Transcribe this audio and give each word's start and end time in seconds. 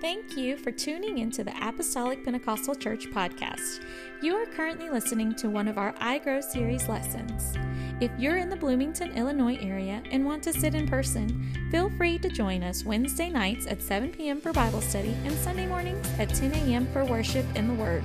Thank 0.00 0.34
you 0.34 0.56
for 0.56 0.70
tuning 0.70 1.18
into 1.18 1.44
the 1.44 1.52
Apostolic 1.60 2.24
Pentecostal 2.24 2.74
Church 2.74 3.10
podcast. 3.10 3.84
You 4.22 4.34
are 4.34 4.46
currently 4.46 4.88
listening 4.88 5.34
to 5.34 5.50
one 5.50 5.68
of 5.68 5.76
our 5.76 5.94
I 6.00 6.16
Grow 6.20 6.40
series 6.40 6.88
lessons. 6.88 7.54
If 8.00 8.10
you're 8.18 8.38
in 8.38 8.48
the 8.48 8.56
Bloomington, 8.56 9.12
Illinois 9.12 9.58
area 9.60 10.02
and 10.10 10.24
want 10.24 10.42
to 10.44 10.54
sit 10.54 10.74
in 10.74 10.88
person, 10.88 11.52
feel 11.70 11.90
free 11.98 12.16
to 12.20 12.30
join 12.30 12.62
us 12.62 12.82
Wednesday 12.82 13.28
nights 13.28 13.66
at 13.66 13.82
7 13.82 14.10
p.m. 14.12 14.40
for 14.40 14.54
Bible 14.54 14.80
study 14.80 15.14
and 15.26 15.34
Sunday 15.34 15.66
mornings 15.66 16.08
at 16.18 16.30
10 16.30 16.54
a.m. 16.54 16.86
for 16.94 17.04
worship 17.04 17.44
in 17.54 17.68
the 17.68 17.74
Word. 17.74 18.02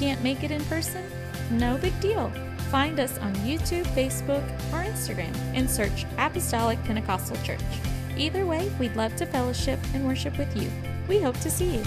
Can't 0.00 0.24
make 0.24 0.42
it 0.42 0.50
in 0.50 0.64
person? 0.64 1.08
No 1.52 1.78
big 1.78 1.98
deal. 2.00 2.32
Find 2.72 2.98
us 2.98 3.18
on 3.18 3.32
YouTube, 3.36 3.86
Facebook, 3.94 4.44
or 4.72 4.82
Instagram 4.82 5.36
and 5.54 5.70
search 5.70 6.06
Apostolic 6.18 6.82
Pentecostal 6.82 7.36
Church. 7.44 7.60
Either 8.16 8.46
way, 8.46 8.68
we'd 8.80 8.96
love 8.96 9.14
to 9.14 9.26
fellowship 9.26 9.78
and 9.94 10.04
worship 10.04 10.36
with 10.36 10.56
you. 10.56 10.68
We 11.10 11.18
hope 11.18 11.40
to 11.40 11.50
see 11.50 11.74
you. 11.74 11.82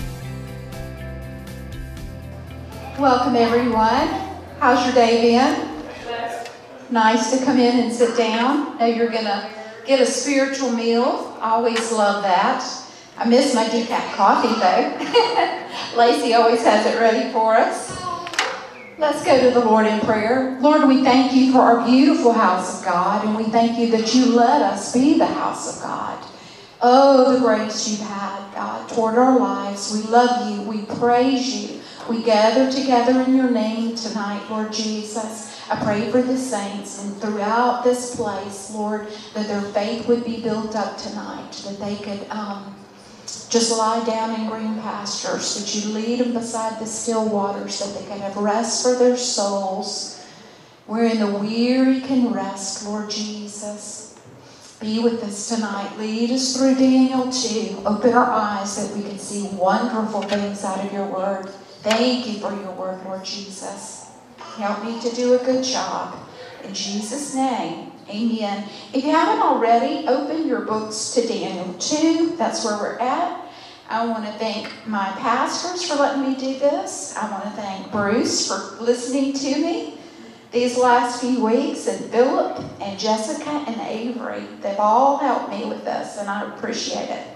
Welcome, 3.00 3.38
everyone. 3.38 4.10
How's 4.60 4.86
your 4.86 4.94
day 4.94 5.22
been? 5.22 5.86
Nice 6.92 7.32
to 7.32 7.46
come 7.46 7.58
in 7.58 7.86
and 7.86 7.94
sit 7.94 8.18
down. 8.18 8.78
Know 8.80 8.86
you're 8.86 9.08
going 9.08 9.24
to 9.24 9.50
get 9.86 10.02
a 10.02 10.06
spiritual 10.06 10.72
meal. 10.72 11.38
Always 11.40 11.90
love 11.94 12.24
that. 12.24 12.70
I 13.18 13.24
miss 13.24 13.56
my 13.56 13.64
decaf 13.64 14.14
coffee, 14.14 14.60
though. 14.60 15.98
Lacey 15.98 16.34
always 16.34 16.62
has 16.64 16.86
it 16.86 17.00
ready 17.00 17.32
for 17.32 17.56
us. 17.56 17.98
Let's 18.98 19.24
go 19.24 19.40
to 19.40 19.58
the 19.58 19.64
Lord 19.66 19.86
in 19.86 20.02
prayer. 20.02 20.58
Lord, 20.60 20.86
we 20.86 21.02
thank 21.02 21.32
you 21.32 21.54
for 21.54 21.60
our 21.60 21.86
beautiful 21.86 22.34
house 22.34 22.80
of 22.80 22.86
God, 22.86 23.26
and 23.26 23.38
we 23.38 23.46
thank 23.46 23.80
you 23.80 23.90
that 23.92 24.14
you 24.14 24.36
let 24.36 24.62
us 24.62 24.92
be 24.94 25.18
the 25.18 25.28
house 25.28 25.78
of 25.78 25.82
God. 25.82 26.33
Oh, 26.86 27.34
the 27.34 27.40
grace 27.40 27.88
you've 27.88 28.02
had, 28.02 28.54
God, 28.54 28.90
toward 28.90 29.18
our 29.18 29.40
lives. 29.40 29.94
We 29.94 30.02
love 30.12 30.52
you. 30.52 30.64
We 30.64 30.82
praise 30.98 31.56
you. 31.56 31.80
We 32.10 32.22
gather 32.22 32.70
together 32.70 33.22
in 33.22 33.38
your 33.38 33.50
name 33.50 33.96
tonight, 33.96 34.44
Lord 34.50 34.74
Jesus. 34.74 35.58
I 35.72 35.82
pray 35.82 36.12
for 36.12 36.22
the 36.22 36.38
saints 36.38 37.02
and 37.02 37.16
throughout 37.22 37.86
this 37.86 38.18
place, 38.18 38.70
Lord, 38.76 39.08
that 39.34 39.48
their 39.48 39.62
faith 39.62 40.10
would 40.10 40.26
be 40.26 40.42
built 40.42 40.76
up 40.76 40.98
tonight, 40.98 41.54
that 41.66 41.80
they 41.80 41.96
could 41.96 42.30
um, 42.30 42.76
just 43.50 43.72
lie 43.72 44.04
down 44.04 44.38
in 44.38 44.50
green 44.50 44.82
pastures, 44.82 45.56
that 45.56 45.74
you 45.74 45.94
lead 45.94 46.20
them 46.20 46.34
beside 46.34 46.82
the 46.82 46.86
still 46.86 47.30
waters, 47.30 47.80
that 47.80 47.98
they 47.98 48.06
can 48.10 48.20
have 48.20 48.36
rest 48.36 48.84
for 48.84 48.96
their 48.96 49.16
souls. 49.16 50.22
Wherein 50.86 51.20
the 51.20 51.28
weary 51.28 52.02
can 52.02 52.34
rest, 52.34 52.86
Lord 52.86 53.10
Jesus. 53.10 54.03
Be 54.80 55.00
with 55.00 55.24
us 55.24 55.50
tonight. 55.50 55.98
Lead 55.98 56.32
us 56.32 56.58
through 56.58 56.76
Daniel 56.76 57.32
2. 57.32 57.84
Open 57.86 58.14
our 58.14 58.30
eyes 58.30 58.76
that 58.76 58.96
we 58.96 59.04
can 59.04 59.18
see 59.18 59.48
wonderful 59.56 60.22
things 60.24 60.64
out 60.64 60.86
of 60.86 60.92
your 60.92 61.06
word. 61.06 61.50
Thank 61.84 62.28
you 62.28 62.40
for 62.40 62.54
your 62.54 62.72
word, 62.72 63.04
Lord 63.06 63.24
Jesus. 63.24 64.12
Help 64.38 64.84
me 64.84 65.00
to 65.02 65.16
do 65.16 65.36
a 65.36 65.46
good 65.46 65.64
job. 65.64 66.18
In 66.64 66.74
Jesus' 66.74 67.34
name, 67.34 67.92
amen. 68.10 68.68
If 68.94 69.04
you 69.04 69.12
haven't 69.12 69.44
already, 69.44 70.08
open 70.08 70.48
your 70.48 70.62
books 70.62 71.14
to 71.14 71.28
Daniel 71.28 71.74
2. 71.76 72.36
That's 72.38 72.64
where 72.66 72.78
we're 72.78 73.00
at. 73.00 73.40
I 73.90 74.06
want 74.06 74.26
to 74.26 74.32
thank 74.34 74.72
my 74.88 75.12
pastors 75.18 75.88
for 75.88 75.96
letting 75.96 76.24
me 76.24 76.36
do 76.36 76.58
this. 76.60 77.16
I 77.16 77.30
want 77.30 77.44
to 77.44 77.50
thank 77.52 77.92
Bruce 77.92 78.48
for 78.48 78.82
listening 78.84 79.34
to 79.34 79.62
me 79.62 79.98
these 80.54 80.78
last 80.78 81.20
few 81.20 81.44
weeks, 81.44 81.88
and 81.88 82.06
Philip 82.12 82.64
and 82.80 82.98
Jessica 83.00 83.50
and 83.50 83.82
Avery. 83.82 84.46
They've 84.62 84.80
all 84.80 85.18
helped 85.18 85.50
me 85.50 85.66
with 85.66 85.84
this, 85.84 86.18
and 86.20 86.30
I 86.30 86.48
appreciate 86.54 87.10
it. 87.10 87.28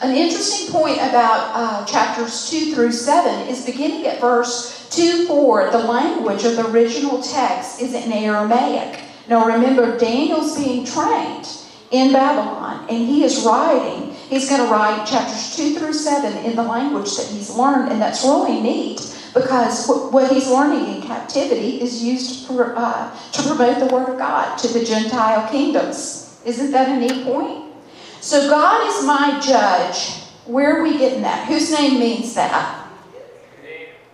An 0.00 0.14
interesting 0.14 0.72
point 0.72 0.96
about 0.98 1.50
uh, 1.52 1.84
chapters 1.84 2.48
2 2.48 2.74
through 2.74 2.92
7 2.92 3.48
is 3.48 3.66
beginning 3.66 4.06
at 4.06 4.20
verse 4.20 4.88
2 4.90 5.26
4. 5.26 5.72
The 5.72 5.78
language 5.78 6.44
of 6.44 6.56
the 6.56 6.70
original 6.70 7.20
text 7.20 7.82
is 7.82 7.92
in 7.92 8.12
Aramaic. 8.12 9.00
Now 9.28 9.44
remember, 9.44 9.98
Daniel's 9.98 10.56
being 10.56 10.86
trained 10.86 11.48
in 11.90 12.12
Babylon, 12.12 12.86
and 12.88 13.06
he 13.06 13.24
is 13.24 13.44
writing. 13.44 14.14
He's 14.28 14.48
going 14.48 14.62
to 14.62 14.68
write 14.68 15.06
chapters 15.06 15.56
2 15.56 15.76
through 15.76 15.92
7 15.92 16.44
in 16.44 16.54
the 16.54 16.62
language 16.62 17.16
that 17.16 17.26
he's 17.26 17.50
learned, 17.50 17.90
and 17.90 18.00
that's 18.00 18.24
really 18.24 18.60
neat 18.60 19.00
because 19.34 19.86
what 20.10 20.30
he's 20.32 20.48
learning 20.48 20.96
in 20.96 21.02
captivity 21.02 21.80
is 21.80 22.02
used 22.02 22.46
for, 22.46 22.76
uh, 22.76 23.16
to 23.32 23.42
promote 23.42 23.78
the 23.78 23.94
Word 23.94 24.08
of 24.08 24.18
God 24.18 24.56
to 24.58 24.68
the 24.68 24.84
Gentile 24.84 25.48
kingdoms. 25.50 26.40
Isn't 26.44 26.72
that 26.72 26.88
a 26.88 26.96
neat 26.96 27.24
point? 27.24 27.72
So 28.20 28.48
God 28.50 28.86
is 28.88 29.04
my 29.04 29.40
judge. 29.40 30.24
Where 30.46 30.78
are 30.78 30.82
we 30.82 30.98
getting 30.98 31.22
that? 31.22 31.46
Whose 31.46 31.70
name 31.70 32.00
means 32.00 32.34
that? 32.34 32.86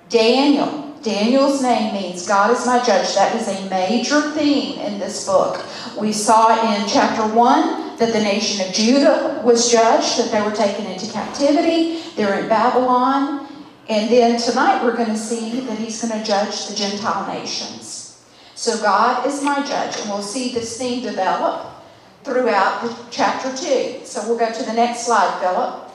Daniel. 0.08 0.94
Daniel's 1.02 1.62
name 1.62 1.94
means 1.94 2.26
God 2.26 2.50
is 2.50 2.66
my 2.66 2.78
judge. 2.84 3.14
That 3.14 3.34
is 3.36 3.48
a 3.48 3.70
major 3.70 4.20
theme 4.32 4.78
in 4.80 4.98
this 4.98 5.24
book. 5.24 5.64
We 5.98 6.12
saw 6.12 6.74
in 6.74 6.88
chapter 6.88 7.22
1 7.32 7.96
that 7.98 8.12
the 8.12 8.20
nation 8.20 8.66
of 8.66 8.74
Judah 8.74 9.40
was 9.44 9.70
judged, 9.70 10.18
that 10.18 10.32
they 10.32 10.42
were 10.42 10.54
taken 10.54 10.84
into 10.86 11.10
captivity. 11.12 12.00
They're 12.16 12.40
in 12.40 12.48
Babylon. 12.48 13.45
And 13.88 14.10
then 14.10 14.40
tonight 14.40 14.82
we're 14.82 14.96
going 14.96 15.10
to 15.10 15.16
see 15.16 15.60
that 15.60 15.78
he's 15.78 16.02
going 16.02 16.18
to 16.18 16.26
judge 16.26 16.66
the 16.66 16.74
Gentile 16.74 17.32
nations. 17.32 18.24
So 18.56 18.80
God 18.80 19.26
is 19.26 19.42
my 19.42 19.64
judge, 19.64 20.00
and 20.00 20.10
we'll 20.10 20.22
see 20.22 20.52
this 20.52 20.78
theme 20.78 21.02
develop 21.02 21.72
throughout 22.24 23.06
chapter 23.10 23.54
2. 23.56 24.04
So 24.04 24.26
we'll 24.26 24.38
go 24.38 24.52
to 24.52 24.62
the 24.64 24.72
next 24.72 25.06
slide, 25.06 25.38
Philip. 25.40 25.90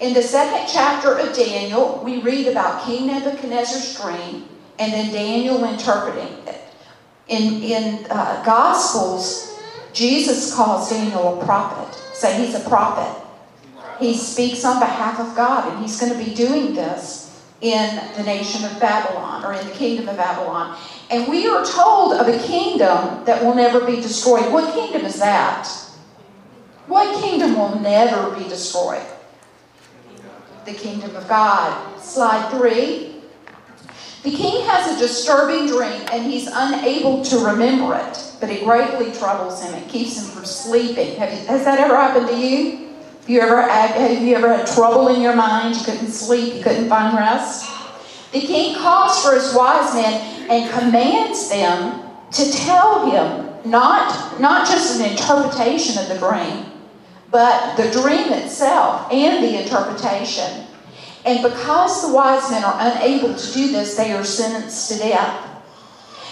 In 0.00 0.14
the 0.14 0.22
second 0.22 0.68
chapter 0.72 1.18
of 1.18 1.36
Daniel, 1.36 2.00
we 2.02 2.20
read 2.20 2.46
about 2.46 2.84
King 2.84 3.08
Nebuchadnezzar's 3.08 4.00
dream 4.00 4.48
and 4.78 4.92
then 4.92 5.12
Daniel 5.12 5.64
interpreting 5.64 6.32
it. 6.46 6.62
In, 7.28 7.62
in 7.62 8.06
uh, 8.10 8.42
Gospels, 8.44 9.58
Jesus 9.92 10.54
calls 10.54 10.90
Daniel 10.90 11.40
a 11.40 11.44
prophet. 11.44 11.94
Say 12.14 12.44
he's 12.44 12.54
a 12.54 12.68
prophet. 12.68 13.22
He 14.00 14.14
speaks 14.14 14.64
on 14.64 14.80
behalf 14.80 15.20
of 15.20 15.36
God, 15.36 15.72
and 15.72 15.80
he's 15.80 15.98
going 16.00 16.12
to 16.12 16.18
be 16.18 16.34
doing 16.34 16.74
this 16.74 17.23
in 17.60 18.00
the 18.16 18.22
nation 18.22 18.64
of 18.64 18.78
Babylon 18.80 19.44
or 19.44 19.52
in 19.52 19.66
the 19.66 19.72
kingdom 19.72 20.08
of 20.08 20.16
Babylon. 20.16 20.76
And 21.10 21.28
we 21.28 21.46
are 21.46 21.64
told 21.64 22.14
of 22.14 22.28
a 22.28 22.38
kingdom 22.46 23.24
that 23.24 23.42
will 23.42 23.54
never 23.54 23.84
be 23.84 23.96
destroyed. 23.96 24.52
What 24.52 24.74
kingdom 24.74 25.02
is 25.02 25.18
that? 25.18 25.68
What 26.86 27.22
kingdom 27.22 27.56
will 27.56 27.78
never 27.80 28.34
be 28.36 28.48
destroyed? 28.48 29.06
The 30.66 30.74
kingdom 30.74 31.14
of 31.16 31.28
God. 31.28 31.98
Slide 32.00 32.50
three. 32.50 33.14
The 34.22 34.30
king 34.30 34.64
has 34.66 34.96
a 34.96 34.98
disturbing 34.98 35.66
dream 35.66 36.02
and 36.10 36.24
he's 36.24 36.48
unable 36.50 37.22
to 37.26 37.38
remember 37.44 37.94
it, 37.94 38.32
but 38.40 38.48
it 38.48 38.64
greatly 38.64 39.12
troubles 39.12 39.62
him. 39.62 39.74
It 39.74 39.86
keeps 39.88 40.18
him 40.18 40.24
from 40.30 40.46
sleeping. 40.46 41.12
You, 41.12 41.18
has 41.18 41.64
that 41.64 41.78
ever 41.78 41.94
happened 41.94 42.28
to 42.28 42.36
you? 42.36 42.83
Have 43.24 43.30
you 43.30 43.40
ever 43.40 43.62
have 43.62 44.22
you 44.22 44.36
ever 44.36 44.54
had 44.54 44.66
trouble 44.66 45.08
in 45.08 45.22
your 45.22 45.34
mind? 45.34 45.74
You 45.76 45.82
couldn't 45.82 46.08
sleep, 46.08 46.56
you 46.56 46.62
couldn't 46.62 46.90
find 46.90 47.16
rest. 47.16 47.64
The 48.32 48.40
king 48.40 48.76
calls 48.76 49.24
for 49.24 49.34
his 49.34 49.54
wise 49.54 49.94
men 49.94 50.50
and 50.50 50.70
commands 50.70 51.48
them 51.48 52.02
to 52.32 52.52
tell 52.52 53.10
him 53.10 53.48
not, 53.64 54.38
not 54.38 54.68
just 54.68 55.00
an 55.00 55.10
interpretation 55.10 56.02
of 56.02 56.08
the 56.10 56.18
dream, 56.18 56.66
but 57.30 57.76
the 57.76 57.90
dream 57.92 58.30
itself 58.30 59.10
and 59.10 59.42
the 59.42 59.62
interpretation. 59.62 60.66
And 61.24 61.42
because 61.42 62.06
the 62.06 62.12
wise 62.12 62.50
men 62.50 62.62
are 62.62 62.76
unable 62.78 63.34
to 63.34 63.52
do 63.54 63.72
this, 63.72 63.96
they 63.96 64.12
are 64.12 64.22
sentenced 64.22 64.92
to 64.92 64.98
death. 64.98 65.62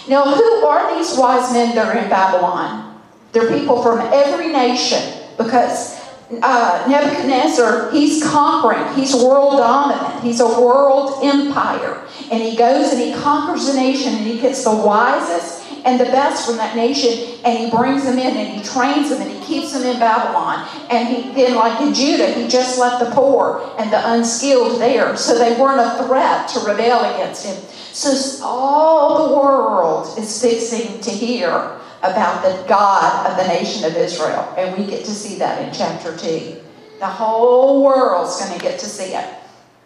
Now, 0.07 0.25
who 0.25 0.65
are 0.67 0.95
these 0.95 1.17
wise 1.17 1.51
men 1.53 1.73
that 1.73 1.87
are 1.87 1.97
in 1.97 2.07
Babylon? 2.07 3.01
They're 3.31 3.49
people 3.49 3.81
from 3.81 3.97
every 4.13 4.51
nation 4.51 5.21
because 5.39 6.02
uh, 6.41 6.85
Nebuchadnezzar, 6.87 7.91
he's 7.91 8.23
conquering. 8.23 8.93
He's 8.95 9.13
world 9.13 9.57
dominant. 9.57 10.23
He's 10.23 10.39
a 10.39 10.47
world 10.47 11.23
empire. 11.23 12.01
And 12.31 12.41
he 12.41 12.55
goes 12.55 12.91
and 12.91 13.01
he 13.01 13.13
conquers 13.13 13.67
a 13.69 13.75
nation 13.75 14.13
and 14.13 14.25
he 14.25 14.39
gets 14.39 14.63
the 14.63 14.75
wisest 14.75 15.63
and 15.85 15.99
the 15.99 16.05
best 16.05 16.45
from 16.45 16.57
that 16.57 16.75
nation 16.75 17.39
and 17.43 17.57
he 17.57 17.69
brings 17.69 18.05
them 18.05 18.17
in 18.17 18.37
and 18.37 18.57
he 18.57 18.63
trains 18.63 19.09
them 19.09 19.21
and 19.21 19.29
he 19.29 19.39
keeps 19.45 19.73
them 19.73 19.83
in 19.83 19.99
Babylon. 19.99 20.67
And 20.89 21.07
he 21.07 21.31
then, 21.33 21.55
like 21.55 21.81
in 21.81 21.93
Judah, 21.93 22.31
he 22.33 22.47
just 22.47 22.79
left 22.79 23.03
the 23.03 23.11
poor 23.11 23.69
and 23.77 23.91
the 23.91 24.13
unskilled 24.13 24.79
there. 24.79 25.17
So 25.17 25.37
they 25.37 25.59
weren't 25.59 25.79
a 25.79 26.05
threat 26.05 26.47
to 26.49 26.59
rebel 26.61 27.13
against 27.13 27.45
him. 27.45 27.61
So 27.91 28.43
all 28.45 29.27
the 29.27 29.35
world 29.35 30.17
is 30.17 30.41
fixing 30.41 31.01
to 31.01 31.09
hear 31.11 31.79
about 32.03 32.43
the 32.43 32.67
God 32.67 33.25
of 33.25 33.37
the 33.37 33.47
nation 33.47 33.85
of 33.85 33.95
Israel. 33.95 34.53
And 34.57 34.77
we 34.77 34.85
get 34.85 35.05
to 35.05 35.11
see 35.11 35.37
that 35.39 35.65
in 35.65 35.73
chapter 35.73 36.15
2. 36.15 36.61
The 36.99 37.07
whole 37.07 37.83
world's 37.83 38.39
going 38.39 38.53
to 38.53 38.59
get 38.59 38.79
to 38.79 38.85
see 38.85 39.15
it. 39.15 39.25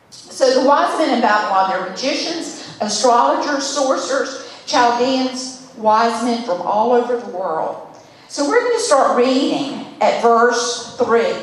So 0.09 0.61
the 0.61 0.67
wise 0.67 0.97
men 0.97 1.15
in 1.15 1.21
Babylon, 1.21 1.69
they're 1.69 1.89
magicians, 1.89 2.77
astrologers, 2.81 3.63
sorcerers, 3.63 4.51
Chaldeans, 4.65 5.71
wise 5.77 6.23
men 6.23 6.43
from 6.43 6.61
all 6.61 6.91
over 6.91 7.17
the 7.17 7.37
world. 7.37 7.87
So 8.27 8.47
we're 8.47 8.59
going 8.59 8.77
to 8.77 8.83
start 8.83 9.17
reading 9.17 9.85
at 10.01 10.21
verse 10.21 10.97
3. 10.97 11.33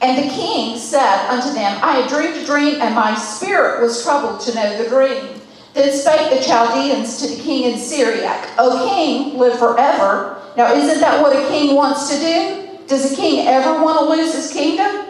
And 0.00 0.18
the 0.18 0.32
king 0.32 0.78
said 0.78 1.28
unto 1.28 1.52
them, 1.52 1.78
I 1.82 2.00
had 2.00 2.08
dreamed 2.08 2.36
a 2.36 2.46
dream, 2.46 2.80
and 2.80 2.94
my 2.94 3.16
spirit 3.16 3.82
was 3.82 4.02
troubled 4.02 4.40
to 4.42 4.54
know 4.54 4.82
the 4.82 4.88
dream. 4.88 5.37
Then 5.78 5.92
spake 5.92 6.36
the 6.36 6.44
Chaldeans 6.44 7.18
to 7.20 7.28
the 7.28 7.40
king 7.40 7.72
in 7.72 7.78
Syriac, 7.78 8.50
O 8.58 8.84
king, 8.88 9.38
live 9.38 9.60
forever. 9.60 10.42
Now, 10.56 10.74
isn't 10.74 10.98
that 10.98 11.22
what 11.22 11.36
a 11.36 11.46
king 11.46 11.76
wants 11.76 12.10
to 12.10 12.18
do? 12.18 12.78
Does 12.88 13.12
a 13.12 13.14
king 13.14 13.46
ever 13.46 13.80
want 13.80 14.00
to 14.00 14.04
lose 14.06 14.34
his 14.34 14.52
kingdom? 14.52 15.06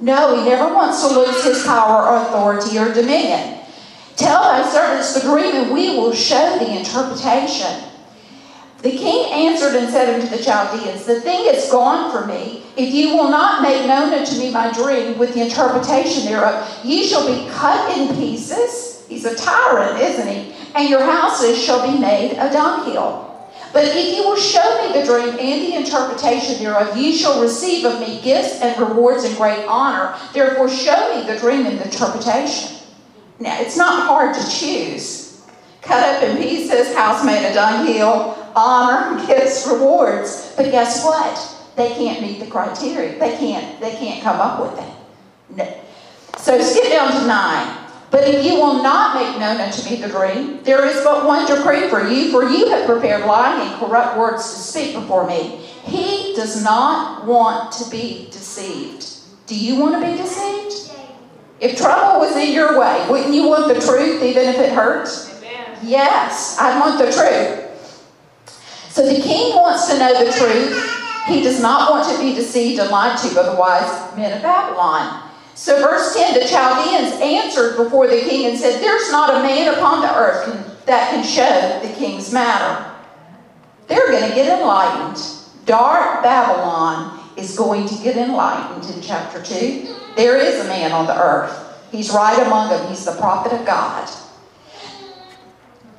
No, 0.00 0.34
he 0.34 0.50
never 0.50 0.74
wants 0.74 1.06
to 1.06 1.14
lose 1.14 1.44
his 1.44 1.62
power 1.64 2.04
or 2.04 2.16
authority 2.16 2.76
or 2.76 2.92
dominion. 2.92 3.60
Tell 4.16 4.42
thy 4.42 4.68
servants 4.68 5.14
the 5.14 5.20
dream, 5.20 5.54
and 5.54 5.72
we 5.72 5.90
will 5.90 6.12
show 6.12 6.58
the 6.58 6.76
interpretation. 6.76 7.84
The 8.82 8.90
king 8.90 9.32
answered 9.32 9.76
and 9.76 9.88
said 9.88 10.12
unto 10.12 10.36
the 10.36 10.42
Chaldeans, 10.42 11.04
The 11.04 11.20
thing 11.20 11.46
is 11.46 11.70
gone 11.70 12.10
from 12.10 12.28
me. 12.28 12.64
If 12.76 12.92
ye 12.92 13.12
will 13.12 13.30
not 13.30 13.62
make 13.62 13.86
known 13.86 14.12
unto 14.12 14.36
me 14.36 14.50
my 14.50 14.72
dream 14.72 15.16
with 15.16 15.34
the 15.34 15.42
interpretation 15.42 16.24
thereof, 16.24 16.68
ye 16.82 17.06
shall 17.06 17.24
be 17.24 17.48
cut 17.52 17.96
in 17.96 18.16
pieces. 18.16 18.97
He's 19.08 19.24
a 19.24 19.34
tyrant, 19.34 20.00
isn't 20.00 20.28
he? 20.28 20.54
And 20.74 20.88
your 20.88 21.02
houses 21.02 21.62
shall 21.62 21.90
be 21.90 21.98
made 21.98 22.32
a 22.32 22.52
dunghill. 22.52 23.28
But 23.72 23.84
if 23.84 24.16
you 24.16 24.24
will 24.24 24.36
show 24.36 24.86
me 24.86 24.98
the 24.98 25.06
dream 25.06 25.30
and 25.30 25.38
the 25.38 25.74
interpretation 25.76 26.62
thereof, 26.62 26.96
ye 26.96 27.16
shall 27.16 27.42
receive 27.42 27.84
of 27.84 28.00
me 28.00 28.20
gifts 28.22 28.60
and 28.60 28.78
rewards 28.80 29.24
and 29.24 29.36
great 29.36 29.64
honor. 29.66 30.16
Therefore, 30.32 30.68
show 30.68 31.14
me 31.14 31.26
the 31.26 31.38
dream 31.38 31.66
and 31.66 31.78
the 31.78 31.84
interpretation. 31.84 32.78
Now, 33.40 33.60
it's 33.60 33.76
not 33.76 34.06
hard 34.06 34.34
to 34.34 34.50
choose. 34.50 35.46
Cut 35.82 36.02
up 36.02 36.22
in 36.22 36.38
pieces, 36.38 36.94
house 36.94 37.24
made 37.24 37.48
a 37.48 37.54
dunghill, 37.54 38.36
honor, 38.56 39.26
gifts, 39.26 39.66
rewards. 39.66 40.54
But 40.56 40.70
guess 40.70 41.04
what? 41.04 41.54
They 41.76 41.90
can't 41.90 42.20
meet 42.22 42.40
the 42.40 42.46
criteria. 42.46 43.18
They 43.18 43.36
can't, 43.36 43.80
they 43.80 43.92
can't 43.92 44.22
come 44.22 44.40
up 44.40 44.60
with 44.60 44.84
it. 44.84 44.92
No. 45.56 45.80
So 46.38 46.60
skip 46.60 46.90
down 46.90 47.12
to 47.12 47.26
nine. 47.26 47.87
But 48.10 48.26
if 48.26 48.44
you 48.44 48.54
will 48.54 48.82
not 48.82 49.14
make 49.16 49.38
known 49.38 49.60
unto 49.60 49.88
me 49.88 49.96
the 49.96 50.08
dream, 50.08 50.62
there 50.62 50.86
is 50.86 51.04
but 51.04 51.26
one 51.26 51.46
decree 51.46 51.88
for 51.88 52.08
you, 52.08 52.30
for 52.30 52.48
you 52.48 52.68
have 52.70 52.86
prepared 52.86 53.26
lying 53.26 53.68
and 53.68 53.78
corrupt 53.78 54.16
words 54.16 54.42
to 54.42 54.58
speak 54.58 54.94
before 54.94 55.26
me. 55.26 55.56
He 55.84 56.34
does 56.34 56.62
not 56.64 57.26
want 57.26 57.72
to 57.72 57.90
be 57.90 58.28
deceived. 58.30 59.06
Do 59.46 59.58
you 59.58 59.76
want 59.76 60.00
to 60.00 60.10
be 60.10 60.16
deceived? 60.16 60.92
If 61.60 61.76
trouble 61.76 62.20
was 62.20 62.36
in 62.36 62.52
your 62.52 62.78
way, 62.78 63.06
wouldn't 63.10 63.34
you 63.34 63.48
want 63.48 63.68
the 63.68 63.80
truth 63.80 64.22
even 64.22 64.46
if 64.46 64.56
it 64.58 64.72
hurts? 64.72 65.36
Amen. 65.38 65.78
Yes, 65.82 66.56
I 66.58 66.78
want 66.78 66.98
the 66.98 67.10
truth. 67.10 67.64
So 68.90 69.06
the 69.06 69.20
king 69.20 69.54
wants 69.54 69.88
to 69.90 69.98
know 69.98 70.24
the 70.24 70.32
truth. 70.32 70.94
He 71.26 71.42
does 71.42 71.60
not 71.60 71.90
want 71.90 72.08
to 72.10 72.22
be 72.22 72.34
deceived 72.34 72.80
and 72.80 72.90
lied 72.90 73.18
to 73.18 73.34
by 73.34 73.42
the 73.42 73.54
wise 73.54 74.16
men 74.16 74.34
of 74.34 74.42
Babylon. 74.42 75.27
So, 75.58 75.80
verse 75.80 76.14
10 76.14 76.34
the 76.34 76.46
Chaldeans 76.46 77.20
answered 77.20 77.76
before 77.76 78.06
the 78.06 78.20
king 78.20 78.46
and 78.46 78.56
said, 78.56 78.80
There's 78.80 79.10
not 79.10 79.34
a 79.34 79.42
man 79.42 79.74
upon 79.74 80.02
the 80.02 80.14
earth 80.14 80.44
can, 80.44 80.76
that 80.86 81.10
can 81.10 81.24
show 81.24 81.80
the 81.84 81.92
king's 81.94 82.32
matter. 82.32 82.88
They're 83.88 84.06
going 84.06 84.28
to 84.28 84.36
get 84.36 84.60
enlightened. 84.60 85.20
Dark 85.66 86.22
Babylon 86.22 87.18
is 87.36 87.56
going 87.56 87.88
to 87.88 87.94
get 88.04 88.16
enlightened 88.16 88.88
in 88.94 89.02
chapter 89.02 89.42
2. 89.42 89.96
There 90.14 90.36
is 90.36 90.64
a 90.64 90.68
man 90.68 90.92
on 90.92 91.08
the 91.08 91.20
earth. 91.20 91.76
He's 91.90 92.10
right 92.10 92.40
among 92.46 92.70
them. 92.70 92.88
He's 92.88 93.04
the 93.04 93.16
prophet 93.16 93.52
of 93.52 93.66
God. 93.66 94.08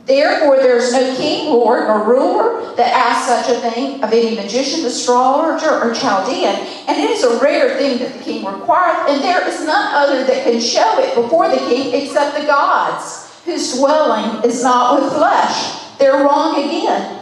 Therefore, 0.06 0.58
there 0.58 0.78
is 0.78 0.92
no 0.92 1.16
king, 1.16 1.52
lord, 1.52 1.88
nor 1.88 2.04
ruler 2.04 2.76
that 2.76 2.94
asks 2.94 3.28
such 3.28 3.56
a 3.56 3.60
thing 3.70 4.04
of 4.04 4.12
any 4.12 4.36
magician, 4.36 4.86
astrologer, 4.86 5.70
or 5.70 5.94
Chaldean. 5.94 6.56
And 6.88 6.98
it 6.98 7.12
is 7.12 7.24
a 7.24 7.40
rare 7.40 7.78
thing 7.78 8.00
that 8.00 8.14
the 8.14 8.24
king 8.24 8.44
requireth, 8.44 9.08
and 9.10 9.22
there 9.22 9.48
is 9.48 9.64
none 9.66 9.94
other 9.94 10.24
that 10.24 10.44
can 10.44 10.60
show 10.60 11.00
it 11.00 11.14
before 11.14 11.50
the 11.50 11.58
king 11.58 11.94
except 11.94 12.40
the 12.40 12.48
gods, 12.48 13.30
whose 13.46 13.78
dwelling 13.78 14.44
is 14.44 14.64
not 14.64 15.00
with 15.00 15.14
flesh. 15.14 15.98
They're 16.00 16.24
wrong 16.24 16.64
again. 16.64 17.18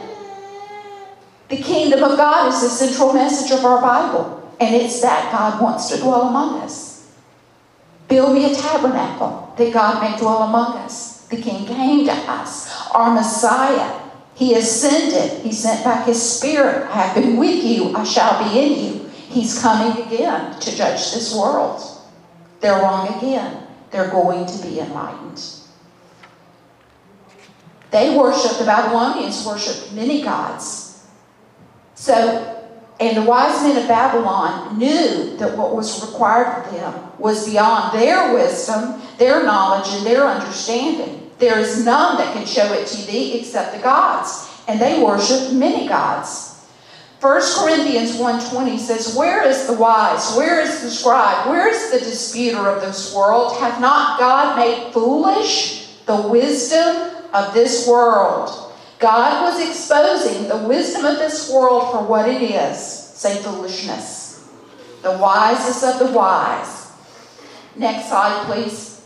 The 1.50 1.58
kingdom 1.58 2.04
of 2.04 2.18
God 2.18 2.54
is 2.54 2.62
the 2.62 2.70
central 2.70 3.14
message 3.14 3.52
of 3.52 3.66
our 3.66 3.82
Bible, 3.82 4.54
and 4.60 4.76
it's 4.76 5.02
that 5.02 5.32
God 5.32 5.62
wants 5.62 5.90
to 5.90 5.98
dwell 5.98 6.30
among 6.30 6.62
us. 6.62 7.12
Build 8.08 8.34
me 8.34 8.52
a 8.52 8.56
tabernacle 8.56 9.54
that 9.58 9.74
God 9.74 10.02
may 10.02 10.18
dwell 10.18 10.44
among 10.44 10.78
us. 10.78 11.26
The 11.28 11.42
king 11.42 11.66
came 11.66 12.06
to 12.06 12.14
us 12.14 12.67
our 12.92 13.14
Messiah. 13.14 14.02
He 14.36 14.54
ascended. 14.54 15.42
He 15.42 15.52
sent 15.52 15.84
back 15.84 16.06
his 16.06 16.22
spirit. 16.22 16.88
I 16.90 17.02
have 17.02 17.16
been 17.16 17.38
with 17.38 17.64
you. 17.64 17.96
I 17.96 18.04
shall 18.04 18.44
be 18.44 18.60
in 18.60 18.84
you. 18.84 19.10
He's 19.10 19.60
coming 19.60 20.06
again 20.06 20.60
to 20.60 20.76
judge 20.76 21.14
this 21.14 21.36
world. 21.36 21.82
They're 22.60 22.82
wrong 22.82 23.18
again. 23.18 23.68
They're 23.92 24.10
going 24.10 24.46
to 24.46 24.62
be 24.62 24.80
enlightened. 24.80 25.42
They 27.92 28.18
worship, 28.18 28.58
the 28.58 28.66
Babylonians 28.66 29.46
worship 29.46 29.94
many 29.94 30.22
gods. 30.22 31.06
So, 31.96 32.66
and 33.00 33.18
the 33.18 33.22
wise 33.22 33.64
men 33.64 33.78
of 33.78 33.88
Babylon 33.88 34.78
knew 34.78 35.38
that 35.38 35.58
what 35.58 35.76
was 35.76 36.06
required 36.06 36.66
of 36.66 36.72
them 36.74 37.12
was 37.18 37.48
beyond 37.48 37.98
their 37.98 38.34
wisdom, 38.34 39.02
their 39.18 39.44
knowledge, 39.44 39.88
and 39.94 40.06
their 40.06 40.26
understanding. 40.26 41.27
There 41.40 41.60
is 41.60 41.86
none 41.86 42.18
that 42.18 42.34
can 42.34 42.46
show 42.46 42.74
it 42.74 42.88
to 42.88 43.08
thee 43.08 43.40
except 43.40 43.76
the 43.76 43.82
gods. 43.82 44.50
And 44.68 44.82
they 44.82 45.02
worship 45.02 45.54
many 45.54 45.88
gods. 45.88 46.58
1 47.20 47.42
Corinthians 47.58 48.18
1.20 48.18 48.78
says, 48.78 49.16
Where 49.16 49.44
is 49.48 49.66
the 49.66 49.74
wise? 49.74 50.36
Where 50.36 50.62
is 50.62 50.82
the 50.82 50.90
scribe? 50.90 51.50
Where 51.50 51.68
is 51.68 51.92
the 51.92 52.00
disputer 52.00 52.70
of 52.70 52.82
this 52.82 53.14
world? 53.16 53.58
Hath 53.58 53.82
not 53.82 54.20
God 54.20 54.56
made 54.56 54.94
foolish 54.94 55.96
the 56.06 56.28
wisdom 56.28 57.16
of 57.34 57.54
this 57.54 57.88
world? 57.88 58.72
God 59.00 59.44
was 59.44 59.68
exposing 59.68 60.48
the 60.48 60.58
wisdom 60.68 61.06
of 61.06 61.18
this 61.18 61.52
world 61.52 61.92
for 61.92 62.04
what 62.04 62.30
it 62.30 62.42
is. 62.42 62.78
Say 62.78 63.42
foolishness. 63.42 64.48
The 65.02 65.18
wisest 65.18 65.84
of 65.84 66.00
the 66.00 66.16
wise. 66.16 66.92
Next 67.76 68.10
slide, 68.10 68.46
please. 68.46 68.97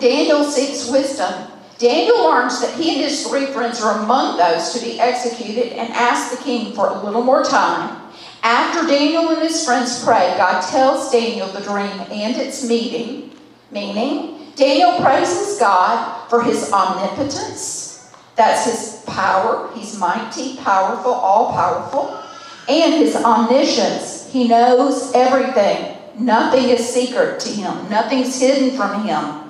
Daniel 0.00 0.44
seeks 0.44 0.90
wisdom. 0.90 1.50
Daniel 1.78 2.24
learns 2.24 2.60
that 2.60 2.74
he 2.74 2.94
and 2.94 3.00
his 3.02 3.26
three 3.26 3.46
friends 3.46 3.82
are 3.82 4.02
among 4.02 4.38
those 4.38 4.72
to 4.72 4.80
be 4.80 4.98
executed 4.98 5.72
and 5.72 5.92
asks 5.92 6.36
the 6.36 6.42
king 6.42 6.74
for 6.74 6.88
a 6.88 7.02
little 7.02 7.22
more 7.22 7.44
time. 7.44 8.02
After 8.42 8.86
Daniel 8.86 9.28
and 9.30 9.42
his 9.42 9.64
friends 9.64 10.02
pray, 10.02 10.34
God 10.38 10.62
tells 10.62 11.10
Daniel 11.10 11.48
the 11.48 11.60
dream 11.60 12.00
and 12.10 12.36
its 12.36 12.66
meaning, 12.66 13.32
meaning 13.70 14.52
Daniel 14.54 14.98
praises 15.00 15.58
God 15.58 16.28
for 16.30 16.42
his 16.42 16.72
omnipotence. 16.72 18.14
That's 18.36 18.64
his 18.64 19.02
power. 19.06 19.70
He's 19.74 19.98
mighty, 19.98 20.56
powerful, 20.56 21.12
all 21.12 21.52
powerful. 21.52 22.22
And 22.68 22.94
his 22.94 23.16
omniscience. 23.16 24.30
He 24.32 24.48
knows 24.48 25.12
everything. 25.14 25.96
Nothing 26.18 26.70
is 26.70 26.88
secret 26.88 27.40
to 27.40 27.50
him, 27.50 27.90
nothing's 27.90 28.40
hidden 28.40 28.76
from 28.76 29.04
him. 29.04 29.45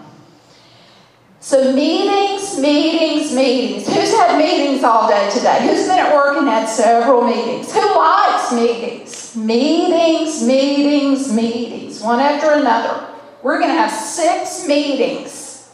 So 1.41 1.73
meetings, 1.73 2.59
meetings, 2.59 3.33
meetings. 3.35 3.87
Who's 3.87 4.13
had 4.15 4.39
meetings 4.39 4.83
all 4.83 5.09
day 5.09 5.31
today? 5.31 5.67
Who's 5.67 5.87
been 5.87 5.99
at 5.99 6.15
work 6.15 6.37
and 6.39 6.49
had 6.49 6.67
several 6.67 7.23
meetings? 7.25 7.73
Who 7.73 7.97
likes 7.97 8.53
meetings? 8.53 9.37
Meetings, 9.37 10.43
meetings, 10.43 11.33
meetings, 11.33 12.01
one 12.01 12.21
after 12.21 12.53
another. 12.53 13.07
We're 13.43 13.59
going 13.59 13.71
to 13.71 13.77
have 13.77 13.93
six 13.93 14.67
meetings. 14.67 15.71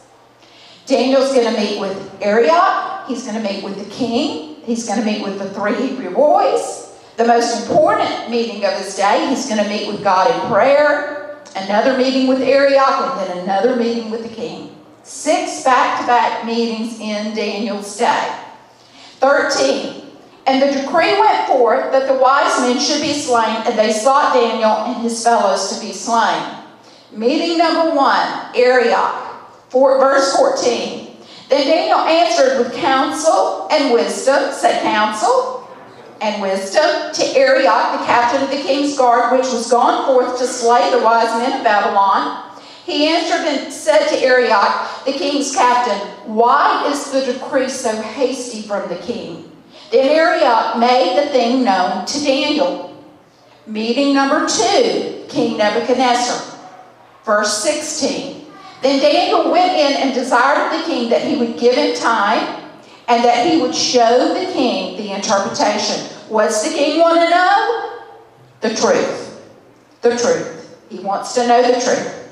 Daniel's 0.85 1.33
going 1.33 1.55
to 1.55 1.59
meet 1.59 1.79
with 1.79 2.21
Arioch. 2.21 3.07
He's 3.07 3.23
going 3.23 3.41
to 3.41 3.49
meet 3.51 3.63
with 3.63 3.77
the 3.77 3.89
king. 3.89 4.57
He's 4.63 4.85
going 4.85 4.99
to 4.99 5.05
meet 5.05 5.23
with 5.23 5.39
the 5.39 5.49
three 5.51 5.75
Hebrew 5.75 6.13
boys. 6.13 6.99
The 7.15 7.25
most 7.25 7.61
important 7.61 8.29
meeting 8.29 8.65
of 8.65 8.73
his 8.73 8.95
day, 8.95 9.27
he's 9.29 9.47
going 9.47 9.63
to 9.63 9.69
meet 9.69 9.87
with 9.87 10.03
God 10.03 10.29
in 10.29 10.51
prayer, 10.51 11.41
another 11.55 11.97
meeting 11.97 12.27
with 12.27 12.41
Arioch, 12.41 13.17
and 13.17 13.19
then 13.19 13.37
another 13.39 13.75
meeting 13.75 14.11
with 14.11 14.23
the 14.23 14.35
king. 14.35 14.72
Six 15.03 15.63
back 15.63 15.99
to 15.99 16.07
back 16.07 16.45
meetings 16.45 16.99
in 16.99 17.35
Daniel's 17.35 17.97
day. 17.97 18.39
13. 19.19 20.03
And 20.45 20.61
the 20.61 20.81
decree 20.81 21.19
went 21.19 21.47
forth 21.47 21.91
that 21.91 22.07
the 22.07 22.15
wise 22.15 22.59
men 22.61 22.79
should 22.79 23.01
be 23.01 23.13
slain, 23.13 23.63
and 23.65 23.77
they 23.77 23.91
sought 23.91 24.33
Daniel 24.33 24.71
and 24.71 25.01
his 25.01 25.23
fellows 25.23 25.73
to 25.73 25.85
be 25.85 25.93
slain. 25.93 26.57
Meeting 27.11 27.57
number 27.57 27.95
one, 27.95 28.55
Arioch, 28.55 29.15
for, 29.69 29.99
verse 29.99 30.35
14. 30.35 31.17
Then 31.49 31.67
Daniel 31.67 31.99
answered 31.99 32.57
with 32.57 32.73
counsel 32.73 33.67
and 33.71 33.93
wisdom, 33.93 34.51
said 34.51 34.81
counsel 34.81 35.69
and 36.21 36.41
wisdom, 36.41 37.13
to 37.13 37.23
Arioch, 37.37 37.99
the 37.99 38.05
captain 38.05 38.43
of 38.43 38.49
the 38.49 38.57
king's 38.57 38.97
guard, 38.97 39.37
which 39.37 39.51
was 39.51 39.69
gone 39.69 40.05
forth 40.05 40.37
to 40.39 40.47
slay 40.47 40.89
the 40.91 41.03
wise 41.03 41.37
men 41.39 41.57
of 41.57 41.63
Babylon. 41.63 42.52
He 42.85 43.07
answered 43.07 43.47
and 43.47 43.71
said 43.71 44.07
to 44.07 44.17
Arioch, 44.17 45.05
the 45.05 45.13
king's 45.13 45.55
captain, 45.55 45.97
Why 46.25 46.89
is 46.91 47.11
the 47.11 47.31
decree 47.31 47.69
so 47.69 48.01
hasty 48.01 48.61
from 48.61 48.89
the 48.89 48.97
king? 48.97 49.49
Then 49.91 50.09
Arioch 50.09 50.77
made 50.77 51.17
the 51.17 51.31
thing 51.31 51.63
known 51.63 52.05
to 52.05 52.19
Daniel. 52.19 53.01
Meeting 53.65 54.13
number 54.13 54.47
two. 54.47 55.25
King 55.29 55.57
Nebuchadnezzar. 55.57 56.59
Verse 57.23 57.63
16. 57.63 58.47
Then 58.81 58.99
Daniel 58.99 59.49
went 59.49 59.71
in 59.71 60.01
and 60.01 60.13
desired 60.13 60.77
the 60.77 60.85
king 60.85 61.09
that 61.09 61.21
he 61.21 61.37
would 61.37 61.57
give 61.57 61.75
him 61.75 61.95
time 61.95 62.63
and 63.07 63.23
that 63.23 63.47
he 63.47 63.61
would 63.61 63.73
show 63.73 64.33
the 64.33 64.51
king 64.51 64.97
the 64.97 65.13
interpretation. 65.13 66.05
What's 66.27 66.67
the 66.67 66.75
king 66.75 66.99
want 66.99 67.21
to 67.21 67.29
know? 67.29 68.01
The 68.59 68.75
truth. 68.75 69.41
The 70.01 70.17
truth. 70.17 70.77
He 70.89 70.99
wants 70.99 71.33
to 71.35 71.47
know 71.47 71.61
the 71.61 71.79
truth. 71.79 72.22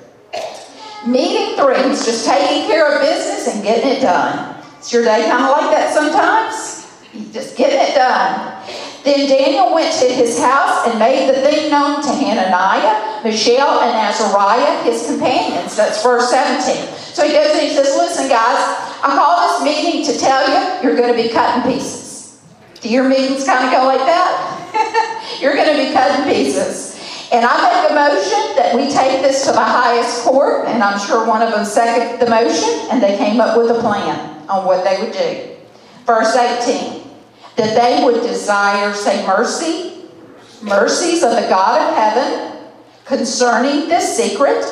Meeting 1.05 1.57
he's 1.89 2.05
just 2.05 2.27
taking 2.27 2.67
care 2.67 2.93
of 2.93 3.01
business 3.01 3.53
and 3.53 3.63
getting 3.63 3.97
it 3.97 4.01
done. 4.01 4.55
Is 4.79 4.93
your 4.93 5.03
day 5.03 5.25
kind 5.29 5.43
of 5.45 5.51
like 5.51 5.71
that 5.71 5.93
sometimes? 5.93 7.33
Just 7.33 7.57
getting 7.57 7.79
it 7.79 7.95
done. 7.95 8.61
Then 9.03 9.27
Daniel 9.27 9.73
went 9.73 9.91
to 9.99 10.05
his 10.05 10.39
house 10.39 10.87
and 10.87 10.99
made 10.99 11.27
the 11.27 11.41
thing 11.41 11.71
known 11.71 12.03
to 12.03 12.09
Hananiah, 12.09 13.23
Mishael, 13.23 13.81
and 13.81 13.97
Azariah, 13.97 14.83
his 14.83 15.07
companions. 15.07 15.75
That's 15.75 16.03
verse 16.03 16.29
17. 16.29 16.93
So 17.13 17.25
he 17.25 17.33
goes 17.33 17.49
and 17.49 17.61
he 17.61 17.69
says, 17.69 17.95
Listen, 17.97 18.29
guys, 18.29 18.61
I 19.01 19.17
call 19.17 19.49
this 19.49 19.63
meeting 19.63 20.05
to 20.05 20.19
tell 20.19 20.47
you 20.47 20.83
you're 20.83 20.95
going 20.95 21.15
to 21.15 21.21
be 21.21 21.29
cut 21.29 21.57
in 21.57 21.73
pieces. 21.73 22.39
Do 22.79 22.89
your 22.89 23.09
meetings 23.09 23.43
kind 23.43 23.65
of 23.65 23.71
go 23.71 23.85
like 23.85 24.05
that? 24.05 25.37
you're 25.41 25.55
going 25.55 25.75
to 25.75 25.83
be 25.83 25.93
cut 25.93 26.19
in 26.19 26.31
pieces. 26.31 26.90
And 27.31 27.45
I 27.45 27.81
make 27.81 27.91
a 27.91 27.95
motion 27.95 28.55
that 28.57 28.75
we 28.75 28.91
take 28.91 29.21
this 29.21 29.45
to 29.45 29.53
the 29.53 29.63
highest 29.63 30.23
court, 30.23 30.67
and 30.67 30.83
I'm 30.83 30.99
sure 30.99 31.25
one 31.25 31.41
of 31.41 31.51
them 31.51 31.63
seconded 31.63 32.19
the 32.19 32.29
motion, 32.29 32.89
and 32.91 33.01
they 33.01 33.17
came 33.17 33.39
up 33.39 33.57
with 33.57 33.71
a 33.71 33.79
plan 33.79 34.47
on 34.49 34.65
what 34.65 34.83
they 34.83 35.01
would 35.01 35.13
do. 35.13 35.55
Verse 36.05 36.35
18 36.35 37.01
that 37.57 37.75
they 37.75 38.03
would 38.03 38.21
desire, 38.21 38.93
say, 38.93 39.25
mercy, 39.27 40.05
mercies 40.61 41.23
of 41.23 41.31
the 41.31 41.47
God 41.49 41.81
of 41.81 41.95
heaven 41.95 42.69
concerning 43.05 43.89
this 43.89 44.15
secret, 44.15 44.63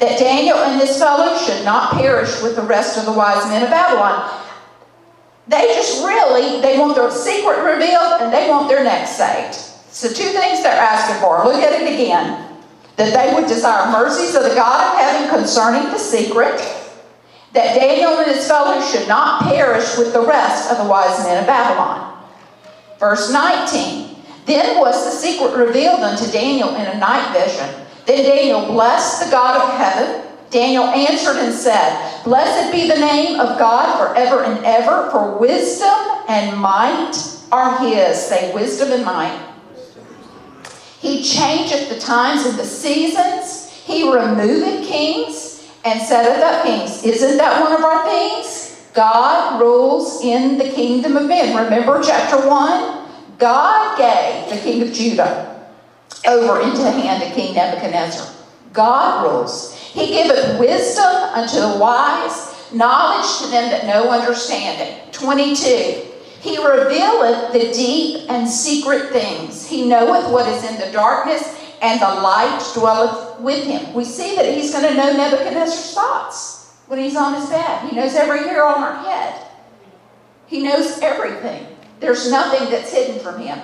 that 0.00 0.18
Daniel 0.18 0.58
and 0.58 0.80
his 0.80 0.98
fellows 0.98 1.40
should 1.46 1.64
not 1.64 1.92
perish 1.92 2.42
with 2.42 2.56
the 2.56 2.62
rest 2.62 2.98
of 2.98 3.06
the 3.06 3.12
wise 3.12 3.48
men 3.48 3.62
of 3.62 3.70
Babylon. 3.70 4.28
They 5.48 5.66
just 5.74 6.04
really, 6.04 6.60
they 6.60 6.78
want 6.78 6.96
their 6.96 7.10
secret 7.10 7.62
revealed 7.62 8.20
and 8.20 8.32
they 8.32 8.50
want 8.50 8.68
their 8.68 8.82
neck 8.82 9.06
saved. 9.06 9.75
So 9.96 10.08
two 10.08 10.28
things 10.36 10.62
they're 10.62 10.76
asking 10.76 11.22
for. 11.22 11.42
Look 11.42 11.62
at 11.62 11.72
it 11.72 11.94
again. 11.94 12.52
That 12.96 13.14
they 13.14 13.32
would 13.34 13.48
desire 13.48 13.90
mercies 13.90 14.34
of 14.34 14.42
the 14.42 14.54
God 14.54 14.92
of 14.92 15.00
heaven 15.00 15.30
concerning 15.30 15.84
the 15.84 15.98
secret, 15.98 16.60
that 17.54 17.74
Daniel 17.74 18.18
and 18.18 18.30
his 18.30 18.46
fellows 18.46 18.86
should 18.90 19.08
not 19.08 19.44
perish 19.44 19.96
with 19.96 20.12
the 20.12 20.20
rest 20.20 20.70
of 20.70 20.76
the 20.76 20.84
wise 20.84 21.18
men 21.24 21.38
of 21.38 21.46
Babylon. 21.46 22.22
Verse 22.98 23.32
19 23.32 24.16
Then 24.44 24.78
was 24.78 25.02
the 25.02 25.10
secret 25.12 25.56
revealed 25.56 26.00
unto 26.00 26.30
Daniel 26.30 26.76
in 26.76 26.84
a 26.84 26.98
night 26.98 27.32
vision. 27.32 27.86
Then 28.04 28.22
Daniel 28.22 28.66
blessed 28.66 29.24
the 29.24 29.30
God 29.30 29.62
of 29.62 29.78
heaven. 29.78 30.30
Daniel 30.50 30.84
answered 30.84 31.38
and 31.38 31.54
said, 31.54 32.22
Blessed 32.22 32.70
be 32.70 32.86
the 32.86 33.00
name 33.00 33.40
of 33.40 33.58
God 33.58 33.96
forever 33.96 34.44
and 34.44 34.62
ever, 34.62 35.08
for 35.10 35.38
wisdom 35.38 35.88
and 36.28 36.60
might 36.60 37.14
are 37.50 37.78
his. 37.78 38.20
Say, 38.20 38.52
wisdom 38.52 38.92
and 38.92 39.02
might. 39.02 39.55
He 41.06 41.22
changeth 41.22 41.88
the 41.88 42.00
times 42.00 42.44
and 42.44 42.58
the 42.58 42.64
seasons. 42.64 43.70
He 43.70 44.12
removeth 44.12 44.84
kings 44.84 45.64
and 45.84 46.02
setteth 46.02 46.42
up 46.42 46.64
kings. 46.64 47.04
Isn't 47.04 47.36
that 47.36 47.60
one 47.60 47.72
of 47.72 47.84
our 47.84 48.04
things? 48.04 48.90
God 48.92 49.60
rules 49.60 50.20
in 50.24 50.58
the 50.58 50.68
kingdom 50.68 51.16
of 51.16 51.28
men. 51.28 51.56
Remember 51.56 52.02
chapter 52.02 52.48
1? 52.48 53.08
God 53.38 53.96
gave 53.96 54.50
the 54.50 54.60
king 54.60 54.82
of 54.82 54.92
Judah 54.92 55.68
over 56.26 56.60
into 56.60 56.78
the 56.78 56.90
hand 56.90 57.22
of 57.22 57.32
King 57.34 57.54
Nebuchadnezzar. 57.54 58.34
God 58.72 59.22
rules. 59.30 59.78
He 59.78 60.08
giveth 60.08 60.58
wisdom 60.58 61.04
unto 61.04 61.60
the 61.60 61.78
wise, 61.78 62.52
knowledge 62.72 63.38
to 63.42 63.46
them 63.46 63.70
that 63.70 63.86
know 63.86 64.10
understanding. 64.10 64.98
22. 65.12 66.15
He 66.40 66.56
revealeth 66.58 67.52
the 67.52 67.72
deep 67.72 68.30
and 68.30 68.48
secret 68.48 69.10
things. 69.10 69.66
He 69.66 69.88
knoweth 69.88 70.30
what 70.30 70.48
is 70.48 70.64
in 70.64 70.78
the 70.78 70.92
darkness, 70.92 71.42
and 71.82 72.00
the 72.00 72.06
light 72.06 72.62
dwelleth 72.74 73.40
with 73.40 73.64
him. 73.64 73.92
We 73.94 74.04
see 74.04 74.36
that 74.36 74.46
he's 74.46 74.72
going 74.72 74.86
to 74.88 74.94
know 74.94 75.12
Nebuchadnezzar's 75.12 75.94
thoughts 75.94 76.76
when 76.86 76.98
he's 76.98 77.16
on 77.16 77.34
his 77.40 77.48
bed. 77.50 77.88
He 77.88 77.96
knows 77.96 78.14
every 78.14 78.40
hair 78.40 78.64
on 78.64 78.82
our 78.82 79.02
head. 79.02 79.42
He 80.46 80.62
knows 80.62 80.98
everything. 81.00 81.66
There's 82.00 82.30
nothing 82.30 82.70
that's 82.70 82.92
hidden 82.92 83.18
from 83.20 83.40
him. 83.40 83.58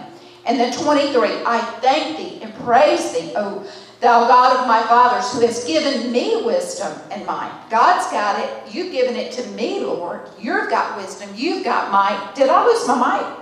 And 0.45 0.59
then 0.59 0.73
23, 0.73 1.45
I 1.47 1.61
thank 1.81 2.17
thee 2.17 2.43
and 2.43 2.53
praise 2.57 3.13
thee, 3.13 3.33
O 3.37 3.65
thou 4.03 4.27
God 4.27 4.59
of 4.59 4.67
my 4.67 4.83
fathers, 4.83 5.33
who 5.33 5.47
has 5.47 5.65
given 5.65 6.11
me 6.11 6.43
wisdom 6.43 6.93
and 7.13 7.25
might. 7.25 7.53
God's 7.71 8.11
got 8.11 8.39
it. 8.39 8.75
You've 8.75 8.91
given 8.91 9.15
it 9.15 9.31
to 9.33 9.47
me, 9.51 9.81
Lord. 9.81 10.29
You've 10.41 10.69
got 10.69 10.97
wisdom. 10.97 11.31
You've 11.37 11.65
got 11.65 11.93
might. 11.93 12.35
Did 12.35 12.51
I 12.51 12.67
lose 12.67 12.87
my 12.89 12.97
might? 12.97 13.37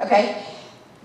Okay. 0.00 0.44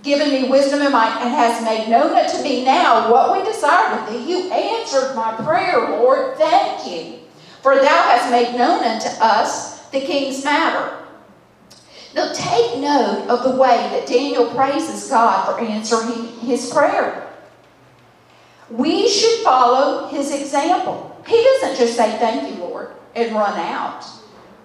Given 0.03 0.29
me 0.29 0.48
wisdom 0.50 0.82
and 0.82 0.94
might, 0.94 1.20
and 1.22 1.29
has 1.29 1.62
made 1.65 1.89
known 1.89 2.15
unto 2.15 2.41
me 2.41 2.63
now 2.63 3.12
what 3.12 3.38
we 3.38 3.44
desire 3.44 3.94
with 3.94 4.10
thee. 4.10 4.32
You 4.32 4.51
answered 4.51 5.15
my 5.15 5.36
prayer, 5.36 5.89
Lord. 5.89 6.38
Thank 6.38 6.89
you. 6.89 7.20
For 7.62 7.75
thou 7.75 7.84
hast 7.84 8.32
made 8.32 8.58
known 8.58 8.84
unto 8.84 9.10
us 9.20 9.89
the 9.89 10.00
king's 10.00 10.46
matter. 10.46 10.98
Now 12.15 12.32
take 12.34 12.79
note 12.79 13.25
of 13.27 13.44
the 13.44 13.60
way 13.60 13.75
that 13.91 14.08
Daniel 14.08 14.50
praises 14.51 15.10
God 15.10 15.46
for 15.46 15.60
answering 15.60 16.27
his 16.39 16.72
prayer. 16.72 17.26
We 18.69 19.07
should 19.07 19.43
follow 19.43 20.07
his 20.07 20.31
example. 20.33 21.15
He 21.25 21.41
doesn't 21.41 21.77
just 21.77 21.95
say, 21.95 22.17
Thank 22.17 22.50
you, 22.50 22.63
Lord, 22.63 22.91
and 23.15 23.33
run 23.33 23.57
out. 23.59 24.05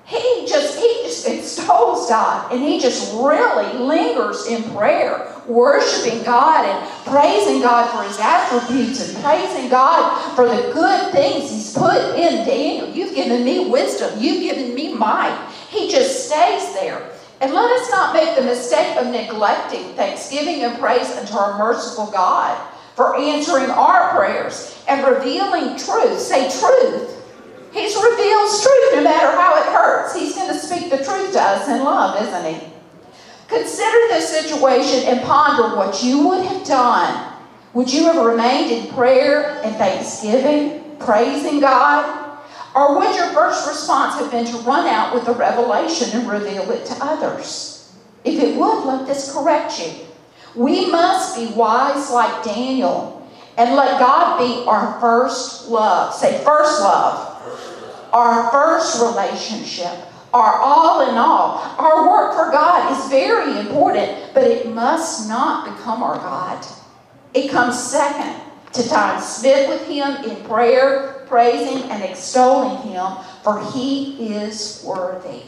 He 0.04 0.44
just 0.46 0.78
he 0.78 1.02
just 1.04 1.26
extols 1.28 2.08
God 2.08 2.52
and 2.52 2.60
he 2.62 2.78
just 2.80 3.14
really 3.14 3.72
lingers 3.78 4.46
in 4.46 4.64
prayer, 4.74 5.32
worshiping 5.46 6.22
God 6.24 6.66
and 6.66 6.90
praising 7.04 7.62
God 7.62 7.90
for 7.90 8.02
his 8.06 8.18
attributes 8.20 9.08
and 9.08 9.22
praising 9.22 9.70
God 9.70 10.34
for 10.34 10.48
the 10.48 10.72
good 10.72 11.12
things 11.12 11.50
he's 11.50 11.72
put 11.72 12.18
in 12.18 12.46
Daniel. 12.46 12.88
You've 12.88 13.14
given 13.14 13.44
me 13.44 13.70
wisdom, 13.70 14.20
you've 14.20 14.42
given 14.42 14.74
me 14.74 14.92
might. 14.92 15.48
He 15.70 15.90
just 15.90 16.26
stays 16.26 16.74
there. 16.74 17.10
And 17.40 17.52
let 17.52 17.72
us 17.72 17.90
not 17.90 18.14
make 18.14 18.36
the 18.36 18.42
mistake 18.42 18.96
of 18.98 19.08
neglecting 19.08 19.94
thanksgiving 19.94 20.62
and 20.62 20.78
praise 20.78 21.10
unto 21.16 21.34
our 21.34 21.58
merciful 21.58 22.06
God 22.06 22.56
for 22.94 23.16
answering 23.16 23.70
our 23.70 24.10
prayers 24.10 24.82
and 24.88 25.06
revealing 25.06 25.78
truth. 25.78 26.18
Say 26.18 26.50
truth 26.60 27.12
He's 27.72 27.96
reveals 27.96 28.62
truth 28.62 28.94
no 28.94 29.02
matter 29.02 29.30
how 29.32 29.56
it 29.56 29.72
hurts. 29.72 30.14
He's 30.14 30.34
going 30.34 30.52
to 30.52 30.58
speak 30.58 30.90
the 30.90 31.02
truth 31.02 31.32
to 31.32 31.40
us 31.40 31.68
in 31.68 31.82
love, 31.82 32.20
isn't 32.20 32.54
he? 32.54 32.68
Consider 33.48 33.98
this 34.08 34.28
situation 34.28 35.08
and 35.08 35.22
ponder 35.22 35.74
what 35.74 36.02
you 36.02 36.28
would 36.28 36.44
have 36.46 36.66
done. 36.66 37.32
Would 37.72 37.90
you 37.90 38.04
have 38.04 38.24
remained 38.24 38.70
in 38.70 38.92
prayer 38.92 39.58
and 39.64 39.74
thanksgiving, 39.76 40.96
praising 40.98 41.60
God? 41.60 42.38
Or 42.74 42.98
would 42.98 43.16
your 43.16 43.28
first 43.28 43.66
response 43.66 44.16
have 44.16 44.30
been 44.30 44.46
to 44.46 44.58
run 44.58 44.86
out 44.86 45.14
with 45.14 45.24
the 45.24 45.32
revelation 45.32 46.18
and 46.18 46.28
reveal 46.28 46.70
it 46.70 46.84
to 46.86 46.96
others? 47.00 47.94
If 48.24 48.38
it 48.38 48.56
would, 48.56 48.84
let 48.84 49.06
this 49.06 49.32
correct 49.32 49.78
you. 49.80 49.92
We 50.54 50.90
must 50.90 51.36
be 51.36 51.46
wise 51.54 52.10
like 52.10 52.44
Daniel 52.44 53.26
and 53.56 53.74
let 53.74 53.98
God 53.98 54.38
be 54.38 54.64
our 54.66 55.00
first 55.00 55.68
love. 55.68 56.14
Say, 56.14 56.42
first 56.44 56.80
love 56.80 57.32
our 58.12 58.50
first 58.50 59.00
relationship, 59.02 59.92
our 60.34 60.56
all 60.56 61.08
in 61.08 61.16
all. 61.16 61.58
Our 61.78 62.08
work 62.08 62.34
for 62.34 62.50
God 62.50 62.92
is 62.92 63.08
very 63.08 63.58
important, 63.60 64.34
but 64.34 64.44
it 64.44 64.68
must 64.68 65.28
not 65.28 65.74
become 65.76 66.02
our 66.02 66.16
God. 66.16 66.64
It 67.34 67.50
comes 67.50 67.78
second 67.82 68.40
to 68.74 68.88
time 68.88 69.20
spent 69.20 69.68
with 69.68 69.86
Him 69.88 70.24
in 70.24 70.44
prayer, 70.44 71.24
praising, 71.26 71.90
and 71.90 72.02
extolling 72.02 72.82
Him, 72.90 73.12
for 73.42 73.64
He 73.72 74.34
is 74.34 74.82
worthy. 74.86 75.42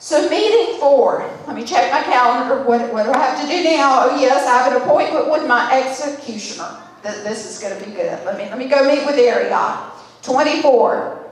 So, 0.00 0.30
meeting 0.30 0.78
four. 0.78 1.28
Let 1.48 1.56
me 1.56 1.64
check 1.64 1.90
my 1.90 2.02
calendar. 2.02 2.62
What, 2.62 2.92
what 2.92 3.04
do 3.04 3.12
I 3.12 3.18
have 3.18 3.40
to 3.42 3.48
do 3.48 3.64
now? 3.64 4.06
Oh, 4.08 4.20
yes, 4.20 4.46
I 4.46 4.62
have 4.62 4.72
an 4.72 4.82
appointment 4.82 5.28
with 5.28 5.46
my 5.48 5.72
executioner. 5.72 6.78
This 7.02 7.50
is 7.50 7.60
going 7.60 7.78
to 7.78 7.84
be 7.84 7.92
good. 7.96 8.24
Let 8.24 8.38
me, 8.38 8.44
let 8.44 8.58
me 8.58 8.68
go 8.68 8.86
meet 8.86 9.04
with 9.04 9.16
Arioch. 9.16 9.92
24. 10.22 11.26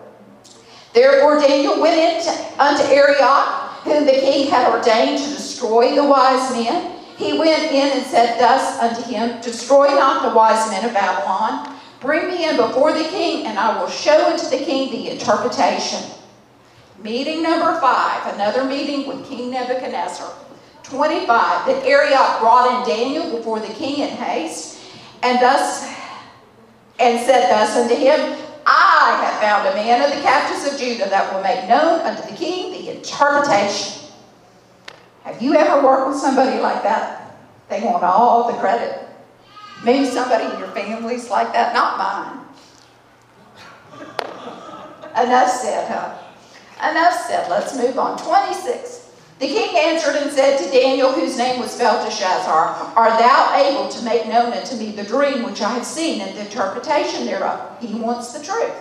Therefore 0.93 1.39
Daniel 1.39 1.81
went 1.81 1.97
into, 1.97 2.31
unto 2.59 2.83
Arioch, 2.85 3.47
whom 3.85 4.05
the 4.05 4.13
king 4.13 4.49
had 4.49 4.73
ordained 4.73 5.19
to 5.23 5.29
destroy 5.29 5.95
the 5.95 6.05
wise 6.05 6.51
men. 6.53 6.99
He 7.17 7.39
went 7.39 7.71
in 7.71 7.99
and 7.99 8.07
said 8.07 8.39
thus 8.41 8.79
unto 8.81 9.03
him, 9.03 9.41
Destroy 9.43 9.89
not 9.89 10.29
the 10.29 10.35
wise 10.35 10.69
men 10.71 10.85
of 10.85 10.93
Babylon. 10.93 11.77
Bring 12.01 12.29
me 12.29 12.49
in 12.49 12.57
before 12.57 12.93
the 12.93 13.05
king, 13.05 13.47
and 13.47 13.59
I 13.59 13.81
will 13.81 13.89
show 13.89 14.33
unto 14.33 14.49
the 14.49 14.65
king 14.65 14.91
the 14.91 15.11
interpretation. 15.11 16.16
Meeting 17.07 17.41
number 17.41 17.79
five, 17.81 18.35
another 18.35 18.65
meeting 18.65 19.07
with 19.07 19.29
King 19.29 19.53
Nebuchadnezzar. 19.53 20.29
25. 20.83 21.67
Then 21.67 21.87
Arioch 21.87 22.41
brought 22.41 22.81
in 22.81 22.97
Daniel 22.97 23.37
before 23.37 23.61
the 23.61 23.73
king 23.75 24.01
in 24.01 24.09
haste, 24.09 24.81
and 25.23 25.41
thus 25.41 25.87
and 26.99 27.25
said 27.25 27.49
thus 27.49 27.77
unto 27.77 27.95
him, 27.95 28.19
I 28.67 29.21
have 29.23 29.41
found 29.41 29.69
a 29.69 29.75
man 29.77 30.03
of 30.03 30.17
the 30.17 30.21
captives 30.21 30.73
of 30.73 30.81
Judah 30.81 31.09
that 31.09 31.33
will 31.33 31.43
make 31.45 31.69
known 31.69 32.01
unto 32.01 32.29
the 32.29 32.37
king 32.37 32.73
the 32.73 32.97
interpretation. 32.97 34.11
Have 35.23 35.41
you 35.41 35.55
ever 35.55 35.87
worked 35.87 36.09
with 36.09 36.19
somebody 36.19 36.59
like 36.59 36.83
that? 36.83 37.37
They 37.69 37.83
want 37.83 38.03
all 38.03 38.51
the 38.51 38.59
credit. 38.59 39.07
Maybe 39.85 40.07
somebody 40.07 40.53
in 40.53 40.59
your 40.59 40.73
family's 40.73 41.31
like 41.31 41.53
that, 41.53 41.73
not 41.73 41.99
mine. 41.99 42.41
Enough 45.23 45.51
said, 45.51 45.89
huh? 45.89 46.26
Enough 46.79 47.15
said. 47.27 47.51
Let's 47.51 47.77
move 47.77 47.99
on. 47.99 48.19
26. 48.19 49.11
The 49.39 49.49
king 49.49 49.77
answered 49.77 50.17
and 50.17 50.33
said 50.33 50.59
to 50.59 50.71
Daniel, 50.71 51.13
whose 51.13 51.37
name 51.37 51.61
was 51.61 51.77
Belteshazzar, 51.77 52.93
Art 52.97 53.19
thou 53.19 53.55
able 53.55 53.89
to 53.91 54.05
make 54.05 54.27
known 54.27 54.53
unto 54.53 54.77
me 54.77 54.93
the 54.93 55.05
dream 55.05 55.43
which 55.43 55.61
I 55.61 55.75
have 55.75 55.85
seen 55.85 56.23
and 56.23 56.35
the 56.35 56.41
interpretation 56.41 57.27
thereof? 57.27 57.79
He 57.81 57.95
wants 57.95 58.33
the 58.33 58.43
truth. 58.43 58.73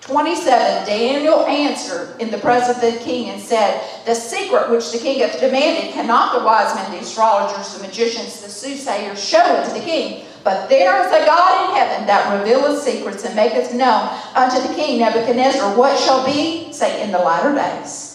27. 0.00 0.86
Daniel 0.86 1.44
answered 1.46 2.20
in 2.20 2.30
the 2.30 2.38
presence 2.38 2.76
of 2.76 2.82
the 2.82 2.98
king 2.98 3.28
and 3.28 3.40
said, 3.40 3.84
The 4.06 4.14
secret 4.14 4.70
which 4.70 4.90
the 4.90 4.98
king 4.98 5.20
hath 5.20 5.38
demanded 5.38 5.92
cannot 5.92 6.38
the 6.38 6.44
wise 6.44 6.74
men, 6.74 6.90
the 6.90 6.98
astrologers, 6.98 7.76
the 7.76 7.86
magicians, 7.86 8.40
the 8.40 8.48
soothsayers 8.48 9.22
show 9.22 9.42
unto 9.42 9.74
the 9.74 9.84
king. 9.84 10.24
But 10.48 10.70
there 10.70 10.96
is 11.04 11.12
a 11.12 11.26
God 11.26 11.68
in 11.68 11.76
heaven 11.76 12.06
that 12.06 12.38
revealeth 12.38 12.82
secrets 12.82 13.22
and 13.26 13.36
maketh 13.36 13.74
known 13.74 14.08
unto 14.34 14.66
the 14.66 14.72
king 14.72 14.98
Nebuchadnezzar 14.98 15.76
what 15.76 16.00
shall 16.00 16.24
be, 16.24 16.72
say, 16.72 17.02
in 17.02 17.12
the 17.12 17.18
latter 17.18 17.54
days 17.54 18.14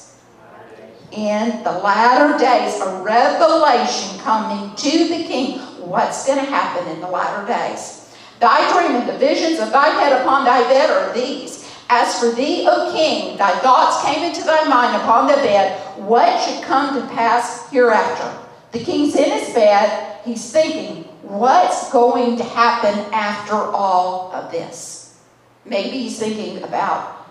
in 1.11 1.61
the 1.63 1.71
latter 1.71 2.35
days 2.39 2.81
a 2.81 3.03
revelation 3.03 4.19
coming 4.21 4.75
to 4.75 5.07
the 5.09 5.23
king 5.25 5.59
what's 5.87 6.25
going 6.25 6.43
to 6.43 6.51
happen 6.51 6.91
in 6.91 7.01
the 7.01 7.07
latter 7.07 7.45
days. 7.45 8.11
Thy 8.39 8.57
dream 8.73 8.99
and 8.99 9.07
the 9.07 9.19
visions 9.19 9.59
of 9.59 9.71
thy 9.71 9.89
head 9.89 10.19
upon 10.19 10.43
thy 10.43 10.67
bed 10.67 10.89
are 10.89 11.13
these. 11.13 11.69
As 11.87 12.17
for 12.19 12.31
thee, 12.31 12.65
O 12.67 12.91
king, 12.91 13.37
thy 13.37 13.55
thoughts 13.59 14.03
came 14.03 14.23
into 14.23 14.43
thy 14.43 14.67
mind 14.67 14.99
upon 15.03 15.27
the 15.27 15.35
bed, 15.35 15.79
what 15.99 16.41
should 16.41 16.63
come 16.63 16.99
to 16.99 17.13
pass 17.13 17.69
hereafter? 17.69 18.35
The 18.71 18.83
king's 18.83 19.15
in 19.15 19.29
his 19.29 19.53
bed, 19.53 20.17
he's 20.25 20.51
thinking, 20.51 21.12
what's 21.23 21.91
going 21.91 22.37
to 22.37 22.43
happen 22.43 22.93
after 23.13 23.55
all 23.55 24.31
of 24.33 24.51
this? 24.51 25.19
Maybe 25.65 25.97
he's 25.97 26.19
thinking 26.19 26.63
about 26.63 27.27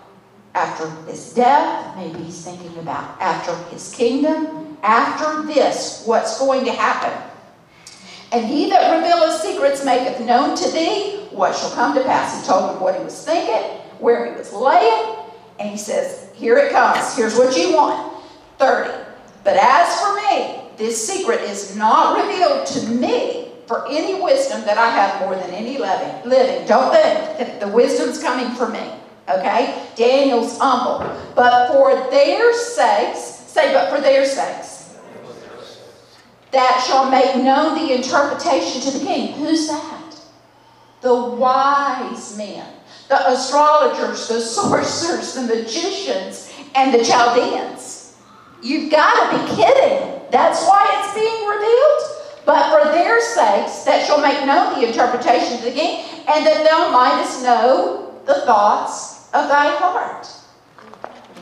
after 0.55 0.89
his 1.09 1.33
death, 1.33 1.95
maybe 1.95 2.23
he's 2.23 2.43
thinking 2.43 2.77
about 2.79 3.19
after 3.21 3.55
his 3.71 3.93
kingdom, 3.93 4.77
after 4.83 5.43
this, 5.43 6.03
what's 6.05 6.37
going 6.39 6.65
to 6.65 6.71
happen. 6.71 7.11
And 8.31 8.45
he 8.45 8.69
that 8.69 8.95
revealeth 8.95 9.41
secrets 9.41 9.85
maketh 9.85 10.19
known 10.25 10.55
to 10.57 10.71
thee 10.71 11.27
what 11.31 11.55
shall 11.55 11.71
come 11.71 11.95
to 11.95 12.03
pass. 12.03 12.41
He 12.41 12.47
told 12.47 12.71
him 12.71 12.81
what 12.81 12.97
he 12.97 13.03
was 13.03 13.23
thinking, 13.23 13.79
where 13.99 14.31
he 14.31 14.37
was 14.37 14.51
laying, 14.51 15.15
and 15.59 15.69
he 15.69 15.77
says, 15.77 16.29
Here 16.33 16.57
it 16.57 16.71
comes. 16.71 17.15
Here's 17.15 17.35
what 17.35 17.55
you 17.55 17.73
want. 17.73 18.23
30. 18.57 18.91
But 19.43 19.57
as 19.57 19.99
for 19.99 20.15
me, 20.15 20.61
this 20.77 21.07
secret 21.07 21.41
is 21.41 21.75
not 21.75 22.25
revealed 22.25 22.65
to 22.67 22.87
me 22.87 23.42
for 23.67 23.87
any 23.87 24.21
wisdom 24.21 24.61
that 24.65 24.77
I 24.77 24.89
have 24.89 25.21
more 25.21 25.35
than 25.35 25.49
any 25.51 25.77
living. 25.77 26.29
Living. 26.29 26.67
Don't 26.67 26.91
think 26.93 27.37
that 27.37 27.59
the 27.59 27.67
wisdom's 27.67 28.21
coming 28.21 28.53
from 28.55 28.73
me. 28.73 28.91
Okay? 29.29 29.87
Daniel's 29.95 30.57
humble. 30.57 30.99
But 31.35 31.71
for 31.71 32.09
their 32.11 32.53
sakes, 32.53 33.19
say, 33.19 33.73
but 33.73 33.89
for 33.89 34.01
their 34.01 34.25
sakes, 34.25 34.97
that 36.51 36.83
shall 36.85 37.09
make 37.09 37.35
known 37.43 37.75
the 37.75 37.95
interpretation 37.95 38.81
to 38.81 38.99
the 38.99 39.05
king. 39.05 39.33
Who's 39.33 39.67
that? 39.67 40.15
The 41.01 41.13
wise 41.13 42.37
men, 42.37 42.65
the 43.09 43.31
astrologers, 43.31 44.27
the 44.27 44.39
sorcerers, 44.39 45.33
the 45.33 45.41
magicians, 45.41 46.53
and 46.75 46.93
the 46.93 47.03
Chaldeans. 47.03 48.15
You've 48.61 48.91
got 48.91 49.31
to 49.31 49.37
be 49.37 49.55
kidding. 49.55 50.21
That's 50.31 50.63
why 50.65 50.87
it's 50.99 51.13
being 51.13 51.47
revealed. 51.47 52.22
But 52.45 52.69
for 52.69 52.91
their 52.91 53.21
sakes, 53.21 53.83
that 53.83 54.05
shall 54.05 54.21
make 54.21 54.45
known 54.45 54.79
the 54.79 54.87
interpretation 54.87 55.57
to 55.57 55.63
the 55.63 55.71
king, 55.71 56.05
and 56.27 56.45
that 56.45 56.63
thou 56.63 56.91
mightest 56.91 57.43
know 57.43 58.21
the 58.25 58.41
thoughts 58.45 59.27
of 59.33 59.47
thy 59.47 59.75
heart. 59.77 60.27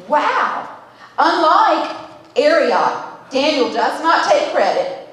Wow. 0.08 0.78
Unlike 1.18 1.98
Arioch, 2.36 3.30
Daniel 3.30 3.72
does 3.72 4.02
not 4.02 4.30
take 4.30 4.52
credit. 4.52 5.08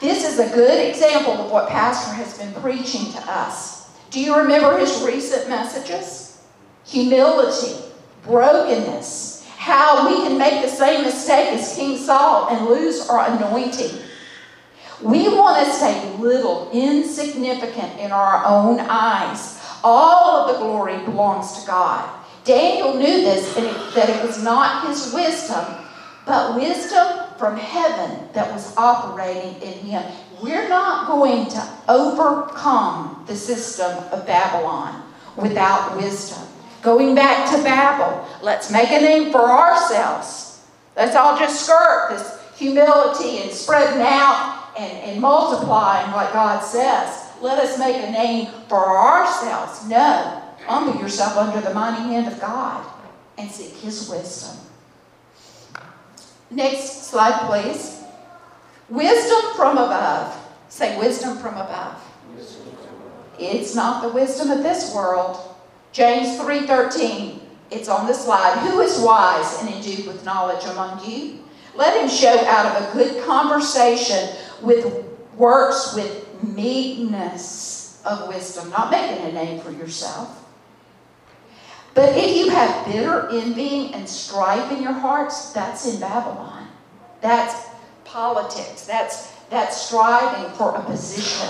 This 0.00 0.24
is 0.24 0.38
a 0.38 0.54
good 0.54 0.86
example 0.88 1.32
of 1.32 1.50
what 1.50 1.68
Pastor 1.68 2.14
has 2.14 2.36
been 2.38 2.52
preaching 2.60 3.12
to 3.12 3.18
us. 3.30 3.90
Do 4.10 4.20
you 4.20 4.36
remember 4.36 4.78
his 4.78 5.02
recent 5.02 5.48
messages? 5.48 6.42
Humility, 6.86 7.76
brokenness, 8.22 9.46
how 9.56 10.08
we 10.08 10.16
can 10.26 10.38
make 10.38 10.62
the 10.62 10.68
same 10.68 11.04
mistake 11.04 11.52
as 11.52 11.74
King 11.74 11.96
Saul 11.96 12.48
and 12.48 12.66
lose 12.66 13.08
our 13.08 13.30
anointing. 13.30 13.98
We 15.04 15.28
want 15.28 15.64
to 15.64 15.72
stay 15.72 16.16
little, 16.16 16.70
insignificant 16.72 18.00
in 18.00 18.10
our 18.10 18.44
own 18.46 18.80
eyes 18.80 19.60
all 19.84 20.40
of 20.40 20.54
the 20.54 20.58
glory 20.64 20.96
belongs 21.04 21.60
to 21.60 21.66
God. 21.66 22.08
Daniel 22.44 22.94
knew 22.94 23.20
this, 23.20 23.56
and 23.56 23.66
it, 23.66 23.94
that 23.94 24.08
it 24.08 24.26
was 24.26 24.42
not 24.42 24.88
his 24.88 25.12
wisdom, 25.12 25.64
but 26.26 26.56
wisdom 26.56 27.28
from 27.38 27.56
heaven 27.56 28.28
that 28.32 28.50
was 28.50 28.74
operating 28.76 29.60
in 29.60 29.72
him. 29.74 30.02
We're 30.42 30.68
not 30.68 31.06
going 31.06 31.48
to 31.50 31.68
overcome 31.88 33.24
the 33.26 33.36
system 33.36 33.96
of 34.10 34.26
Babylon 34.26 35.02
without 35.36 35.96
wisdom. 35.96 36.46
Going 36.82 37.14
back 37.14 37.50
to 37.50 37.62
Babel, 37.62 38.26
let's 38.42 38.70
make 38.70 38.90
a 38.90 39.00
name 39.00 39.32
for 39.32 39.50
ourselves. 39.50 40.62
Let's 40.96 41.16
all 41.16 41.38
just 41.38 41.64
skirt 41.64 42.08
this 42.10 42.38
humility 42.56 43.38
and 43.38 43.50
spreading 43.50 44.02
out 44.02 44.63
and, 44.78 44.92
and 45.04 45.20
multiplying 45.20 46.12
what 46.12 46.32
God 46.32 46.60
says 46.60 47.24
let 47.44 47.58
us 47.58 47.78
make 47.78 47.96
a 47.96 48.10
name 48.10 48.46
for 48.68 48.96
ourselves. 48.96 49.86
No. 49.86 50.42
Humble 50.66 50.98
yourself 51.00 51.36
under 51.36 51.60
the 51.60 51.74
mighty 51.74 52.02
hand 52.02 52.26
of 52.26 52.40
God 52.40 52.84
and 53.36 53.50
seek 53.50 53.74
His 53.74 54.08
wisdom. 54.08 54.56
Next 56.50 57.10
slide, 57.10 57.46
please. 57.46 58.02
Wisdom 58.88 59.52
from 59.56 59.76
above. 59.76 60.34
Say 60.70 60.98
wisdom 60.98 61.36
from 61.36 61.54
above. 61.54 62.02
It's 63.38 63.74
not 63.74 64.02
the 64.02 64.08
wisdom 64.08 64.50
of 64.50 64.62
this 64.62 64.94
world. 64.94 65.38
James 65.92 66.40
3:13. 66.40 67.40
It's 67.70 67.88
on 67.88 68.06
the 68.06 68.14
slide. 68.14 68.58
Who 68.58 68.80
is 68.80 69.00
wise 69.00 69.60
and 69.60 69.68
endued 69.68 70.06
with 70.06 70.24
knowledge 70.24 70.64
among 70.64 71.04
you? 71.04 71.40
Let 71.74 72.00
him 72.00 72.08
show 72.08 72.38
out 72.46 72.66
of 72.66 72.88
a 72.88 72.92
good 72.92 73.24
conversation 73.26 74.36
with 74.62 75.04
works 75.36 75.94
with 75.94 76.42
meekness 76.42 78.00
of 78.04 78.28
wisdom, 78.28 78.70
not 78.70 78.90
making 78.90 79.24
a 79.26 79.32
name 79.32 79.60
for 79.60 79.70
yourself. 79.70 80.40
But 81.94 82.16
if 82.16 82.36
you 82.36 82.50
have 82.50 82.86
bitter 82.86 83.28
envying 83.30 83.94
and 83.94 84.08
strife 84.08 84.72
in 84.72 84.82
your 84.82 84.92
hearts, 84.92 85.52
that's 85.52 85.86
in 85.92 86.00
Babylon. 86.00 86.68
That's 87.20 87.68
politics. 88.04 88.84
That's, 88.84 89.32
that's 89.48 89.80
striving 89.80 90.52
for 90.54 90.74
a 90.74 90.82
position. 90.82 91.48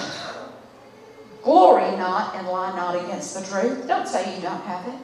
Glory 1.43 1.97
not 1.97 2.37
and 2.37 2.47
lie 2.47 2.75
not 2.77 2.95
against 3.05 3.35
the 3.35 3.45
truth. 3.45 3.89
Don't 3.89 4.07
say 4.07 4.37
you 4.37 4.43
don't 4.43 4.63
have 4.63 4.87
it. 4.89 5.01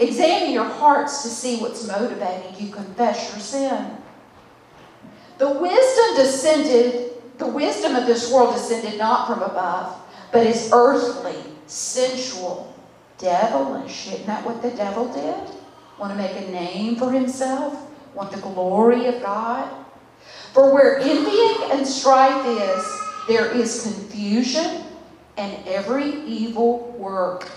Examine 0.00 0.52
your 0.52 0.64
hearts 0.64 1.22
to 1.22 1.28
see 1.28 1.58
what's 1.58 1.86
motivating 1.86 2.54
you. 2.58 2.72
Confess 2.72 3.30
your 3.30 3.40
sin. 3.40 3.99
The 5.40 5.48
wisdom 5.48 6.16
descended 6.16 7.10
the 7.38 7.46
wisdom 7.46 7.96
of 7.96 8.04
this 8.04 8.30
world 8.30 8.54
descended 8.54 8.98
not 8.98 9.26
from 9.26 9.42
above, 9.42 9.96
but 10.30 10.46
is 10.46 10.68
earthly, 10.74 11.42
sensual, 11.66 12.76
devilish. 13.16 14.08
Isn't 14.08 14.26
that 14.26 14.44
what 14.44 14.60
the 14.60 14.70
devil 14.72 15.10
did? 15.10 15.56
Want 15.98 16.12
to 16.12 16.18
make 16.18 16.36
a 16.36 16.50
name 16.50 16.96
for 16.96 17.10
himself? 17.10 17.90
Want 18.14 18.30
the 18.30 18.40
glory 18.40 19.06
of 19.06 19.22
God? 19.22 19.66
For 20.52 20.74
where 20.74 20.98
envying 20.98 21.70
and 21.70 21.86
strife 21.86 22.44
is, 22.46 23.00
there 23.26 23.50
is 23.50 23.82
confusion 23.82 24.82
and 25.38 25.66
every 25.66 26.22
evil 26.24 26.92
work. 26.98 27.50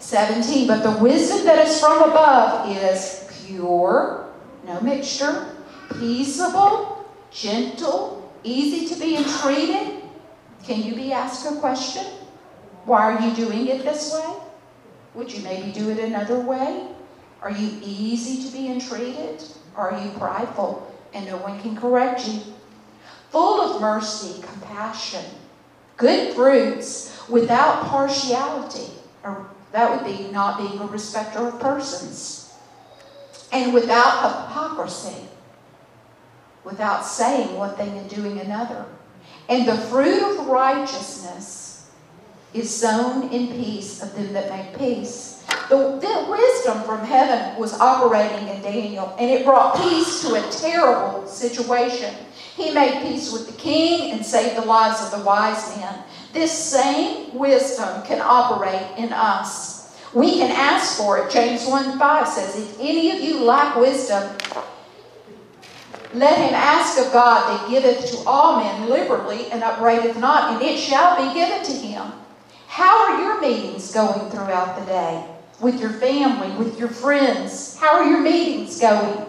17. 0.00 0.68
But 0.68 0.82
the 0.82 1.02
wisdom 1.02 1.46
that 1.46 1.66
is 1.66 1.80
from 1.80 2.02
above 2.02 2.68
is 2.76 3.26
pure, 3.46 4.28
no 4.66 4.78
mixture, 4.82 5.53
peaceable, 5.98 7.06
gentle, 7.30 8.32
easy 8.42 8.86
to 8.92 9.00
be 9.00 9.16
entreated? 9.16 10.02
Can 10.64 10.82
you 10.82 10.94
be 10.94 11.12
asked 11.12 11.46
a 11.46 11.56
question? 11.60 12.04
Why 12.84 13.12
are 13.12 13.20
you 13.20 13.34
doing 13.34 13.66
it 13.68 13.84
this 13.84 14.12
way? 14.12 14.36
Would 15.14 15.32
you 15.32 15.42
maybe 15.42 15.72
do 15.72 15.90
it 15.90 15.98
another 15.98 16.40
way? 16.40 16.88
Are 17.42 17.50
you 17.50 17.78
easy 17.82 18.42
to 18.48 18.56
be 18.56 18.68
entreated? 18.68 19.42
Are 19.76 19.98
you 19.98 20.10
prideful 20.12 20.90
and 21.12 21.26
no 21.26 21.36
one 21.38 21.60
can 21.60 21.76
correct 21.76 22.26
you? 22.26 22.40
Full 23.30 23.60
of 23.60 23.80
mercy, 23.80 24.42
compassion, 24.42 25.24
good 25.96 26.34
fruits 26.34 27.18
without 27.28 27.84
partiality, 27.86 28.92
or 29.22 29.46
that 29.72 29.90
would 29.90 30.06
be 30.06 30.30
not 30.30 30.58
being 30.58 30.78
a 30.78 30.86
respecter 30.86 31.40
of 31.48 31.60
persons, 31.60 32.54
and 33.52 33.74
without 33.74 34.22
hypocrisy, 34.22 35.28
without 36.64 37.04
saying 37.04 37.56
one 37.56 37.74
thing 37.76 37.96
and 37.98 38.08
doing 38.08 38.40
another. 38.40 38.84
And 39.48 39.68
the 39.68 39.76
fruit 39.76 40.38
of 40.38 40.46
righteousness 40.46 41.90
is 42.54 42.74
sown 42.74 43.28
in 43.30 43.48
peace 43.48 44.02
of 44.02 44.14
them 44.14 44.32
that 44.32 44.50
make 44.50 44.78
peace. 44.78 45.44
The, 45.68 45.98
the, 45.98 46.26
wisdom 46.30 46.82
from 46.84 47.04
heaven 47.04 47.58
was 47.58 47.78
operating 47.80 48.48
in 48.48 48.62
Daniel, 48.62 49.14
and 49.18 49.30
it 49.30 49.44
brought 49.44 49.76
peace 49.76 50.22
to 50.22 50.34
a 50.34 50.50
terrible 50.50 51.26
situation. 51.26 52.14
He 52.56 52.72
made 52.72 53.02
peace 53.02 53.32
with 53.32 53.46
the 53.46 53.56
king 53.60 54.12
and 54.12 54.24
saved 54.24 54.56
the 54.56 54.64
lives 54.64 55.02
of 55.02 55.18
the 55.18 55.24
wise 55.24 55.76
men. 55.76 56.02
This 56.32 56.52
same 56.52 57.34
wisdom 57.34 58.02
can 58.04 58.20
operate 58.20 58.86
in 58.96 59.12
us. 59.12 59.96
We 60.12 60.36
can 60.38 60.50
ask 60.50 60.96
for 60.96 61.18
it. 61.18 61.30
James 61.30 61.66
1 61.66 61.98
5 61.98 62.28
says, 62.28 62.56
If 62.56 62.80
any 62.80 63.10
of 63.10 63.20
you 63.20 63.40
lack 63.40 63.76
wisdom, 63.76 64.36
let 66.14 66.38
him 66.38 66.54
ask 66.54 66.98
of 66.98 67.12
God 67.12 67.48
that 67.48 67.70
giveth 67.70 68.10
to 68.10 68.28
all 68.28 68.60
men 68.60 68.88
liberally 68.88 69.50
and 69.50 69.62
upbraideth 69.62 70.16
not, 70.16 70.52
and 70.52 70.62
it 70.62 70.78
shall 70.78 71.16
be 71.16 71.34
given 71.34 71.64
to 71.64 71.72
him. 71.72 72.12
How 72.68 73.12
are 73.12 73.20
your 73.20 73.40
meetings 73.40 73.92
going 73.92 74.30
throughout 74.30 74.78
the 74.78 74.86
day? 74.86 75.26
With 75.60 75.80
your 75.80 75.90
family, 75.90 76.50
with 76.56 76.78
your 76.78 76.88
friends? 76.88 77.76
How 77.78 77.96
are 77.96 78.04
your 78.04 78.20
meetings 78.20 78.80
going? 78.80 79.26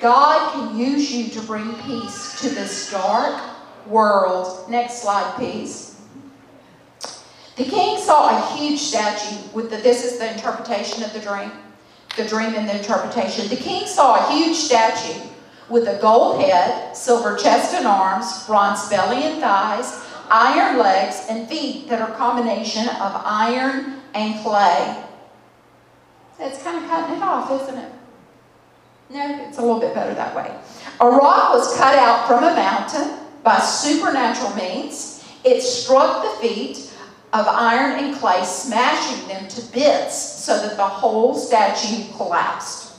God 0.00 0.52
can 0.52 0.78
use 0.78 1.12
you 1.12 1.28
to 1.30 1.46
bring 1.46 1.74
peace 1.82 2.40
to 2.40 2.48
this 2.48 2.90
dark 2.90 3.40
world. 3.86 4.68
Next 4.70 5.02
slide, 5.02 5.34
please. 5.36 6.00
The 7.56 7.64
king 7.64 7.98
saw 7.98 8.30
a 8.30 8.56
huge 8.56 8.80
statue 8.80 9.36
with 9.52 9.70
the, 9.70 9.76
this 9.76 10.04
is 10.04 10.18
the 10.18 10.32
interpretation 10.32 11.02
of 11.02 11.12
the 11.12 11.20
dream, 11.20 11.52
the 12.16 12.24
dream 12.24 12.54
and 12.54 12.68
the 12.68 12.78
interpretation. 12.78 13.48
The 13.48 13.56
king 13.56 13.86
saw 13.86 14.26
a 14.26 14.32
huge 14.32 14.56
statue 14.56 15.29
with 15.70 15.86
a 15.86 15.98
gold 16.00 16.42
head, 16.42 16.96
silver 16.96 17.36
chest 17.36 17.74
and 17.74 17.86
arms, 17.86 18.46
bronze 18.46 18.88
belly 18.88 19.22
and 19.22 19.40
thighs, 19.40 20.04
iron 20.30 20.78
legs 20.78 21.26
and 21.28 21.48
feet 21.48 21.88
that 21.88 22.00
are 22.00 22.12
a 22.12 22.16
combination 22.16 22.88
of 22.88 23.22
iron 23.24 24.00
and 24.14 24.42
clay. 24.42 25.04
It's 26.40 26.62
kind 26.62 26.82
of 26.82 26.90
cutting 26.90 27.16
it 27.16 27.22
off, 27.22 27.62
isn't 27.62 27.78
it? 27.78 27.92
No, 29.10 29.44
it's 29.46 29.58
a 29.58 29.60
little 29.60 29.80
bit 29.80 29.94
better 29.94 30.14
that 30.14 30.34
way. 30.34 30.54
A 31.00 31.06
rock 31.06 31.52
was 31.52 31.76
cut 31.76 31.98
out 31.98 32.26
from 32.26 32.44
a 32.44 32.54
mountain 32.54 33.18
by 33.42 33.58
supernatural 33.58 34.54
means. 34.54 35.24
It 35.44 35.62
struck 35.62 36.22
the 36.22 36.48
feet 36.48 36.92
of 37.32 37.46
iron 37.46 38.04
and 38.04 38.16
clay, 38.16 38.44
smashing 38.44 39.28
them 39.28 39.48
to 39.48 39.62
bits 39.72 40.16
so 40.16 40.60
that 40.60 40.76
the 40.76 40.86
whole 40.86 41.34
statue 41.34 42.04
collapsed. 42.16 42.89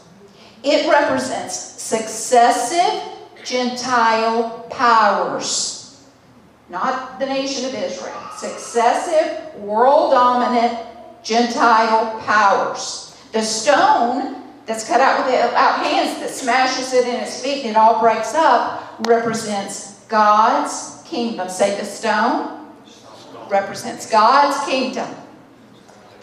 It 0.64 0.90
represents 0.90 1.56
successive 1.82 3.04
Gentile 3.44 4.68
powers, 4.70 6.06
not 6.70 7.20
the 7.20 7.26
nation 7.26 7.66
of 7.66 7.74
Israel, 7.74 8.22
successive 8.38 9.56
world 9.56 10.12
dominant 10.12 10.78
Gentile 11.24 12.20
powers. 12.22 13.18
The 13.32 13.42
stone 13.42 14.44
that's 14.66 14.88
cut 14.88 15.02
out 15.02 15.26
without 15.26 15.86
hands 15.86 16.20
that 16.20 16.30
smashes 16.30 16.94
it 16.94 17.08
in 17.08 17.16
its 17.16 17.42
feet 17.42 17.62
and 17.62 17.72
it 17.72 17.76
all 17.76 18.00
breaks 18.00 18.36
up 18.36 19.00
represents 19.08 20.00
God's 20.08 21.02
kingdom. 21.06 21.50
Say 21.50 21.78
the 21.80 21.86
stone 21.86 22.68
represents 23.50 24.10
God's 24.10 24.64
kingdom, 24.66 25.08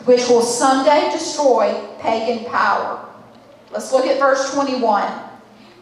which 0.05 0.29
will 0.29 0.43
someday 0.43 1.11
destroy 1.11 1.75
pagan 1.99 2.45
power. 2.47 3.08
Let's 3.71 3.93
look 3.93 4.07
at 4.07 4.19
verse 4.19 4.53
21. 4.53 5.11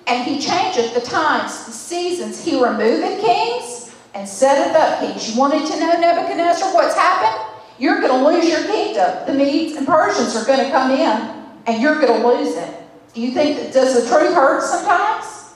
And 0.07 0.25
he 0.25 0.38
changeth 0.38 0.94
the 0.94 1.01
times, 1.01 1.66
the 1.66 1.72
seasons. 1.72 2.44
He 2.44 2.62
removeth 2.62 3.20
kings 3.20 3.94
and 4.14 4.29
setteth 4.29 4.77
up 4.77 5.01
kings. 5.01 5.31
You 5.31 5.38
wanted 5.38 5.66
to 5.66 5.81
know, 5.81 6.01
Nebuchadnezzar, 6.01 6.72
what's 6.72 6.94
happened? 6.94 7.55
You're 7.79 8.01
going 8.01 8.12
to 8.12 8.29
lose 8.29 8.49
your 8.49 8.64
kingdom. 8.64 9.27
The 9.27 9.35
Medes 9.35 9.77
and 9.77 9.87
Persians 9.87 10.37
are 10.37 10.46
going 10.46 10.61
to 10.61 10.70
come 10.70 10.90
in 10.92 11.44
and 11.66 11.83
you're 11.83 12.01
going 12.01 12.20
to 12.20 12.27
lose 12.27 12.57
it. 12.57 12.75
Do 13.12 13.20
you 13.20 13.33
think 13.33 13.59
that 13.59 13.72
does 13.72 13.94
the 13.94 14.09
truth 14.09 14.35
hurt 14.35 14.62
sometimes? 14.62 15.55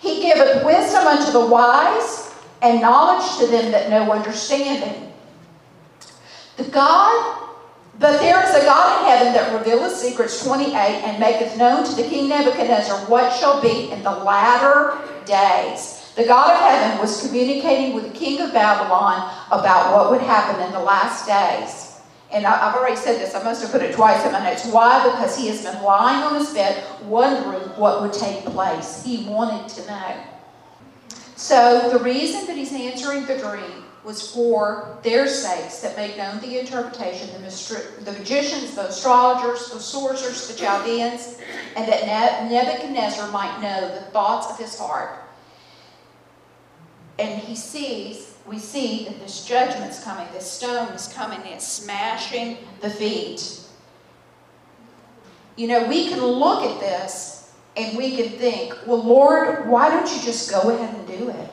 He 0.00 0.22
giveth 0.22 0.64
wisdom 0.64 1.06
unto 1.06 1.32
the 1.32 1.46
wise 1.46 2.34
and 2.62 2.80
knowledge 2.80 3.38
to 3.38 3.46
them 3.46 3.72
that 3.72 3.90
know 3.90 4.10
understanding. 4.10 5.12
The 6.56 6.64
God, 6.64 7.45
but 7.98 8.18
there 8.18 8.42
is 8.42 8.54
a 8.54 8.64
God 8.64 9.00
in 9.00 9.08
heaven 9.08 9.32
that 9.32 9.58
revealeth 9.58 9.96
secrets 9.96 10.44
28 10.44 10.74
and 10.74 11.18
maketh 11.18 11.56
known 11.56 11.84
to 11.84 11.94
the 11.94 12.02
king 12.02 12.28
Nebuchadnezzar 12.28 12.98
what 13.08 13.34
shall 13.38 13.60
be 13.62 13.90
in 13.90 14.02
the 14.02 14.10
latter 14.10 14.98
days. 15.24 16.12
The 16.14 16.24
God 16.24 16.54
of 16.54 16.60
heaven 16.60 16.98
was 16.98 17.26
communicating 17.26 17.94
with 17.94 18.12
the 18.12 18.18
king 18.18 18.40
of 18.40 18.52
Babylon 18.52 19.32
about 19.48 19.94
what 19.94 20.10
would 20.10 20.20
happen 20.20 20.62
in 20.64 20.72
the 20.72 20.80
last 20.80 21.26
days. 21.26 22.00
And 22.32 22.46
I, 22.46 22.58
have 22.58 22.74
already 22.74 22.96
said 22.96 23.20
this, 23.20 23.34
I 23.34 23.42
must 23.42 23.62
have 23.62 23.70
put 23.70 23.82
it 23.82 23.94
twice 23.94 24.24
in 24.26 24.32
my 24.32 24.42
notes. 24.42 24.66
Why? 24.66 25.10
Because 25.10 25.38
he 25.38 25.48
has 25.48 25.62
been 25.62 25.82
lying 25.82 26.22
on 26.22 26.34
his 26.34 26.52
bed 26.52 26.84
wondering 27.04 27.68
what 27.78 28.02
would 28.02 28.12
take 28.12 28.44
place. 28.44 29.02
He 29.04 29.26
wanted 29.26 29.68
to 29.74 29.86
know. 29.86 30.16
So 31.36 31.88
the 31.90 32.02
reason 32.02 32.46
that 32.46 32.56
he's 32.56 32.72
answering 32.72 33.26
the 33.26 33.38
dream 33.38 33.85
was 34.06 34.30
for 34.30 34.98
their 35.02 35.26
sakes 35.26 35.80
that 35.80 35.96
made 35.96 36.16
known 36.16 36.40
the 36.40 36.58
interpretation, 36.58 37.28
the, 37.42 38.02
the 38.04 38.12
magicians, 38.12 38.74
the 38.74 38.86
astrologers, 38.88 39.70
the 39.70 39.80
sorcerers, 39.80 40.48
the 40.48 40.54
Chaldeans, 40.54 41.38
and 41.76 41.86
that 41.90 42.48
Nebuchadnezzar 42.48 43.30
might 43.32 43.60
know 43.60 43.88
the 43.94 44.06
thoughts 44.12 44.50
of 44.50 44.58
his 44.58 44.78
heart. 44.78 45.18
And 47.18 47.40
he 47.40 47.56
sees 47.56 48.36
we 48.46 48.58
see 48.58 49.04
that 49.04 49.18
this 49.20 49.44
judgment's 49.44 50.02
coming, 50.02 50.26
this 50.32 50.50
stone 50.50 50.88
is 50.88 51.08
coming, 51.08 51.40
and 51.40 51.48
it's 51.48 51.66
smashing 51.66 52.58
the 52.80 52.90
feet. 52.90 53.60
You 55.56 55.68
know, 55.68 55.86
we 55.86 56.08
can 56.08 56.24
look 56.24 56.62
at 56.62 56.80
this 56.80 57.52
and 57.76 57.96
we 57.96 58.16
can 58.16 58.28
think, 58.38 58.76
well, 58.86 59.02
Lord, 59.02 59.68
why 59.68 59.90
don't 59.90 60.08
you 60.14 60.22
just 60.22 60.50
go 60.50 60.70
ahead 60.70 60.94
and 60.94 61.06
do 61.06 61.28
it? 61.28 61.50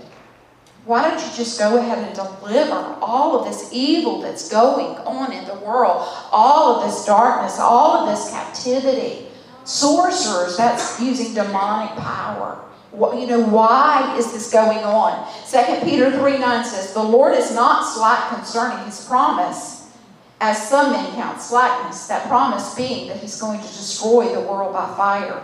Why 0.85 1.09
don't 1.09 1.19
you 1.19 1.31
just 1.35 1.57
go 1.57 1.77
ahead 1.77 1.99
and 1.99 2.13
deliver 2.13 2.97
all 3.01 3.39
of 3.39 3.45
this 3.45 3.69
evil 3.71 4.21
that's 4.21 4.49
going 4.49 4.97
on 4.97 5.31
in 5.31 5.45
the 5.45 5.55
world, 5.55 6.07
all 6.31 6.75
of 6.75 6.89
this 6.89 7.05
darkness, 7.05 7.57
all 7.59 7.99
of 7.99 8.09
this 8.09 8.29
captivity? 8.31 9.27
Sorcerers, 9.63 10.57
that's 10.57 10.99
using 10.99 11.33
demonic 11.33 11.95
power 11.95 12.63
you 12.93 13.27
know, 13.27 13.41
why 13.41 14.15
is 14.17 14.31
this 14.31 14.51
going 14.51 14.79
on? 14.79 15.27
2 15.49 15.81
Peter 15.83 16.11
3 16.11 16.37
9 16.37 16.65
says, 16.65 16.93
The 16.93 17.01
Lord 17.01 17.33
is 17.33 17.53
not 17.53 17.85
slack 17.85 18.35
concerning 18.35 18.85
his 18.85 19.05
promise, 19.05 19.91
as 20.39 20.69
some 20.69 20.91
men 20.91 21.13
count 21.15 21.41
slackness, 21.41 22.07
that 22.07 22.27
promise 22.27 22.75
being 22.75 23.07
that 23.07 23.17
he's 23.17 23.39
going 23.39 23.59
to 23.59 23.67
destroy 23.67 24.31
the 24.33 24.41
world 24.41 24.73
by 24.73 24.85
fire. 24.95 25.43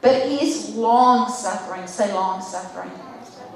But 0.00 0.28
he's 0.28 0.70
long 0.70 1.30
suffering, 1.30 1.86
say 1.86 2.12
long 2.12 2.40
suffering. 2.40 2.92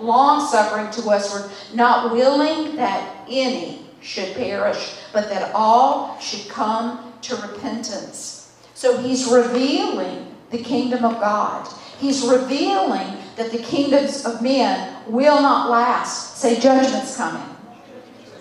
Long 0.00 0.46
suffering 0.46 0.90
to 0.92 1.06
we're 1.06 1.50
not 1.74 2.12
willing 2.12 2.76
that 2.76 3.26
any 3.28 3.82
should 4.00 4.34
perish, 4.34 4.96
but 5.12 5.28
that 5.28 5.52
all 5.54 6.18
should 6.20 6.48
come 6.48 7.12
to 7.22 7.36
repentance. 7.36 8.56
So 8.74 8.96
he's 8.98 9.26
revealing 9.26 10.34
the 10.50 10.58
kingdom 10.58 11.04
of 11.04 11.20
God. 11.20 11.68
He's 11.98 12.22
revealing 12.22 13.18
that 13.36 13.50
the 13.50 13.58
kingdoms 13.58 14.24
of 14.24 14.40
men 14.40 14.94
will 15.08 15.42
not 15.42 15.70
last. 15.70 16.38
Say, 16.38 16.60
judgment's 16.60 17.16
coming. 17.16 17.42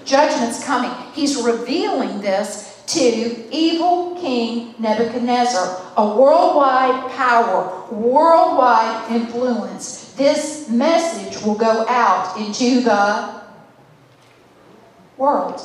Judgment's 0.05 0.63
coming. 0.63 0.91
He's 1.13 1.41
revealing 1.41 2.21
this 2.21 2.83
to 2.87 3.53
evil 3.53 4.15
King 4.21 4.73
Nebuchadnezzar, 4.79 5.93
a 5.97 6.15
worldwide 6.15 7.11
power, 7.11 7.85
worldwide 7.91 9.11
influence. 9.11 10.06
This 10.17 10.67
message 10.67 11.43
will 11.43 11.53
go 11.53 11.85
out 11.87 12.37
into 12.39 12.81
the 12.81 13.41
world. 15.15 15.61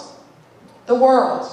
The 0.84 0.94
world. 0.94 1.50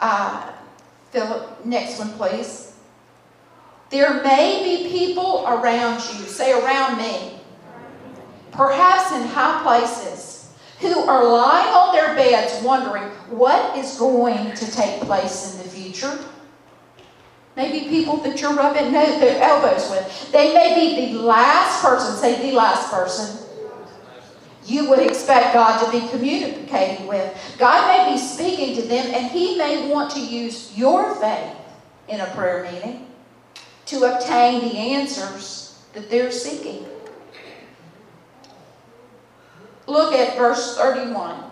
Uh, 0.00 0.52
Philip, 1.10 1.66
next 1.66 1.98
one, 1.98 2.10
please. 2.12 2.72
There 3.90 4.22
may 4.22 4.62
be 4.62 4.88
people 4.88 5.44
around 5.44 5.96
you, 5.96 6.24
say 6.26 6.52
around 6.52 6.96
me, 6.96 7.40
perhaps 8.52 9.10
in 9.10 9.26
high 9.26 9.60
places, 9.64 10.52
who 10.78 10.96
are 11.00 11.24
lying 11.24 11.74
on 11.74 11.94
their 11.96 12.14
beds 12.14 12.62
wondering 12.62 13.02
what 13.28 13.76
is 13.76 13.98
going 13.98 14.54
to 14.54 14.70
take 14.70 15.00
place 15.00 15.52
in 15.52 15.64
the 15.64 15.68
future. 15.68 16.16
Maybe 17.56 17.88
people 17.88 18.16
that 18.18 18.40
you're 18.40 18.54
rubbing 18.54 18.92
their 18.92 19.42
elbows 19.42 19.90
with. 19.90 20.32
They 20.32 20.54
may 20.54 20.74
be 20.74 21.12
the 21.12 21.22
last 21.22 21.82
person, 21.82 22.16
say 22.16 22.50
the 22.50 22.56
last 22.56 22.90
person, 22.90 23.46
you 24.64 24.88
would 24.88 25.00
expect 25.00 25.54
God 25.54 25.84
to 25.84 25.90
be 25.90 26.06
communicating 26.08 27.06
with. 27.06 27.56
God 27.58 27.88
may 27.88 28.12
be 28.12 28.18
speaking 28.18 28.76
to 28.76 28.82
them, 28.82 29.12
and 29.12 29.30
He 29.30 29.58
may 29.58 29.90
want 29.90 30.12
to 30.12 30.20
use 30.20 30.76
your 30.76 31.14
faith 31.16 31.56
in 32.08 32.20
a 32.20 32.26
prayer 32.26 32.70
meeting 32.70 33.06
to 33.86 34.04
obtain 34.04 34.60
the 34.60 34.76
answers 34.76 35.82
that 35.92 36.08
they're 36.08 36.30
seeking. 36.30 36.86
Look 39.86 40.14
at 40.14 40.36
verse 40.38 40.76
31. 40.76 41.49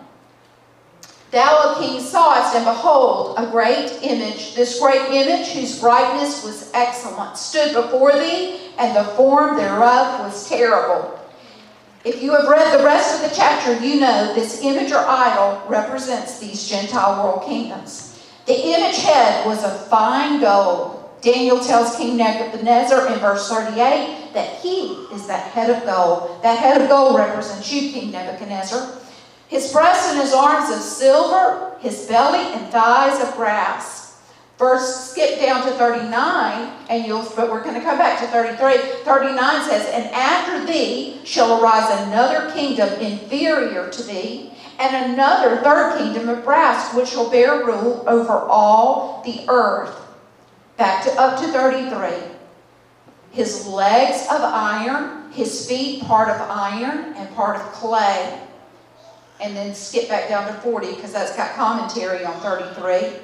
Thou, 1.31 1.75
O 1.75 1.79
king, 1.79 2.01
sawest, 2.01 2.55
and 2.55 2.65
behold, 2.65 3.35
a 3.37 3.45
great 3.51 3.99
image. 4.01 4.55
This 4.55 4.79
great 4.79 5.11
image, 5.11 5.49
whose 5.49 5.79
brightness 5.79 6.43
was 6.43 6.71
excellent, 6.73 7.37
stood 7.37 7.73
before 7.73 8.13
thee, 8.13 8.71
and 8.79 8.95
the 8.95 9.03
form 9.11 9.55
thereof 9.55 10.21
was 10.21 10.49
terrible. 10.49 11.19
If 12.03 12.23
you 12.23 12.31
have 12.31 12.47
read 12.47 12.79
the 12.79 12.83
rest 12.83 13.15
of 13.15 13.29
the 13.29 13.35
chapter, 13.35 13.77
you 13.85 13.99
know 13.99 14.33
this 14.33 14.63
image 14.63 14.91
or 14.91 15.05
idol 15.05 15.61
represents 15.67 16.39
these 16.39 16.67
Gentile 16.67 17.23
world 17.23 17.43
kingdoms. 17.43 18.19
The 18.47 18.55
image 18.55 18.97
head 18.97 19.45
was 19.45 19.63
of 19.63 19.87
fine 19.87 20.41
gold. 20.41 20.95
Daniel 21.21 21.59
tells 21.59 21.97
King 21.97 22.17
Nebuchadnezzar 22.17 23.13
in 23.13 23.19
verse 23.19 23.49
38 23.49 24.31
that 24.33 24.55
he 24.61 24.93
is 25.13 25.27
that 25.27 25.51
head 25.51 25.69
of 25.69 25.85
gold. 25.85 26.41
That 26.41 26.57
head 26.57 26.81
of 26.81 26.87
gold 26.87 27.17
represents 27.17 27.71
you, 27.71 27.91
King 27.91 28.11
Nebuchadnezzar. 28.11 28.97
His 29.49 29.73
breast 29.73 30.11
and 30.11 30.21
his 30.21 30.31
arms 30.31 30.69
of 30.69 30.79
silver, 30.79 31.73
his 31.79 32.05
belly 32.05 32.53
and 32.53 32.71
thighs 32.71 33.19
of 33.19 33.35
brass. 33.35 34.21
First, 34.57 35.11
skip 35.11 35.39
down 35.39 35.65
to 35.65 35.71
39, 35.71 36.71
and 36.87 37.05
you'll, 37.05 37.27
but 37.35 37.49
we're 37.49 37.63
going 37.63 37.73
to 37.73 37.81
come 37.81 37.97
back 37.97 38.19
to 38.19 38.27
33. 38.27 39.03
39 39.03 39.63
says, 39.63 39.89
And 39.91 40.05
after 40.13 40.65
thee 40.67 41.19
shall 41.23 41.59
arise 41.63 42.07
another 42.07 42.51
kingdom 42.51 42.89
inferior 42.99 43.89
to 43.89 44.03
thee, 44.03 44.51
and 44.77 45.11
another 45.11 45.57
third 45.63 45.97
kingdom 45.97 46.29
of 46.29 46.43
brass, 46.43 46.93
which 46.93 47.09
shall 47.09 47.31
bear 47.31 47.65
rule 47.65 48.03
over 48.05 48.33
all 48.33 49.23
the 49.25 49.45
earth. 49.49 49.95
Back 50.77 51.03
to 51.05 51.11
up 51.19 51.39
to 51.39 51.47
33. 51.47 52.35
His 53.31 53.65
legs 53.65 54.27
of 54.29 54.41
iron, 54.41 55.31
his 55.31 55.67
feet 55.67 56.03
part 56.03 56.29
of 56.29 56.39
iron 56.39 57.15
and 57.15 57.33
part 57.35 57.55
of 57.55 57.63
clay. 57.71 58.41
And 59.41 59.55
then 59.55 59.73
skip 59.73 60.09
back 60.09 60.27
down 60.27 60.47
to 60.47 60.53
40 60.61 60.95
because 60.95 61.13
that's 61.13 61.35
got 61.35 61.55
commentary 61.55 62.25
on 62.25 62.39
33. 62.41 63.19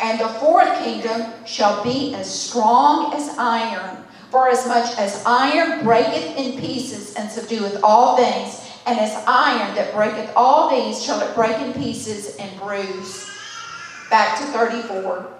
And 0.00 0.20
the 0.20 0.28
fourth 0.28 0.72
kingdom 0.84 1.32
shall 1.44 1.82
be 1.82 2.14
as 2.14 2.32
strong 2.32 3.12
as 3.14 3.36
iron. 3.38 4.04
For 4.30 4.48
as 4.48 4.66
much 4.66 4.96
as 4.98 5.22
iron 5.24 5.84
breaketh 5.84 6.36
in 6.36 6.60
pieces 6.60 7.14
and 7.14 7.30
subdueth 7.30 7.80
all 7.82 8.16
things, 8.16 8.62
and 8.86 8.98
as 8.98 9.12
iron 9.26 9.74
that 9.74 9.94
breaketh 9.94 10.30
all 10.36 10.68
these 10.70 11.02
shall 11.02 11.20
it 11.20 11.34
break 11.34 11.56
in 11.58 11.72
pieces 11.72 12.36
and 12.36 12.60
bruise. 12.60 13.28
Back 14.10 14.38
to 14.38 14.44
34. 14.46 15.32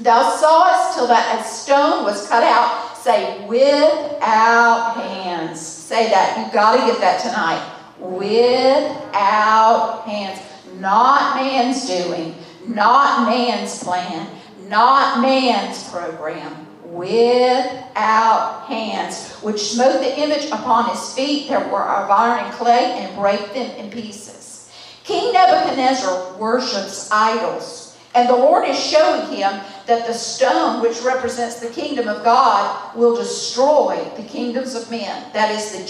Thou 0.00 0.36
sawest 0.36 0.96
till 0.96 1.06
that 1.08 1.40
a 1.40 1.44
stone 1.44 2.04
was 2.04 2.26
cut 2.28 2.42
out, 2.42 2.96
say, 2.96 3.46
without 3.46 4.94
hands. 4.96 5.60
Say 5.60 6.10
that. 6.10 6.38
You've 6.38 6.52
got 6.52 6.76
to 6.76 6.90
get 6.90 7.00
that 7.00 7.20
tonight. 7.20 7.79
Without 8.00 10.02
hands. 10.06 10.40
Not 10.78 11.36
man's 11.36 11.86
doing 11.86 12.34
not 12.66 13.28
man's 13.28 13.82
plan, 13.82 14.28
not 14.68 15.20
man's 15.20 15.88
program, 15.90 16.66
without 16.84 18.64
hands, 18.66 19.32
which 19.36 19.60
smote 19.60 20.00
the 20.00 20.20
image 20.20 20.46
upon 20.46 20.90
his 20.90 21.14
feet 21.14 21.48
that 21.48 21.70
were 21.70 21.82
of 21.82 22.10
iron 22.10 22.44
and 22.44 22.54
clay, 22.54 22.96
and 22.98 23.16
brake 23.16 23.52
them 23.54 23.70
in 23.76 23.90
pieces. 23.90 24.70
King 25.04 25.32
Nebuchadnezzar 25.32 26.36
worships 26.36 27.10
idols, 27.10 27.96
and 28.14 28.28
the 28.28 28.36
Lord 28.36 28.68
is 28.68 28.78
showing 28.78 29.34
him 29.34 29.60
that 29.90 30.06
the 30.06 30.14
stone, 30.14 30.80
which 30.80 31.02
represents 31.02 31.58
the 31.58 31.68
kingdom 31.68 32.06
of 32.06 32.22
God, 32.22 32.94
will 32.94 33.16
destroy 33.16 34.08
the 34.16 34.22
kingdoms 34.22 34.76
of 34.76 34.88
men. 34.88 35.26
That 35.32 35.50
is 35.50 35.72
the 35.72 35.84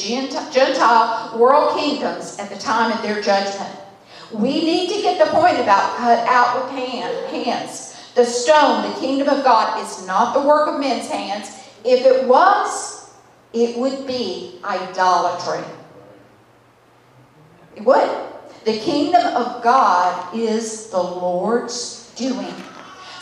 Gentile 0.50 1.38
world 1.38 1.78
kingdoms 1.78 2.38
at 2.38 2.48
the 2.48 2.56
time 2.56 2.92
of 2.92 3.02
their 3.02 3.20
judgment. 3.20 3.76
We 4.32 4.64
need 4.64 4.88
to 4.88 5.02
get 5.02 5.18
the 5.22 5.30
point 5.30 5.60
about 5.60 5.98
cut 5.98 6.26
out 6.26 6.64
with 6.64 6.72
hand, 6.72 7.14
hands. 7.26 8.10
The 8.14 8.24
stone, 8.24 8.90
the 8.90 8.98
kingdom 8.98 9.28
of 9.28 9.44
God, 9.44 9.84
is 9.84 10.06
not 10.06 10.32
the 10.32 10.48
work 10.48 10.68
of 10.68 10.80
men's 10.80 11.08
hands. 11.08 11.50
If 11.84 12.06
it 12.06 12.26
was, 12.26 13.12
it 13.52 13.76
would 13.76 14.06
be 14.06 14.60
idolatry. 14.64 15.62
It 17.76 17.84
would. 17.84 18.10
The 18.64 18.78
kingdom 18.78 19.26
of 19.36 19.62
God 19.62 20.34
is 20.34 20.88
the 20.88 21.02
Lord's 21.02 22.10
doing. 22.16 22.54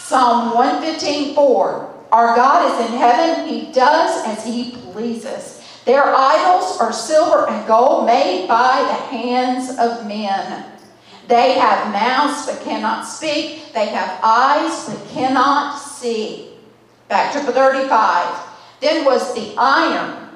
Psalm 0.09 0.55
115 0.55 1.35
4. 1.35 1.95
Our 2.13 2.35
God 2.35 2.73
is 2.73 2.91
in 2.91 2.97
heaven, 2.97 3.47
He 3.47 3.71
does 3.73 4.25
as 4.25 4.43
He 4.43 4.73
pleases. 4.91 5.63
Their 5.85 6.03
idols 6.03 6.81
are 6.81 6.95
silver 6.95 7.47
and 7.47 7.67
gold 7.67 8.07
made 8.07 8.49
by 8.49 8.81
the 8.89 9.19
hands 9.19 9.69
of 9.79 10.07
men. 10.07 10.65
They 11.27 11.59
have 11.59 11.93
mouths 11.93 12.47
but 12.47 12.65
cannot 12.65 13.03
speak. 13.03 13.75
They 13.75 13.89
have 13.89 14.19
eyes 14.25 14.89
but 14.89 15.09
cannot 15.11 15.79
see. 15.79 16.53
Back 17.09 17.35
to 17.35 17.41
35. 17.41 18.35
Then 18.81 19.05
was 19.05 19.35
the 19.35 19.55
iron, 19.59 20.31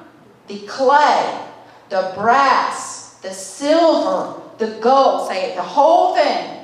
the 0.49 0.59
clay, 0.67 1.47
the 1.89 2.11
brass, 2.13 3.15
the 3.23 3.31
silver, 3.33 4.39
the 4.59 4.77
gold, 4.81 5.29
say 5.29 5.49
it, 5.49 5.55
the 5.55 5.63
whole 5.63 6.13
thing, 6.13 6.63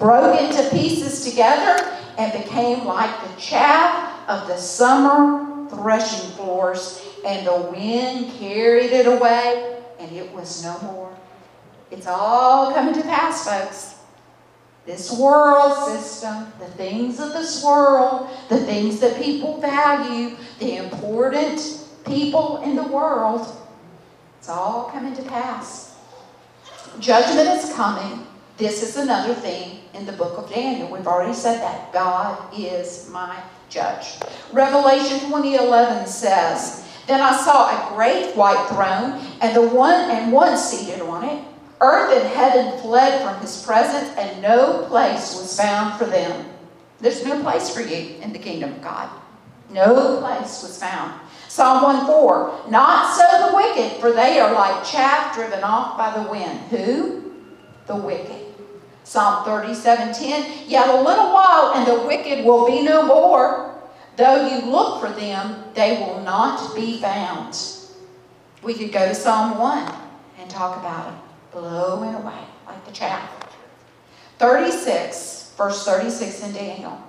broke 0.00 0.40
into 0.40 0.68
pieces 0.70 1.24
together 1.24 1.93
and 2.18 2.32
became 2.32 2.84
like 2.84 3.10
the 3.28 3.40
chaff 3.40 4.28
of 4.28 4.48
the 4.48 4.56
summer 4.56 5.68
threshing 5.68 6.30
floors, 6.32 7.04
and 7.26 7.46
the 7.46 7.56
wind 7.72 8.32
carried 8.38 8.92
it 8.92 9.06
away, 9.06 9.82
and 9.98 10.12
it 10.12 10.32
was 10.32 10.62
no 10.62 10.78
more. 10.80 11.16
It's 11.90 12.06
all 12.06 12.72
coming 12.72 12.94
to 12.94 13.02
pass, 13.02 13.48
folks. 13.48 13.94
This 14.86 15.10
world 15.10 15.88
system, 15.88 16.52
the 16.58 16.66
things 16.66 17.18
of 17.18 17.32
this 17.32 17.64
world, 17.64 18.28
the 18.50 18.58
things 18.58 19.00
that 19.00 19.20
people 19.20 19.60
value, 19.60 20.36
the 20.58 20.76
important 20.76 21.86
people 22.04 22.62
in 22.62 22.76
the 22.76 22.82
world, 22.82 23.46
it's 24.38 24.50
all 24.50 24.90
coming 24.90 25.14
to 25.14 25.22
pass. 25.22 25.96
Judgment 27.00 27.48
is 27.48 27.72
coming. 27.72 28.26
This 28.56 28.82
is 28.82 28.96
another 28.96 29.34
thing 29.34 29.80
in 29.94 30.06
the 30.06 30.12
book 30.12 30.38
of 30.38 30.48
Daniel. 30.48 30.88
We've 30.90 31.06
already 31.06 31.34
said 31.34 31.60
that. 31.60 31.92
God 31.92 32.38
is 32.56 33.08
my 33.10 33.42
judge. 33.68 34.14
Revelation 34.52 35.18
2011 35.20 36.06
says, 36.06 36.86
Then 37.06 37.20
I 37.20 37.36
saw 37.36 37.68
a 37.68 37.94
great 37.94 38.36
white 38.36 38.68
throne, 38.68 39.20
and 39.40 39.56
the 39.56 39.74
one 39.74 40.10
and 40.10 40.32
one 40.32 40.56
seated 40.56 41.00
on 41.00 41.24
it 41.24 41.44
Earth 41.80 42.16
and 42.16 42.26
heaven 42.28 42.80
fled 42.80 43.22
from 43.22 43.40
his 43.42 43.62
presence, 43.62 44.16
and 44.16 44.40
no 44.40 44.86
place 44.88 45.34
was 45.34 45.56
found 45.56 45.98
for 45.98 46.06
them. 46.06 46.50
There's 47.00 47.24
no 47.24 47.42
place 47.42 47.74
for 47.74 47.82
you 47.82 48.16
in 48.22 48.32
the 48.32 48.38
kingdom 48.38 48.72
of 48.72 48.82
God. 48.82 49.10
No 49.70 50.18
place 50.20 50.62
was 50.62 50.78
found. 50.78 51.20
Psalm 51.48 51.82
1 51.82 52.06
4. 52.06 52.70
Not 52.70 53.14
so 53.14 53.48
the 53.48 53.56
wicked, 53.56 54.00
for 54.00 54.12
they 54.12 54.38
are 54.40 54.52
like 54.54 54.84
chaff 54.84 55.34
driven 55.34 55.62
off 55.62 55.98
by 55.98 56.22
the 56.22 56.30
wind. 56.30 56.58
Who? 56.70 57.34
The 57.86 57.96
wicked. 57.96 58.43
Psalm 59.04 59.44
37 59.44 60.12
10. 60.12 60.68
Yet 60.68 60.88
a 60.88 61.00
little 61.02 61.32
while, 61.32 61.74
and 61.74 61.86
the 61.86 62.06
wicked 62.06 62.44
will 62.44 62.66
be 62.66 62.82
no 62.82 63.02
more. 63.06 63.74
Though 64.16 64.48
you 64.48 64.70
look 64.70 65.00
for 65.00 65.10
them, 65.10 65.64
they 65.74 65.98
will 65.98 66.20
not 66.20 66.74
be 66.74 67.00
found. 67.00 67.56
We 68.62 68.74
could 68.74 68.92
go 68.92 69.06
to 69.06 69.14
Psalm 69.14 69.58
1 69.58 69.94
and 70.38 70.50
talk 70.50 70.78
about 70.78 71.12
it 71.12 71.18
blowing 71.52 72.14
away 72.14 72.40
like 72.66 72.84
the 72.84 72.92
chaff. 72.92 73.30
36, 74.38 75.54
verse 75.56 75.84
36 75.84 76.42
in 76.42 76.52
Daniel. 76.52 77.02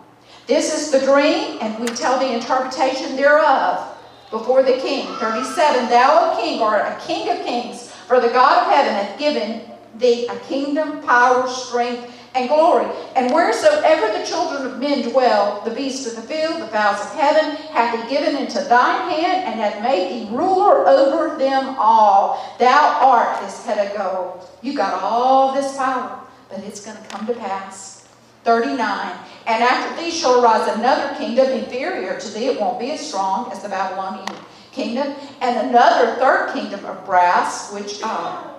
This 0.48 0.74
is 0.74 0.92
the 0.92 1.06
dream, 1.06 1.58
and 1.62 1.80
we 1.80 1.88
tell 1.88 2.20
the 2.20 2.34
interpretation 2.34 3.16
thereof 3.16 3.98
before 4.30 4.62
the 4.62 4.78
king. 4.78 5.08
37, 5.18 5.90
Thou, 5.90 6.34
O 6.34 6.40
king, 6.40 6.62
art 6.62 6.86
a 6.86 7.06
king 7.06 7.30
of 7.30 7.44
kings, 7.46 7.92
for 8.08 8.20
the 8.20 8.30
God 8.30 8.64
of 8.64 8.74
heaven 8.74 8.94
hath 8.94 9.18
given 9.18 9.62
thee 9.98 10.28
a 10.28 10.38
kingdom, 10.40 11.02
power, 11.02 11.48
strength, 11.48 12.12
and 12.36 12.50
glory. 12.50 12.86
And 13.16 13.34
wheresoever 13.34 14.18
the 14.18 14.26
children 14.26 14.66
of 14.66 14.80
men 14.80 15.10
dwell, 15.10 15.62
the 15.64 15.72
beasts 15.72 16.06
of 16.06 16.16
the 16.16 16.22
field, 16.22 16.62
the 16.62 16.68
fowls 16.68 17.00
of 17.00 17.14
heaven, 17.14 17.56
hath 17.72 18.04
he 18.04 18.10
given 18.10 18.36
into 18.36 18.60
thine 18.60 19.10
hand, 19.10 19.46
and 19.46 19.60
hath 19.60 19.82
made 19.82 20.12
thee 20.12 20.36
ruler 20.36 20.88
over 20.88 21.38
them 21.38 21.76
all. 21.80 22.56
Thou 22.60 23.00
art 23.02 23.42
this 23.42 23.66
head 23.66 23.88
of 23.88 23.98
gold. 23.98 24.48
You 24.62 24.76
got 24.76 25.02
all 25.02 25.54
this 25.54 25.78
power, 25.78 26.20
but 26.50 26.60
it's 26.60 26.86
going 26.86 26.98
to 26.98 27.04
come 27.04 27.26
to 27.28 27.34
pass. 27.34 27.96
39. 28.44 29.18
And 29.48 29.64
after 29.64 30.02
thee 30.02 30.12
shall 30.12 30.44
arise 30.44 30.68
another 30.78 31.16
kingdom 31.16 31.50
inferior 31.50 32.20
to 32.20 32.30
thee. 32.30 32.46
It 32.46 32.62
won't 32.62 32.80
be 32.80 32.92
as 32.92 33.06
strong 33.06 33.52
as 33.52 33.64
the 33.64 33.70
Babylonian 33.70 34.28
kingdom. 34.72 35.16
And 35.42 35.70
another 35.70 36.16
third 36.16 36.54
kingdom 36.54 36.86
of 36.86 37.04
brass, 37.06 37.74
which 37.74 38.00
uh, 38.04 38.55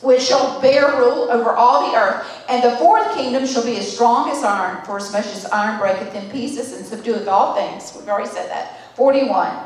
which 0.00 0.22
shall 0.22 0.60
bear 0.60 0.98
rule 0.98 1.30
over 1.30 1.50
all 1.52 1.90
the 1.90 1.96
earth. 1.96 2.26
And 2.48 2.62
the 2.62 2.76
fourth 2.76 3.14
kingdom 3.14 3.46
shall 3.46 3.64
be 3.64 3.76
as 3.76 3.92
strong 3.92 4.30
as 4.30 4.44
iron, 4.44 4.84
for 4.84 4.96
as 4.96 5.12
much 5.12 5.26
as 5.26 5.46
iron 5.46 5.78
breaketh 5.78 6.14
in 6.14 6.30
pieces 6.30 6.72
and 6.72 6.84
subdueth 6.84 7.26
all 7.26 7.54
things. 7.54 7.92
We've 7.96 8.08
already 8.08 8.28
said 8.28 8.48
that. 8.50 8.96
41. 8.96 9.56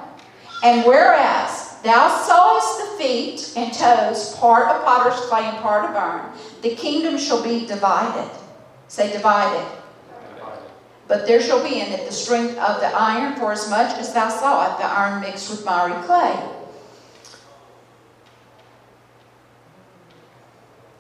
And 0.62 0.86
whereas 0.86 1.76
thou 1.82 2.08
sawest 2.08 2.78
the 2.78 3.04
feet 3.04 3.52
and 3.56 3.72
toes, 3.74 4.36
part 4.36 4.68
of 4.68 4.84
potter's 4.84 5.20
clay 5.26 5.44
and 5.44 5.58
part 5.58 5.90
of 5.90 5.96
iron, 5.96 6.32
the 6.62 6.76
kingdom 6.76 7.18
shall 7.18 7.42
be 7.42 7.66
divided. 7.66 8.30
Say 8.88 9.12
divided. 9.12 9.66
But 11.08 11.26
there 11.26 11.42
shall 11.42 11.62
be 11.62 11.80
in 11.80 11.88
it 11.88 12.06
the 12.06 12.12
strength 12.12 12.56
of 12.58 12.80
the 12.80 12.86
iron, 12.86 13.36
for 13.36 13.52
as 13.52 13.68
much 13.68 13.98
as 13.98 14.14
thou 14.14 14.28
sawest 14.28 14.78
the 14.78 14.86
iron 14.86 15.20
mixed 15.20 15.50
with 15.50 15.64
miry 15.64 16.00
clay. 16.04 16.61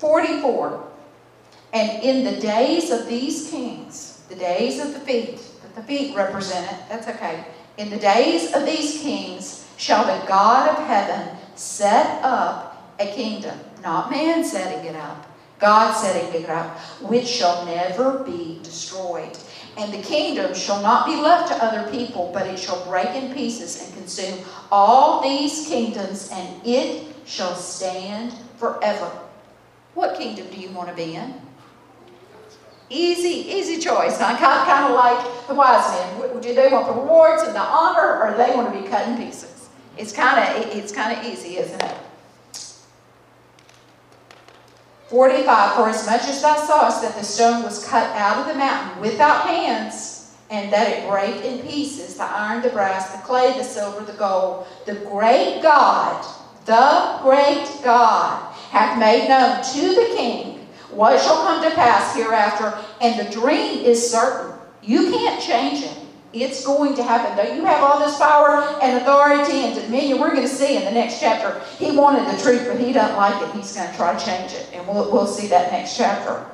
44. 0.02 0.84
And 1.72 2.02
in 2.02 2.24
the 2.24 2.40
days 2.40 2.90
of 2.90 3.06
these 3.06 3.48
kings, 3.50 4.20
the 4.28 4.34
days 4.34 4.80
of 4.80 4.94
the 4.94 4.98
feet, 4.98 5.38
that 5.62 5.76
the 5.76 5.82
feet 5.84 6.16
represent 6.16 6.70
it, 6.72 6.78
that's 6.88 7.06
okay. 7.06 7.44
In 7.78 7.88
the 7.88 7.98
days 7.98 8.52
of 8.52 8.66
these 8.66 9.00
kings 9.00 9.64
shall 9.76 10.04
the 10.04 10.26
God 10.26 10.70
of 10.70 10.84
heaven 10.88 11.36
set 11.54 12.20
up 12.24 12.92
a 12.98 13.06
kingdom, 13.06 13.56
not 13.80 14.10
man 14.10 14.44
setting 14.44 14.84
it 14.84 14.96
up, 14.96 15.24
God 15.60 15.92
setting 15.92 16.42
it 16.42 16.50
up, 16.50 16.76
which 17.00 17.28
shall 17.28 17.64
never 17.64 18.24
be 18.24 18.58
destroyed. 18.64 19.38
And 19.78 19.92
the 19.92 20.02
kingdom 20.02 20.52
shall 20.52 20.82
not 20.82 21.06
be 21.06 21.14
left 21.14 21.46
to 21.52 21.64
other 21.64 21.88
people, 21.92 22.32
but 22.34 22.48
it 22.48 22.58
shall 22.58 22.84
break 22.86 23.10
in 23.10 23.32
pieces 23.32 23.80
and 23.80 23.94
consume 23.94 24.40
all 24.72 25.22
these 25.22 25.68
kingdoms, 25.68 26.28
and 26.32 26.66
it 26.66 27.06
shall 27.24 27.54
stand 27.54 28.34
forever. 28.56 29.21
What 29.94 30.16
kingdom 30.16 30.46
do 30.50 30.58
you 30.58 30.70
want 30.70 30.88
to 30.88 30.94
be 30.94 31.14
in? 31.16 31.34
Easy, 32.88 33.50
easy 33.50 33.78
choice. 33.78 34.18
Huh? 34.18 34.36
Kind, 34.36 34.66
kind 34.66 34.92
of 34.92 34.94
like 34.94 35.46
the 35.48 35.54
wise 35.54 35.88
men. 35.92 36.40
Do 36.40 36.54
they 36.54 36.68
want 36.68 36.86
the 36.86 36.92
rewards 36.92 37.42
and 37.42 37.54
the 37.54 37.60
honor, 37.60 38.22
or 38.22 38.34
they 38.36 38.54
want 38.54 38.72
to 38.72 38.82
be 38.82 38.86
cut 38.88 39.08
in 39.08 39.16
pieces? 39.16 39.68
It's 39.96 40.12
kind 40.12 40.38
of 40.38 40.76
it's 40.76 40.92
kind 40.92 41.18
of 41.18 41.24
easy, 41.24 41.56
isn't 41.56 41.82
it? 41.82 41.96
45, 45.08 45.76
for 45.76 45.90
as 45.90 46.06
much 46.06 46.22
as 46.22 46.40
thou 46.40 46.56
sawest 46.56 47.02
that 47.02 47.14
the 47.14 47.22
stone 47.22 47.62
was 47.62 47.86
cut 47.86 48.08
out 48.16 48.38
of 48.38 48.46
the 48.46 48.54
mountain 48.54 48.98
without 48.98 49.46
hands, 49.46 50.34
and 50.48 50.72
that 50.72 50.88
it 50.88 51.08
brake 51.08 51.44
in 51.44 51.58
pieces, 51.66 52.16
the 52.16 52.24
iron, 52.24 52.62
the 52.62 52.70
brass, 52.70 53.14
the 53.14 53.22
clay, 53.22 53.52
the 53.58 53.62
silver, 53.62 54.04
the 54.04 54.16
gold, 54.18 54.66
the 54.86 54.94
great 54.94 55.60
God, 55.62 56.24
the 56.64 57.18
great 57.22 57.68
God, 57.84 58.51
hath 58.72 58.98
made 58.98 59.28
known 59.28 59.62
to 59.62 59.94
the 59.94 60.16
king 60.16 60.66
what 60.90 61.20
shall 61.20 61.42
come 61.44 61.62
to 61.62 61.70
pass 61.74 62.16
hereafter, 62.16 62.74
and 63.02 63.20
the 63.20 63.30
dream 63.30 63.84
is 63.84 64.10
certain. 64.10 64.58
You 64.82 65.10
can't 65.10 65.42
change 65.42 65.84
it. 65.84 65.98
It's 66.32 66.64
going 66.64 66.94
to 66.94 67.02
happen. 67.02 67.36
Though 67.36 67.54
you 67.54 67.64
have 67.66 67.82
all 67.82 67.98
this 67.98 68.16
power 68.16 68.78
and 68.82 68.96
authority 68.96 69.58
and 69.58 69.74
dominion, 69.74 70.20
we're 70.20 70.34
going 70.34 70.48
to 70.48 70.54
see 70.54 70.76
in 70.76 70.84
the 70.84 70.90
next 70.90 71.20
chapter. 71.20 71.60
He 71.76 71.94
wanted 71.94 72.26
the 72.26 72.42
truth, 72.42 72.66
but 72.66 72.80
he 72.80 72.92
doesn't 72.92 73.16
like 73.16 73.42
it. 73.42 73.54
He's 73.54 73.74
going 73.74 73.90
to 73.90 73.96
try 73.96 74.18
to 74.18 74.24
change 74.24 74.52
it. 74.52 74.70
And 74.72 74.86
we'll, 74.88 75.12
we'll 75.12 75.26
see 75.26 75.48
that 75.48 75.70
next 75.70 75.96
chapter. 75.96 76.46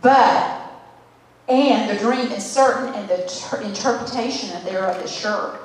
But, 0.00 0.70
and 1.48 1.90
the 1.94 2.00
dream 2.00 2.32
is 2.32 2.44
certain, 2.44 2.94
and 2.94 3.08
the 3.08 3.18
ter- 3.26 3.60
interpretation 3.60 4.50
thereof 4.64 5.02
is 5.02 5.14
sure. 5.14 5.58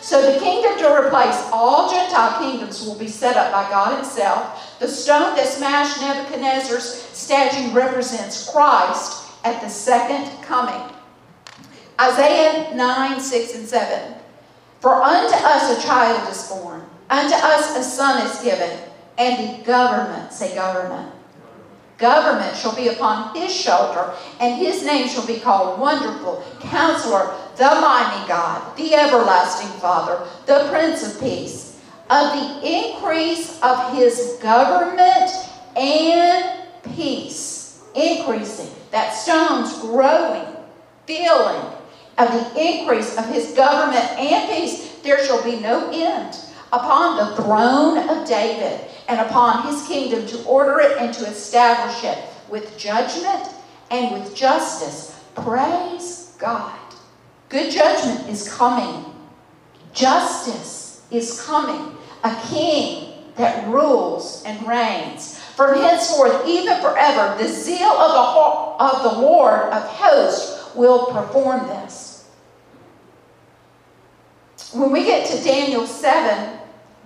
So 0.00 0.32
the 0.32 0.40
kingdom 0.40 0.78
to 0.78 1.06
replace 1.06 1.36
all 1.52 1.90
Gentile 1.90 2.40
kingdoms 2.40 2.86
will 2.86 2.98
be 2.98 3.08
set 3.08 3.36
up 3.36 3.52
by 3.52 3.68
God 3.68 3.96
Himself. 3.96 4.69
The 4.80 4.88
stone 4.88 5.36
that 5.36 5.46
smashed 5.46 6.00
Nebuchadnezzar's 6.00 7.02
statue 7.12 7.70
represents 7.72 8.50
Christ 8.50 9.30
at 9.44 9.60
the 9.60 9.68
second 9.68 10.42
coming. 10.42 10.80
Isaiah 12.00 12.74
9, 12.74 13.20
6, 13.20 13.54
and 13.56 13.68
7. 13.68 14.14
For 14.80 14.94
unto 14.94 15.34
us 15.34 15.78
a 15.78 15.86
child 15.86 16.32
is 16.32 16.48
born, 16.48 16.82
unto 17.10 17.34
us 17.34 17.76
a 17.76 17.82
son 17.82 18.26
is 18.26 18.42
given, 18.42 18.70
and 19.18 19.60
the 19.60 19.64
government, 19.64 20.32
say 20.32 20.54
government, 20.54 21.12
government 21.98 22.56
shall 22.56 22.74
be 22.74 22.88
upon 22.88 23.36
his 23.36 23.54
shoulder, 23.54 24.14
and 24.40 24.56
his 24.56 24.82
name 24.82 25.06
shall 25.06 25.26
be 25.26 25.40
called 25.40 25.78
Wonderful, 25.78 26.42
Counselor, 26.60 27.34
the 27.56 27.64
Mighty 27.64 28.26
God, 28.26 28.74
the 28.78 28.94
Everlasting 28.94 29.78
Father, 29.78 30.26
the 30.46 30.66
Prince 30.70 31.06
of 31.06 31.20
Peace. 31.20 31.69
Of 32.10 32.32
the 32.32 32.66
increase 32.66 33.60
of 33.62 33.94
his 33.94 34.36
government 34.42 35.30
and 35.76 36.60
peace, 36.96 37.84
increasing, 37.94 38.68
that 38.90 39.10
stone's 39.12 39.78
growing, 39.78 40.44
filling, 41.06 41.62
of 42.18 42.32
the 42.32 42.60
increase 42.60 43.16
of 43.16 43.26
his 43.26 43.52
government 43.52 44.04
and 44.18 44.50
peace, 44.50 44.96
there 45.04 45.24
shall 45.24 45.42
be 45.44 45.60
no 45.60 45.88
end 45.92 46.36
upon 46.72 47.16
the 47.16 47.36
throne 47.42 47.98
of 48.08 48.28
David 48.28 48.80
and 49.08 49.20
upon 49.20 49.66
his 49.66 49.86
kingdom 49.86 50.26
to 50.26 50.44
order 50.44 50.80
it 50.80 50.98
and 50.98 51.14
to 51.14 51.24
establish 51.26 52.02
it 52.02 52.18
with 52.48 52.76
judgment 52.76 53.54
and 53.90 54.12
with 54.12 54.34
justice. 54.34 55.16
Praise 55.36 56.34
God. 56.38 56.76
Good 57.48 57.70
judgment 57.70 58.28
is 58.28 58.52
coming. 58.52 59.04
Justice 59.92 61.04
is 61.10 61.40
coming. 61.42 61.96
A 62.24 62.36
king 62.48 63.12
that 63.36 63.66
rules 63.68 64.42
and 64.44 64.66
reigns. 64.66 65.38
From 65.56 65.74
henceforth, 65.74 66.46
even 66.46 66.80
forever, 66.80 67.36
the 67.42 67.48
zeal 67.48 67.88
of 67.88 68.12
the, 68.12 68.84
of 68.84 69.02
the 69.02 69.20
Lord 69.20 69.60
of 69.72 69.82
hosts 69.82 70.74
will 70.74 71.06
perform 71.06 71.66
this. 71.66 72.28
When 74.72 74.92
we 74.92 75.04
get 75.04 75.26
to 75.30 75.42
Daniel 75.42 75.86
7, 75.86 76.58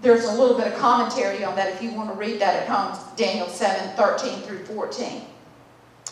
there's 0.03 0.25
a 0.25 0.33
little 0.33 0.57
bit 0.57 0.67
of 0.67 0.79
commentary 0.79 1.43
on 1.45 1.57
that 1.57 1.73
if 1.73 1.83
you 1.83 1.93
want 1.93 2.11
to 2.11 2.17
read 2.17 2.41
that 2.41 2.63
at 2.63 2.69
home, 2.69 2.99
Daniel 3.17 3.49
7 3.49 3.97
13 3.97 4.43
through 4.43 4.65
14. 4.67 5.23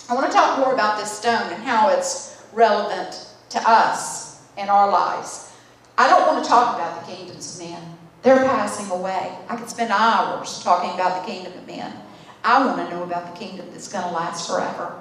I 0.08 0.14
want 0.14 0.26
to 0.26 0.32
talk 0.32 0.58
more 0.58 0.72
about 0.72 0.98
this 0.98 1.12
stone 1.12 1.52
and 1.52 1.62
how 1.62 1.90
it's 1.90 2.42
relevant 2.52 3.28
to 3.50 3.62
us 3.68 4.42
in 4.56 4.68
our 4.68 4.90
lives. 4.90 5.52
I 5.98 6.08
don't 6.08 6.26
want 6.26 6.42
to 6.42 6.48
talk 6.48 6.74
about 6.76 7.00
the 7.00 7.12
kingdoms 7.12 7.60
of 7.60 7.68
men. 7.68 7.98
They're 8.22 8.44
passing 8.44 8.90
away. 8.90 9.36
I 9.48 9.56
could 9.56 9.68
spend 9.68 9.92
hours 9.92 10.62
talking 10.62 10.90
about 10.90 11.20
the 11.24 11.32
kingdom 11.32 11.52
of 11.54 11.66
men. 11.66 11.92
I 12.44 12.64
want 12.64 12.88
to 12.88 12.94
know 12.94 13.02
about 13.02 13.32
the 13.32 13.38
kingdom 13.38 13.66
that's 13.72 13.88
going 13.88 14.04
to 14.04 14.10
last 14.10 14.48
forever. 14.48 15.00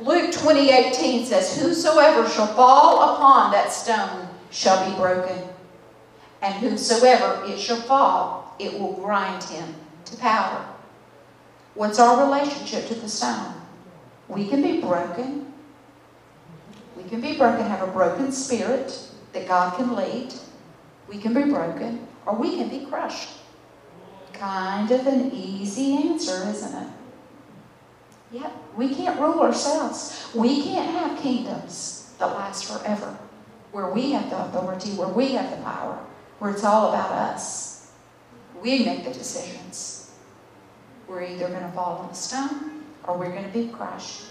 Luke 0.00 0.32
20 0.32 0.70
18 0.70 1.26
says, 1.26 1.60
Whosoever 1.60 2.28
shall 2.28 2.48
fall 2.48 3.14
upon 3.14 3.52
that 3.52 3.72
stone 3.72 4.28
shall 4.50 4.90
be 4.90 4.96
broken 4.96 5.48
and 6.42 6.54
whosoever 6.54 7.44
it 7.46 7.58
shall 7.58 7.80
fall, 7.80 8.54
it 8.58 8.78
will 8.78 8.92
grind 8.94 9.42
him 9.44 9.74
to 10.04 10.16
powder. 10.16 10.64
What's 11.74 12.00
our 12.00 12.26
relationship 12.26 12.88
to 12.88 12.94
the 12.94 13.08
stone? 13.08 13.54
We 14.28 14.48
can 14.48 14.60
be 14.60 14.80
broken. 14.80 15.52
We 16.96 17.04
can 17.04 17.20
be 17.20 17.36
broken, 17.36 17.64
have 17.66 17.88
a 17.88 17.92
broken 17.92 18.32
spirit 18.32 19.08
that 19.32 19.48
God 19.48 19.76
can 19.76 19.94
lead. 19.94 20.34
We 21.08 21.18
can 21.18 21.32
be 21.32 21.44
broken, 21.44 22.06
or 22.26 22.34
we 22.34 22.56
can 22.56 22.68
be 22.68 22.86
crushed. 22.86 23.30
Kind 24.32 24.90
of 24.90 25.06
an 25.06 25.30
easy 25.32 25.96
answer, 25.96 26.48
isn't 26.48 26.82
it? 26.82 26.88
Yet, 28.32 28.52
we 28.76 28.94
can't 28.94 29.20
rule 29.20 29.40
ourselves. 29.40 30.30
We 30.34 30.62
can't 30.62 30.90
have 30.90 31.20
kingdoms 31.20 32.14
that 32.18 32.26
last 32.26 32.64
forever, 32.64 33.16
where 33.72 33.90
we 33.90 34.12
have 34.12 34.30
the 34.30 34.44
authority, 34.44 34.92
where 34.92 35.08
we 35.08 35.32
have 35.32 35.50
the 35.50 35.62
power 35.62 35.98
where 36.42 36.50
it's 36.50 36.64
all 36.64 36.88
about 36.88 37.12
us. 37.12 37.92
We 38.60 38.84
make 38.84 39.04
the 39.04 39.12
decisions. 39.12 40.10
We're 41.06 41.22
either 41.22 41.46
going 41.46 41.62
to 41.62 41.70
fall 41.70 41.98
on 41.98 42.08
the 42.08 42.14
stone 42.14 42.82
or 43.04 43.16
we're 43.16 43.30
going 43.30 43.44
to 43.44 43.50
be 43.50 43.68
crushed. 43.68 44.22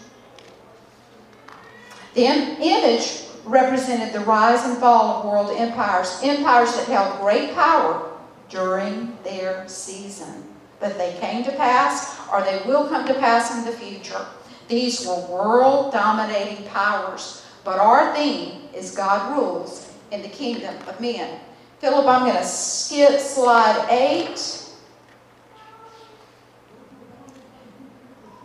The 2.16 2.26
image 2.26 3.31
represented 3.46 4.14
the 4.14 4.22
rise 4.22 4.64
and 4.66 4.78
fall 4.78 5.18
of 5.18 5.26
world 5.26 5.52
empires, 5.58 6.20
empires 6.24 6.76
that 6.76 6.88
held 6.88 7.20
great 7.22 7.54
power 7.54 8.12
during 8.50 9.18
their 9.24 9.68
season. 9.68 10.44
But 10.80 10.98
they 10.98 11.18
came 11.20 11.44
to 11.44 11.52
pass, 11.52 12.20
or 12.32 12.42
they 12.42 12.62
will 12.66 12.88
come 12.88 13.06
to 13.08 13.14
pass 13.14 13.56
in 13.58 13.66
the 13.66 13.78
future. 13.78 14.26
These 14.68 15.06
were 15.06 15.28
world 15.28 15.92
dominating 15.92 16.66
powers. 16.68 17.46
But 17.64 17.80
our 17.80 18.16
theme 18.16 18.70
is 18.74 18.96
God 18.96 19.38
rules 19.38 19.92
in 20.12 20.22
the 20.22 20.30
kingdom 20.30 20.76
of 20.88 21.00
men. 21.00 21.40
Philip, 21.80 22.08
I'm 22.08 22.26
going 22.26 22.38
to 22.38 22.46
skip 22.46 23.20
slide 23.20 23.88
8. 23.90 24.62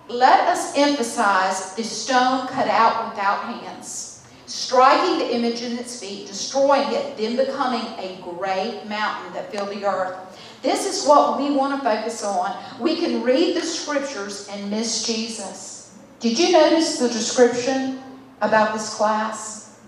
let 0.09 0.49
us 0.49 0.77
emphasize 0.77 1.75
the 1.75 1.83
stone 1.83 2.47
cut 2.49 2.69
out 2.69 3.11
without 3.11 3.45
hands, 3.45 4.16
striking 4.47 5.19
the 5.19 5.35
image 5.35 5.63
in 5.63 5.77
its 5.79 6.01
feet, 6.01 6.27
destroying 6.27 6.93
it, 6.93 7.17
then 7.17 7.37
becoming 7.37 7.85
a 7.99 8.19
great 8.23 8.83
mountain 8.87 9.33
that 9.35 9.51
filled 9.51 9.71
the 9.71 9.85
earth. 9.85 10.17
This 10.63 10.87
is 10.87 11.07
what 11.07 11.39
we 11.39 11.55
want 11.55 11.79
to 11.79 11.85
focus 11.85 12.25
on. 12.25 12.57
We 12.81 12.97
can 12.97 13.23
read 13.23 13.57
the 13.57 13.63
scriptures 13.63 14.49
and 14.51 14.71
miss 14.71 15.05
Jesus. 15.07 15.97
Did 16.21 16.39
you 16.39 16.53
notice 16.53 16.99
the 16.99 17.09
description 17.09 18.01
about 18.41 18.73
this 18.73 18.95
class? 18.95 19.81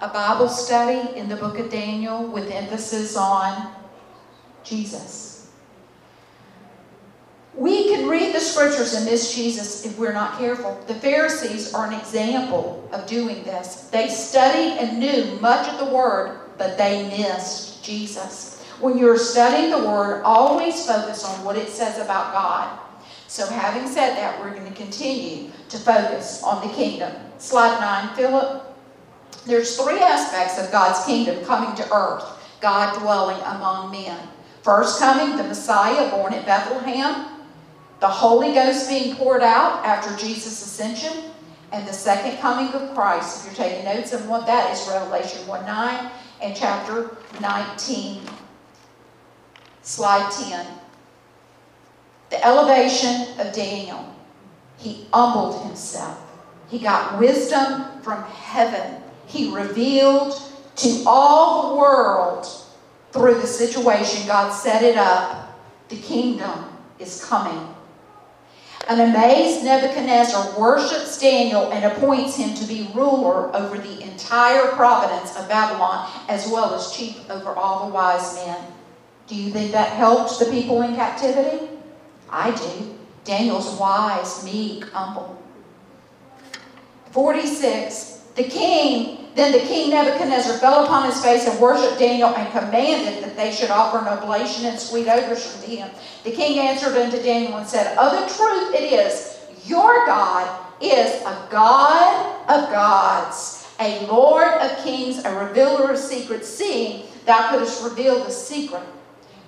A 0.00 0.08
Bible 0.08 0.48
study 0.48 1.16
in 1.16 1.28
the 1.28 1.36
book 1.36 1.58
of 1.58 1.70
Daniel 1.70 2.26
with 2.26 2.50
emphasis 2.50 3.16
on 3.16 3.72
Jesus. 4.64 5.33
We 7.56 7.88
can 7.88 8.08
read 8.08 8.34
the 8.34 8.40
scriptures 8.40 8.94
and 8.94 9.04
miss 9.04 9.34
Jesus 9.34 9.86
if 9.86 9.96
we're 9.96 10.12
not 10.12 10.38
careful. 10.38 10.82
The 10.88 10.94
Pharisees 10.94 11.72
are 11.72 11.86
an 11.86 11.92
example 11.92 12.88
of 12.92 13.06
doing 13.06 13.44
this. 13.44 13.88
They 13.92 14.08
studied 14.08 14.78
and 14.78 14.98
knew 14.98 15.38
much 15.40 15.68
of 15.68 15.78
the 15.78 15.94
Word, 15.94 16.40
but 16.58 16.76
they 16.76 17.08
missed 17.08 17.84
Jesus. 17.84 18.60
When 18.80 18.98
you're 18.98 19.18
studying 19.18 19.70
the 19.70 19.86
Word, 19.86 20.22
always 20.24 20.84
focus 20.84 21.24
on 21.24 21.44
what 21.44 21.56
it 21.56 21.68
says 21.68 21.98
about 21.98 22.32
God. 22.32 22.80
So, 23.28 23.46
having 23.46 23.88
said 23.88 24.16
that, 24.16 24.38
we're 24.40 24.50
going 24.50 24.68
to 24.68 24.74
continue 24.74 25.50
to 25.68 25.78
focus 25.78 26.42
on 26.42 26.66
the 26.66 26.74
kingdom. 26.74 27.12
Slide 27.38 27.80
9, 27.80 28.16
Philip. 28.16 28.76
There's 29.46 29.76
three 29.76 30.00
aspects 30.00 30.58
of 30.58 30.72
God's 30.72 31.04
kingdom 31.04 31.44
coming 31.44 31.74
to 31.76 31.92
earth 31.92 32.24
God 32.60 32.98
dwelling 32.98 33.40
among 33.44 33.90
men. 33.90 34.18
First 34.62 34.98
coming, 34.98 35.36
the 35.36 35.44
Messiah 35.44 36.10
born 36.10 36.32
at 36.32 36.46
Bethlehem 36.46 37.33
the 38.00 38.08
Holy 38.08 38.52
Ghost 38.52 38.88
being 38.88 39.16
poured 39.16 39.42
out 39.42 39.84
after 39.84 40.14
Jesus' 40.16 40.64
ascension, 40.64 41.30
and 41.72 41.86
the 41.88 41.92
second 41.92 42.38
coming 42.38 42.72
of 42.72 42.94
Christ. 42.94 43.46
If 43.46 43.58
you're 43.58 43.66
taking 43.66 43.84
notes 43.84 44.14
on 44.14 44.28
what 44.28 44.46
that 44.46 44.72
is, 44.72 44.86
Revelation 44.88 45.46
1 45.46 45.66
9 45.66 46.10
and 46.40 46.56
chapter 46.56 47.16
19. 47.40 48.22
Slide 49.82 50.30
10. 50.30 50.66
The 52.30 52.44
elevation 52.44 53.38
of 53.40 53.52
Daniel. 53.52 54.14
He 54.78 55.06
humbled 55.12 55.64
himself. 55.66 56.20
He 56.68 56.78
got 56.78 57.18
wisdom 57.18 58.00
from 58.02 58.22
heaven. 58.24 59.02
He 59.26 59.52
revealed 59.52 60.40
to 60.76 61.02
all 61.06 61.70
the 61.70 61.80
world 61.80 62.46
through 63.12 63.40
the 63.40 63.46
situation 63.46 64.26
God 64.26 64.50
set 64.50 64.82
it 64.82 64.96
up. 64.96 65.58
The 65.88 65.96
kingdom 65.96 66.66
is 66.98 67.24
coming 67.24 67.73
an 68.88 69.00
amazed 69.00 69.64
Nebuchadnezzar 69.64 70.58
worships 70.58 71.18
Daniel 71.18 71.72
and 71.72 71.84
appoints 71.84 72.36
him 72.36 72.54
to 72.54 72.64
be 72.66 72.90
ruler 72.94 73.54
over 73.56 73.78
the 73.78 74.02
entire 74.02 74.68
province 74.72 75.36
of 75.36 75.48
Babylon, 75.48 76.10
as 76.28 76.48
well 76.48 76.74
as 76.74 76.92
chief 76.92 77.28
over 77.30 77.50
all 77.50 77.86
the 77.86 77.94
wise 77.94 78.34
men. 78.34 78.58
Do 79.26 79.34
you 79.34 79.50
think 79.50 79.72
that 79.72 79.92
helped 79.92 80.38
the 80.38 80.46
people 80.46 80.82
in 80.82 80.94
captivity? 80.94 81.68
I 82.28 82.50
do. 82.50 82.94
Daniel's 83.24 83.78
wise, 83.78 84.44
meek, 84.44 84.84
humble. 84.90 85.40
46. 87.12 88.22
The 88.34 88.44
king 88.44 89.23
then 89.34 89.50
the 89.50 89.58
king 89.60 89.90
Nebuchadnezzar 89.90 90.58
fell 90.58 90.84
upon 90.84 91.10
his 91.10 91.22
face 91.22 91.46
and 91.46 91.58
worshipped 91.58 91.98
Daniel 91.98 92.28
and 92.28 92.50
commanded 92.52 93.22
that 93.24 93.36
they 93.36 93.50
should 93.50 93.70
offer 93.70 93.98
an 93.98 94.06
oblation 94.06 94.66
and 94.66 94.78
sweet 94.78 95.08
odors 95.08 95.54
unto 95.56 95.66
him. 95.66 95.90
The 96.22 96.30
king 96.30 96.58
answered 96.60 96.96
unto 96.96 97.20
Daniel 97.20 97.56
and 97.56 97.66
said, 97.66 97.98
Of 97.98 98.12
the 98.12 98.34
truth 98.34 98.74
it 98.74 98.92
is, 98.92 99.38
your 99.66 100.06
God 100.06 100.64
is 100.80 101.20
a 101.22 101.48
God 101.50 102.44
of 102.48 102.70
gods, 102.70 103.66
a 103.80 104.06
Lord 104.06 104.48
of 104.60 104.84
kings, 104.84 105.24
a 105.24 105.34
revealer 105.34 105.90
of 105.90 105.98
secrets, 105.98 106.48
seeing 106.48 107.06
thou 107.26 107.50
couldst 107.50 107.82
reveal 107.82 108.22
the 108.22 108.30
secret. 108.30 108.82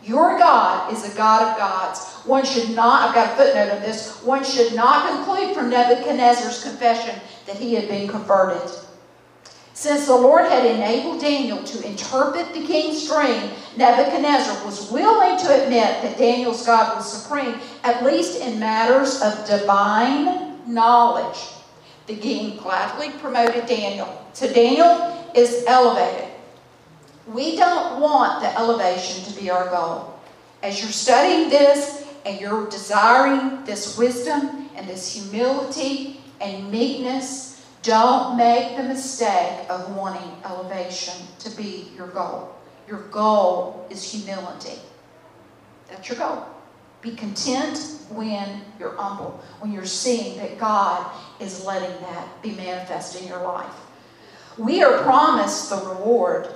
Your 0.03 0.39
God 0.39 0.93
is 0.93 1.05
a 1.05 1.17
God 1.17 1.43
of 1.43 1.59
gods. 1.59 2.05
One 2.25 2.45
should 2.45 2.71
not, 2.71 3.09
I've 3.09 3.15
got 3.15 3.33
a 3.33 3.37
footnote 3.37 3.75
on 3.75 3.83
this, 3.83 4.23
one 4.23 4.45
should 4.45 4.75
not 4.75 5.25
conclude 5.27 5.55
from 5.55 5.71
Nebuchadnezzar's 5.71 6.63
confession 6.63 7.21
that 7.47 7.57
he 7.57 7.75
had 7.75 7.89
been 7.89 8.09
converted. 8.09 8.69
Since 9.77 10.07
the 10.07 10.17
Lord 10.17 10.47
had 10.47 10.65
enabled 10.65 11.21
Daniel 11.21 11.63
to 11.63 11.87
interpret 11.87 12.55
the 12.55 12.67
king's 12.67 13.07
dream, 13.07 13.51
Nebuchadnezzar 13.77 14.65
was 14.65 14.91
willing 14.91 15.39
to 15.39 15.65
admit 15.65 16.01
that 16.01 16.17
Daniel's 16.17 16.65
God 16.65 16.97
was 16.97 17.13
supreme, 17.13 17.61
at 17.85 18.03
least 18.03 18.41
in 18.41 18.59
matters 18.59 19.21
of 19.21 19.47
divine 19.47 20.67
knowledge. 20.67 21.37
The 22.07 22.17
king 22.17 22.57
gladly 22.57 23.11
promoted 23.21 23.67
Daniel. 23.67 24.27
So 24.33 24.51
Daniel 24.51 25.31
is 25.35 25.63
elevated. 25.67 26.31
We 27.27 27.57
don't 27.57 28.01
want 28.01 28.41
the 28.41 28.59
elevation 28.59 29.31
to 29.31 29.39
be 29.39 29.51
our 29.51 29.69
goal. 29.69 30.19
As 30.63 30.81
you're 30.81 30.91
studying 30.91 31.51
this 31.51 32.07
and 32.25 32.41
you're 32.41 32.67
desiring 32.71 33.63
this 33.67 33.99
wisdom 33.99 34.71
and 34.75 34.89
this 34.89 35.13
humility 35.13 36.23
and 36.41 36.71
meekness, 36.71 37.56
don't 37.87 38.37
make 38.37 38.77
the 38.77 38.83
mistake 38.83 39.65
of 39.71 39.95
wanting 39.95 40.29
elevation 40.45 41.15
to 41.39 41.49
be 41.51 41.89
your 41.97 42.09
goal. 42.09 42.53
Your 42.89 43.03
goal 43.11 43.87
is 43.91 44.03
humility. 44.03 44.81
That's 45.89 46.09
your 46.09 46.19
goal. 46.19 46.45
Be 47.01 47.15
content 47.15 47.79
when 48.11 48.63
you're 48.81 48.97
humble, 48.97 49.41
when 49.61 49.71
you're 49.71 49.87
seeing 49.87 50.37
that 50.39 50.59
God 50.59 51.09
is 51.39 51.65
letting 51.65 52.01
that 52.01 52.43
be 52.43 52.51
manifest 52.57 53.21
in 53.21 53.29
your 53.29 53.45
life. 53.45 53.75
We 54.59 54.83
are 54.83 55.05
promised 55.05 55.71
the 55.71 55.77
reward. 55.77 56.49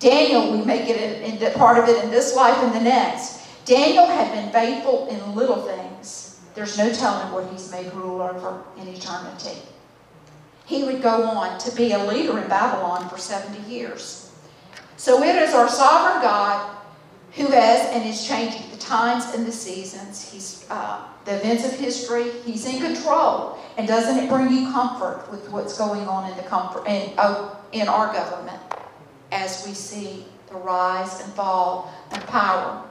Daniel, 0.00 0.58
we 0.58 0.64
may 0.64 0.84
get 0.84 0.98
in 0.98 1.52
part 1.52 1.78
of 1.78 1.88
it 1.88 2.02
in 2.02 2.10
this 2.10 2.34
life 2.34 2.56
and 2.58 2.74
the 2.74 2.80
next. 2.80 3.46
Daniel 3.64 4.06
had 4.06 4.32
been 4.32 4.50
faithful 4.50 5.06
in 5.06 5.36
little 5.36 5.62
things. 5.62 6.40
There's 6.56 6.76
no 6.76 6.92
telling 6.92 7.32
what 7.32 7.48
he's 7.52 7.70
made 7.70 7.92
rule 7.94 8.20
over 8.20 8.64
in 8.76 8.88
eternity 8.88 9.56
he 10.64 10.84
would 10.84 11.02
go 11.02 11.24
on 11.24 11.58
to 11.60 11.74
be 11.76 11.92
a 11.92 11.98
leader 11.98 12.38
in 12.38 12.48
Babylon 12.48 13.08
for 13.08 13.18
70 13.18 13.70
years. 13.70 14.32
So 14.96 15.22
it 15.22 15.36
is 15.36 15.54
our 15.54 15.68
sovereign 15.68 16.22
God 16.22 16.76
who 17.32 17.46
has 17.48 17.88
and 17.90 18.08
is 18.08 18.26
changing 18.26 18.70
the 18.70 18.76
times 18.78 19.34
and 19.34 19.46
the 19.46 19.52
seasons. 19.52 20.30
He's 20.30 20.64
uh, 20.70 21.06
the 21.24 21.36
events 21.36 21.66
of 21.66 21.72
history. 21.78 22.30
He's 22.44 22.66
in 22.66 22.80
control. 22.80 23.58
And 23.76 23.88
doesn't 23.88 24.22
it 24.22 24.28
bring 24.28 24.50
you 24.50 24.70
comfort 24.70 25.26
with 25.30 25.50
what's 25.50 25.76
going 25.76 26.06
on 26.06 26.30
in 26.30 26.36
the 26.36 26.44
comfort 26.44 26.86
in, 26.86 27.12
uh, 27.18 27.54
in 27.72 27.88
our 27.88 28.12
government 28.12 28.60
as 29.32 29.66
we 29.66 29.74
see 29.74 30.24
the 30.48 30.54
rise 30.54 31.20
and 31.20 31.32
fall 31.34 31.92
of 32.12 32.26
power? 32.26 32.82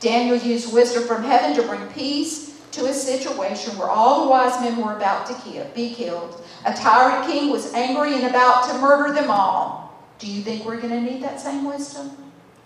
Daniel 0.00 0.36
used 0.36 0.72
wisdom 0.72 1.04
from 1.04 1.24
heaven 1.24 1.54
to 1.56 1.66
bring 1.66 1.86
peace 1.88 2.53
to 2.74 2.86
a 2.86 2.92
situation 2.92 3.78
where 3.78 3.88
all 3.88 4.24
the 4.24 4.30
wise 4.30 4.60
men 4.60 4.76
were 4.76 4.96
about 4.96 5.26
to 5.26 5.66
be 5.74 5.94
killed. 5.94 6.44
A 6.66 6.74
tyrant 6.74 7.30
king 7.30 7.50
was 7.50 7.72
angry 7.72 8.14
and 8.14 8.24
about 8.24 8.68
to 8.68 8.78
murder 8.78 9.14
them 9.14 9.30
all. 9.30 9.94
Do 10.18 10.26
you 10.26 10.42
think 10.42 10.64
we're 10.64 10.80
going 10.80 10.92
to 10.92 11.00
need 11.00 11.22
that 11.22 11.40
same 11.40 11.64
wisdom? 11.64 12.10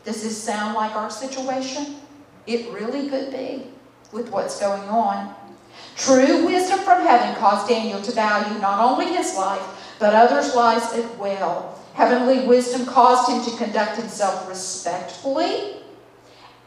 Does 0.04 0.22
this 0.22 0.42
sound 0.42 0.74
like 0.74 0.96
our 0.96 1.10
situation? 1.10 1.96
It 2.46 2.72
really 2.72 3.10
could 3.10 3.30
be 3.30 3.64
with 4.10 4.30
what's 4.30 4.58
going 4.58 4.88
on. 4.88 5.34
True 5.96 6.46
wisdom 6.46 6.78
from 6.80 7.02
heaven 7.02 7.34
caused 7.36 7.68
Daniel 7.68 8.00
to 8.00 8.12
value 8.12 8.58
not 8.60 8.80
only 8.80 9.14
his 9.14 9.36
life, 9.36 9.62
but 9.98 10.14
others' 10.14 10.54
lives 10.54 10.92
as 10.94 11.04
well. 11.18 11.78
Heavenly 11.94 12.46
wisdom 12.46 12.86
caused 12.86 13.30
him 13.30 13.44
to 13.44 13.62
conduct 13.62 13.96
himself 13.96 14.48
respectfully 14.48 15.78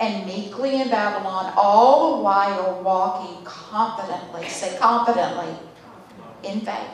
and 0.01 0.25
meekly 0.25 0.81
in 0.81 0.89
Babylon, 0.89 1.53
all 1.55 2.17
the 2.17 2.23
while 2.23 2.81
walking 2.81 3.45
confidently, 3.45 4.49
say 4.49 4.75
confidently, 4.79 5.53
in 6.43 6.61
faith. 6.61 6.89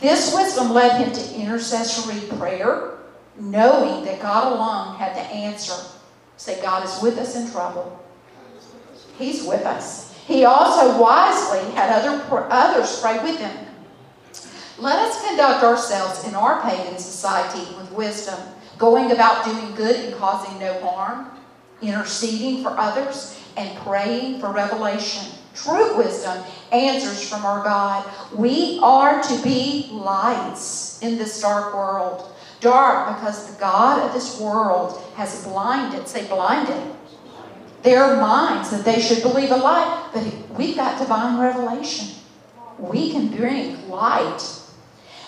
This 0.00 0.34
wisdom 0.34 0.72
led 0.72 0.98
him 0.98 1.12
to 1.12 1.34
intercessory 1.34 2.26
prayer, 2.38 2.96
knowing 3.38 4.06
that 4.06 4.22
God 4.22 4.52
alone 4.52 4.96
had 4.96 5.14
the 5.14 5.20
answer. 5.20 5.74
Say, 6.38 6.60
God 6.62 6.84
is 6.84 7.02
with 7.02 7.18
us 7.18 7.36
in 7.36 7.50
trouble. 7.50 8.02
He's 9.18 9.44
with 9.44 9.64
us. 9.66 10.14
He 10.26 10.44
also 10.44 11.00
wisely 11.00 11.70
had 11.72 11.90
other, 11.90 12.22
others 12.50 13.00
pray 13.00 13.22
with 13.22 13.38
him. 13.38 13.54
Let 14.78 14.98
us 14.98 15.26
conduct 15.26 15.62
ourselves 15.62 16.26
in 16.26 16.34
our 16.34 16.62
pagan 16.62 16.98
society 16.98 17.74
with 17.76 17.92
wisdom, 17.92 18.38
going 18.78 19.12
about 19.12 19.44
doing 19.44 19.74
good 19.74 19.96
and 19.96 20.14
causing 20.16 20.58
no 20.58 20.78
harm 20.80 21.35
interceding 21.82 22.62
for 22.62 22.70
others, 22.78 23.40
and 23.56 23.76
praying 23.78 24.40
for 24.40 24.52
revelation. 24.52 25.32
True 25.54 25.96
wisdom 25.96 26.44
answers 26.70 27.28
from 27.28 27.44
our 27.44 27.64
God. 27.64 28.04
We 28.34 28.78
are 28.82 29.22
to 29.22 29.42
be 29.42 29.88
lights 29.90 31.00
in 31.02 31.16
this 31.16 31.40
dark 31.40 31.74
world. 31.74 32.30
Dark 32.60 33.16
because 33.16 33.52
the 33.52 33.58
God 33.58 34.06
of 34.06 34.12
this 34.12 34.38
world 34.38 35.02
has 35.14 35.44
blinded, 35.44 36.06
say 36.08 36.26
blinded, 36.26 36.82
their 37.82 38.16
minds 38.16 38.70
that 38.70 38.84
they 38.84 39.00
should 39.00 39.22
believe 39.22 39.50
a 39.50 39.56
lie. 39.56 40.10
But 40.12 40.24
we've 40.58 40.76
got 40.76 40.98
divine 40.98 41.40
revelation. 41.40 42.08
We 42.78 43.12
can 43.12 43.28
bring 43.28 43.88
light. 43.88 44.42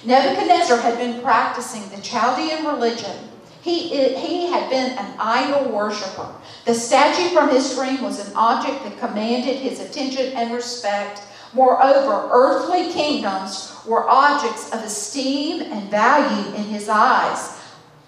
Nebuchadnezzar 0.04 0.78
had 0.78 0.98
been 0.98 1.22
practicing 1.22 1.88
the 1.88 2.02
Chaldean 2.02 2.66
religion. 2.66 3.16
He, 3.62 3.88
he 4.14 4.46
had 4.46 4.70
been 4.70 4.96
an 4.98 5.14
idol 5.18 5.70
worshiper. 5.70 6.32
The 6.64 6.74
statue 6.74 7.34
from 7.34 7.50
his 7.50 7.74
dream 7.74 8.02
was 8.02 8.26
an 8.26 8.34
object 8.36 8.84
that 8.84 8.98
commanded 8.98 9.56
his 9.56 9.80
attention 9.80 10.32
and 10.34 10.54
respect. 10.54 11.22
Moreover, 11.52 12.28
earthly 12.30 12.92
kingdoms 12.92 13.74
were 13.86 14.08
objects 14.08 14.72
of 14.72 14.82
esteem 14.82 15.62
and 15.62 15.90
value 15.90 16.54
in 16.54 16.64
his 16.64 16.88
eyes. 16.88 17.58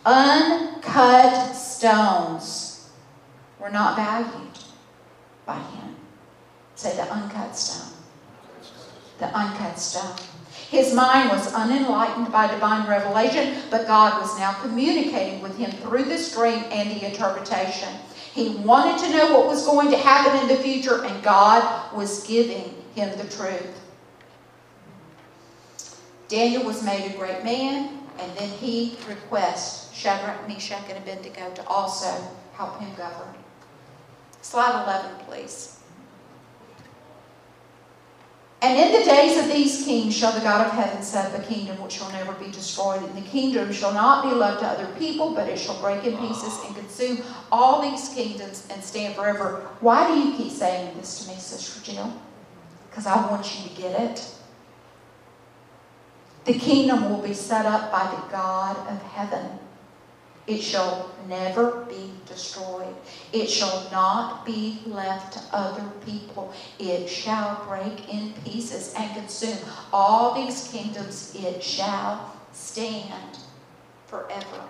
Uncut 0.04 1.54
stones 1.54 2.90
were 3.58 3.70
not 3.70 3.96
valued 3.96 4.58
by 5.46 5.58
him. 5.58 5.96
Say 6.74 6.96
the 6.96 7.10
uncut 7.12 7.56
stone. 7.56 7.92
The 9.18 9.26
uncut 9.26 9.78
stone. 9.78 10.29
His 10.70 10.94
mind 10.94 11.30
was 11.30 11.52
unenlightened 11.52 12.30
by 12.30 12.46
divine 12.46 12.88
revelation, 12.88 13.60
but 13.72 13.88
God 13.88 14.20
was 14.20 14.38
now 14.38 14.52
communicating 14.52 15.42
with 15.42 15.58
him 15.58 15.72
through 15.72 16.04
this 16.04 16.32
dream 16.32 16.62
and 16.70 16.92
the 16.92 17.06
interpretation. 17.06 17.88
He 18.32 18.50
wanted 18.50 19.04
to 19.04 19.10
know 19.12 19.36
what 19.36 19.48
was 19.48 19.66
going 19.66 19.90
to 19.90 19.96
happen 19.96 20.40
in 20.40 20.46
the 20.46 20.62
future, 20.62 21.04
and 21.04 21.24
God 21.24 21.92
was 21.92 22.24
giving 22.24 22.72
him 22.94 23.10
the 23.18 23.24
truth. 23.24 23.80
Daniel 26.28 26.62
was 26.62 26.84
made 26.84 27.10
a 27.10 27.18
great 27.18 27.42
man, 27.42 27.98
and 28.20 28.36
then 28.36 28.48
he 28.50 28.96
requests 29.08 29.92
Shadrach, 29.92 30.46
Meshach, 30.46 30.88
and 30.88 30.98
Abednego 30.98 31.50
to 31.52 31.66
also 31.66 32.14
help 32.52 32.78
him 32.78 32.94
govern. 32.94 33.34
Slide 34.40 34.84
11, 34.84 35.24
please. 35.26 35.79
And 38.62 38.78
in 38.78 38.92
the 38.92 39.06
days 39.06 39.38
of 39.38 39.48
these 39.48 39.84
kings 39.84 40.14
shall 40.14 40.32
the 40.32 40.40
God 40.40 40.66
of 40.66 40.72
heaven 40.72 41.02
set 41.02 41.32
up 41.32 41.40
a 41.40 41.42
kingdom 41.42 41.80
which 41.80 41.92
shall 41.92 42.12
never 42.12 42.32
be 42.34 42.50
destroyed. 42.50 43.02
And 43.02 43.16
the 43.16 43.26
kingdom 43.28 43.72
shall 43.72 43.94
not 43.94 44.22
be 44.22 44.34
left 44.34 44.60
to 44.60 44.66
other 44.66 44.92
people, 44.98 45.34
but 45.34 45.48
it 45.48 45.58
shall 45.58 45.80
break 45.80 46.04
in 46.04 46.18
pieces 46.18 46.58
and 46.66 46.76
consume 46.76 47.22
all 47.50 47.80
these 47.80 48.10
kingdoms 48.10 48.66
and 48.70 48.84
stand 48.84 49.14
forever. 49.14 49.66
Why 49.80 50.08
do 50.08 50.20
you 50.20 50.36
keep 50.36 50.52
saying 50.52 50.94
this 50.98 51.24
to 51.24 51.30
me, 51.30 51.38
Sister 51.38 51.80
Jill? 51.90 52.12
Because 52.90 53.06
I 53.06 53.30
want 53.30 53.58
you 53.58 53.68
to 53.70 53.80
get 53.80 53.98
it. 53.98 54.34
The 56.44 56.54
kingdom 56.54 57.08
will 57.08 57.22
be 57.22 57.34
set 57.34 57.64
up 57.64 57.90
by 57.90 58.10
the 58.10 58.30
God 58.30 58.76
of 58.88 59.02
heaven. 59.02 59.58
It 60.50 60.62
shall 60.62 61.08
never 61.28 61.84
be 61.88 62.10
destroyed. 62.26 62.96
It 63.32 63.46
shall 63.46 63.88
not 63.92 64.44
be 64.44 64.80
left 64.84 65.34
to 65.34 65.56
other 65.56 65.88
people. 66.04 66.52
It 66.80 67.08
shall 67.08 67.64
break 67.68 68.12
in 68.12 68.32
pieces 68.44 68.92
and 68.98 69.14
consume 69.14 69.58
all 69.92 70.34
these 70.34 70.66
kingdoms. 70.72 71.36
It 71.36 71.62
shall 71.62 72.34
stand 72.52 73.38
forever. 74.08 74.64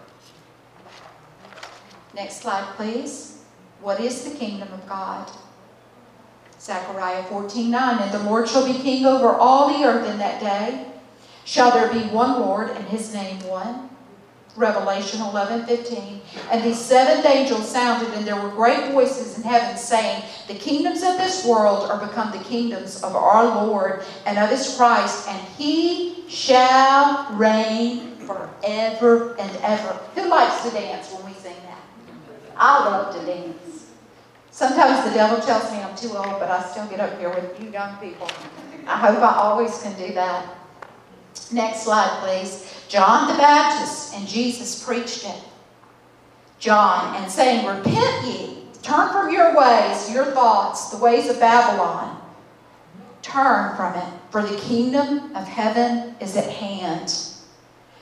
Next 2.15 2.43
slide, 2.43 2.75
please. 2.77 3.43
What 3.81 4.01
is 4.01 4.25
the 4.25 4.37
kingdom 4.37 4.71
of 4.75 4.87
God? 4.87 5.31
Zechariah 6.61 7.23
14 7.23 7.71
9. 7.71 8.03
And 8.03 8.13
the 8.13 8.29
Lord 8.29 8.47
shall 8.47 8.67
be 8.67 8.79
king 8.79 9.07
over 9.07 9.29
all 9.31 9.73
the 9.73 9.83
earth 9.87 10.07
in 10.11 10.19
that 10.19 10.43
day. 10.43 10.89
Shall 11.47 11.71
there 11.71 11.91
be 11.91 12.07
one 12.11 12.39
Lord, 12.39 12.69
and 12.69 12.85
his 12.85 13.15
name 13.15 13.41
one? 13.49 13.90
Revelation 14.61 15.23
11, 15.23 15.67
15. 15.67 16.21
And 16.51 16.63
the 16.63 16.75
seventh 16.75 17.25
angel 17.25 17.59
sounded, 17.59 18.13
and 18.15 18.27
there 18.27 18.41
were 18.41 18.51
great 18.51 18.93
voices 18.93 19.39
in 19.39 19.43
heaven 19.43 19.77
saying, 19.77 20.23
The 20.47 20.55
kingdoms 20.55 21.03
of 21.03 21.17
this 21.17 21.47
world 21.47 21.91
are 21.91 22.07
become 22.07 22.31
the 22.31 22.45
kingdoms 22.45 23.03
of 23.03 23.17
our 23.17 23.45
Lord 23.67 24.03
and 24.27 24.39
of 24.39 24.51
his 24.51 24.77
Christ, 24.77 25.27
and 25.29 25.41
he 25.57 26.29
shall 26.29 27.33
reign 27.35 28.17
forever 28.19 29.35
and 29.39 29.57
ever. 29.63 29.99
Who 30.15 30.29
likes 30.29 30.63
to 30.65 30.71
dance 30.71 31.13
when 31.13 31.25
we 31.25 31.33
sing 31.33 31.57
that? 31.65 31.81
I 32.57 32.85
love 32.85 33.15
to 33.19 33.27
dance. 33.27 33.87
Sometimes 34.51 35.09
the 35.09 35.15
devil 35.15 35.41
tells 35.41 35.73
me 35.73 35.79
I'm 35.79 35.97
too 35.97 36.15
old, 36.17 36.39
but 36.39 36.51
I 36.51 36.63
still 36.63 36.87
get 36.87 37.01
up 37.01 37.19
here 37.19 37.31
with 37.31 37.59
you 37.61 37.71
young 37.71 37.97
people. 37.97 38.31
I 38.87 38.99
hope 38.99 39.19
I 39.19 39.37
always 39.37 39.81
can 39.83 39.97
do 39.97 40.13
that. 40.15 40.60
Next 41.53 41.83
slide, 41.83 42.21
please. 42.23 42.73
John 42.89 43.29
the 43.29 43.39
Baptist 43.39 44.15
and 44.15 44.27
Jesus 44.27 44.85
preached 44.85 45.25
it. 45.25 45.41
John, 46.59 47.17
and 47.17 47.31
saying, 47.31 47.67
Repent 47.67 48.27
ye, 48.27 48.65
turn 48.83 49.11
from 49.11 49.33
your 49.33 49.57
ways, 49.57 50.13
your 50.13 50.27
thoughts, 50.27 50.91
the 50.91 50.99
ways 50.99 51.29
of 51.29 51.41
Babylon. 51.41 52.21
Turn 53.23 53.77
from 53.77 53.95
it, 53.95 54.09
for 54.31 54.43
the 54.43 54.57
kingdom 54.59 55.35
of 55.35 55.47
heaven 55.47 56.15
is 56.21 56.37
at 56.37 56.51
hand. 56.51 57.15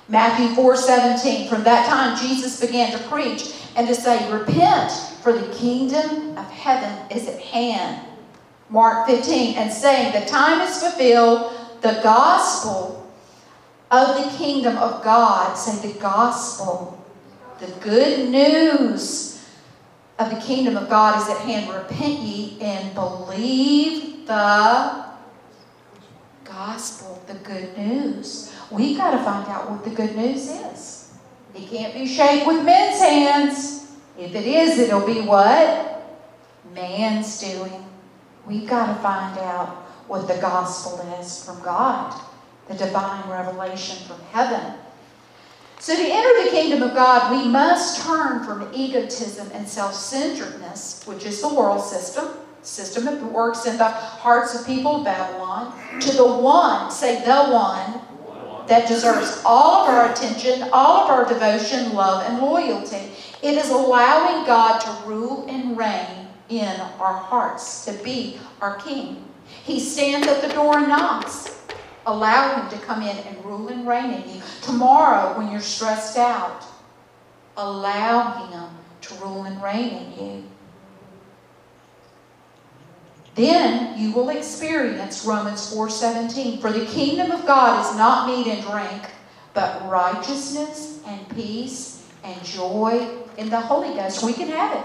Matthew 0.08 0.54
4 0.56 0.76
17. 0.76 1.48
From 1.48 1.62
that 1.64 1.86
time, 1.86 2.18
Jesus 2.18 2.60
began 2.60 2.90
to 2.92 3.08
preach 3.08 3.54
and 3.76 3.86
to 3.86 3.94
say, 3.94 4.30
Repent, 4.32 4.90
for 5.22 5.32
the 5.32 5.54
kingdom 5.54 6.36
of 6.36 6.50
heaven 6.50 7.16
is 7.16 7.28
at 7.28 7.40
hand. 7.40 8.06
Mark 8.70 9.06
15. 9.06 9.56
And 9.56 9.72
saying, 9.72 10.12
The 10.12 10.28
time 10.28 10.60
is 10.62 10.82
fulfilled, 10.82 11.52
the 11.80 12.00
gospel 12.02 12.97
of 13.90 14.22
the 14.22 14.36
kingdom 14.36 14.76
of 14.76 15.02
God. 15.02 15.54
Say 15.54 15.92
the 15.92 15.98
gospel, 15.98 17.04
the 17.58 17.66
good 17.80 18.28
news 18.28 19.46
of 20.18 20.30
the 20.30 20.40
kingdom 20.40 20.76
of 20.76 20.88
God 20.88 21.20
is 21.20 21.28
at 21.28 21.38
hand. 21.38 21.72
Repent 21.72 22.20
ye 22.20 22.58
and 22.60 22.94
believe 22.94 24.26
the 24.26 25.04
gospel, 26.44 27.22
the 27.26 27.34
good 27.34 27.76
news. 27.76 28.52
We 28.70 28.96
got 28.96 29.12
to 29.12 29.18
find 29.18 29.48
out 29.48 29.70
what 29.70 29.84
the 29.84 29.90
good 29.90 30.16
news 30.16 30.48
is. 30.48 31.14
It 31.54 31.68
can't 31.68 31.94
be 31.94 32.06
shaped 32.06 32.46
with 32.46 32.64
men's 32.64 33.00
hands. 33.00 33.96
If 34.18 34.34
it 34.34 34.46
is, 34.46 34.78
it'll 34.78 35.06
be 35.06 35.22
what? 35.22 36.18
Man's 36.74 37.40
doing. 37.40 37.84
We've 38.46 38.68
got 38.68 38.94
to 38.94 38.94
find 39.00 39.38
out 39.38 39.68
what 40.08 40.28
the 40.28 40.36
gospel 40.38 41.00
is 41.20 41.44
from 41.44 41.62
God 41.62 42.27
the 42.68 42.74
divine 42.74 43.28
revelation 43.28 43.96
from 44.06 44.20
heaven. 44.32 44.74
So, 45.80 45.94
to 45.94 46.02
enter 46.02 46.44
the 46.44 46.50
kingdom 46.50 46.82
of 46.82 46.94
God, 46.94 47.30
we 47.30 47.48
must 47.48 48.04
turn 48.04 48.44
from 48.44 48.68
egotism 48.74 49.48
and 49.54 49.66
self 49.66 49.94
centeredness, 49.94 51.06
which 51.06 51.24
is 51.24 51.40
the 51.40 51.54
world 51.54 51.84
system, 51.84 52.28
system 52.62 53.04
that 53.04 53.22
works 53.22 53.64
in 53.64 53.78
the 53.78 53.88
hearts 53.88 54.58
of 54.58 54.66
people 54.66 54.96
of 54.96 55.04
Babylon, 55.04 55.72
to 56.00 56.12
the 56.12 56.26
one, 56.26 56.90
say 56.90 57.24
the 57.24 57.52
one, 57.52 58.00
that 58.66 58.88
deserves 58.88 59.40
all 59.46 59.84
of 59.84 59.88
our 59.88 60.12
attention, 60.12 60.68
all 60.72 61.04
of 61.04 61.10
our 61.10 61.24
devotion, 61.26 61.94
love, 61.94 62.24
and 62.28 62.42
loyalty. 62.42 63.10
It 63.42 63.54
is 63.54 63.70
allowing 63.70 64.44
God 64.46 64.78
to 64.80 65.08
rule 65.08 65.46
and 65.48 65.76
reign 65.78 66.28
in 66.48 66.80
our 66.98 67.14
hearts, 67.14 67.84
to 67.84 67.92
be 68.04 68.38
our 68.60 68.76
King. 68.76 69.24
He 69.64 69.80
stands 69.80 70.26
at 70.26 70.42
the 70.42 70.48
door 70.48 70.78
and 70.78 70.88
knocks. 70.88 71.57
Allow 72.08 72.62
Him 72.62 72.70
to 72.70 72.86
come 72.86 73.02
in 73.02 73.18
and 73.18 73.44
rule 73.44 73.68
and 73.68 73.86
reign 73.86 74.10
in 74.10 74.36
you. 74.36 74.42
Tomorrow, 74.62 75.36
when 75.36 75.52
you're 75.52 75.60
stressed 75.60 76.16
out, 76.16 76.64
allow 77.54 78.46
Him 78.46 78.70
to 79.02 79.14
rule 79.16 79.44
and 79.44 79.62
reign 79.62 79.90
in 79.90 80.12
you. 80.18 80.44
Then 83.34 83.98
you 84.00 84.12
will 84.12 84.30
experience 84.30 85.26
Romans 85.26 85.70
4:17. 85.70 86.62
For 86.62 86.72
the 86.72 86.86
kingdom 86.86 87.30
of 87.30 87.44
God 87.44 87.84
is 87.84 87.94
not 87.98 88.26
meat 88.26 88.46
and 88.46 88.64
drink, 88.64 89.02
but 89.52 89.86
righteousness 89.86 91.00
and 91.06 91.28
peace 91.36 92.04
and 92.24 92.42
joy 92.42 93.06
in 93.36 93.50
the 93.50 93.60
Holy 93.60 93.94
Ghost. 93.94 94.22
We 94.22 94.32
can 94.32 94.48
have 94.48 94.78
it. 94.78 94.84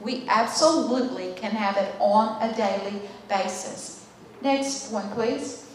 We 0.00 0.26
absolutely 0.26 1.32
can 1.34 1.52
have 1.52 1.76
it 1.76 1.94
on 2.00 2.42
a 2.42 2.52
daily 2.56 3.02
basis. 3.28 4.04
Next 4.42 4.90
one, 4.90 5.08
please. 5.10 5.69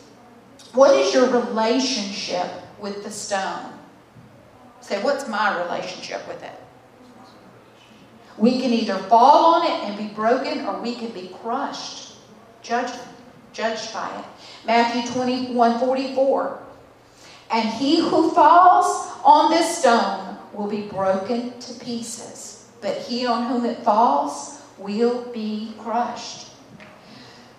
What 0.76 0.94
is 0.94 1.14
your 1.14 1.30
relationship 1.30 2.48
with 2.80 3.04
the 3.04 3.10
stone? 3.10 3.72
Say, 4.82 5.02
what's 5.02 5.28
my 5.28 5.64
relationship 5.64 6.28
with 6.28 6.44
it? 6.44 6.52
We 8.38 8.60
can 8.60 8.74
either 8.74 8.98
fall 8.98 9.56
on 9.56 9.66
it 9.66 9.88
and 9.88 9.98
be 9.98 10.14
broken, 10.14 10.66
or 10.66 10.82
we 10.82 10.96
can 10.96 11.12
be 11.12 11.34
crushed. 11.42 12.16
Judgment, 12.62 13.08
judged 13.54 13.94
by 13.94 14.20
it. 14.20 14.26
Matthew 14.68 15.10
21 15.14 15.80
44. 15.80 16.60
And 17.52 17.70
he 17.70 18.02
who 18.02 18.32
falls 18.32 19.14
on 19.24 19.52
this 19.52 19.78
stone 19.78 20.38
will 20.52 20.68
be 20.68 20.82
broken 20.82 21.58
to 21.58 21.74
pieces, 21.86 22.70
but 22.82 22.98
he 22.98 23.26
on 23.26 23.48
whom 23.48 23.66
it 23.66 23.82
falls 23.84 24.62
will 24.78 25.24
be 25.32 25.74
crushed. 25.80 26.50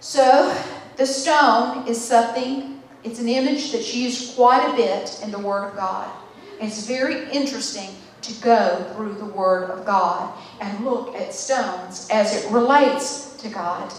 So, 0.00 0.54
the 0.96 1.06
stone 1.06 1.88
is 1.88 2.02
something 2.02 2.75
it's 3.06 3.20
an 3.20 3.28
image 3.28 3.70
that's 3.70 3.94
used 3.94 4.34
quite 4.34 4.68
a 4.68 4.76
bit 4.76 5.20
in 5.22 5.30
the 5.30 5.38
Word 5.38 5.68
of 5.68 5.76
God. 5.76 6.10
And 6.58 6.68
it's 6.68 6.86
very 6.86 7.30
interesting 7.30 7.90
to 8.22 8.34
go 8.42 8.92
through 8.94 9.14
the 9.14 9.26
Word 9.26 9.70
of 9.70 9.86
God 9.86 10.36
and 10.60 10.84
look 10.84 11.14
at 11.14 11.32
stones 11.32 12.08
as 12.10 12.34
it 12.44 12.50
relates 12.50 13.36
to 13.36 13.48
God. 13.48 13.92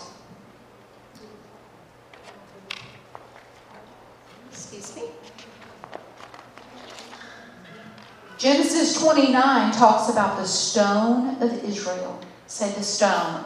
Excuse 4.51 4.93
me. 4.97 5.03
Genesis 8.37 9.01
29 9.01 9.71
talks 9.71 10.11
about 10.11 10.37
the 10.37 10.45
stone 10.45 11.41
of 11.41 11.63
Israel. 11.63 12.19
Say 12.47 12.69
the 12.73 12.83
stone. 12.83 13.45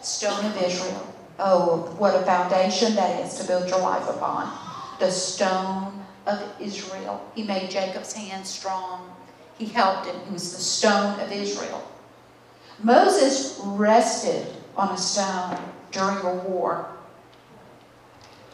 Stone 0.00 0.44
of 0.46 0.62
Israel. 0.62 1.17
Oh, 1.38 1.94
what 1.98 2.14
a 2.14 2.24
foundation 2.24 2.94
that 2.96 3.24
is 3.24 3.34
to 3.38 3.46
build 3.46 3.68
your 3.68 3.80
life 3.80 4.08
upon. 4.08 4.52
The 4.98 5.10
stone 5.10 6.04
of 6.26 6.42
Israel. 6.60 7.24
He 7.34 7.44
made 7.44 7.70
Jacob's 7.70 8.12
hand 8.12 8.46
strong. 8.46 9.14
He 9.56 9.66
helped 9.66 10.06
him. 10.06 10.16
He 10.26 10.32
was 10.32 10.54
the 10.54 10.62
stone 10.62 11.18
of 11.20 11.30
Israel. 11.30 11.82
Moses 12.82 13.60
rested 13.64 14.46
on 14.76 14.94
a 14.94 14.98
stone 14.98 15.58
during 15.90 16.18
a 16.18 16.34
war. 16.48 16.88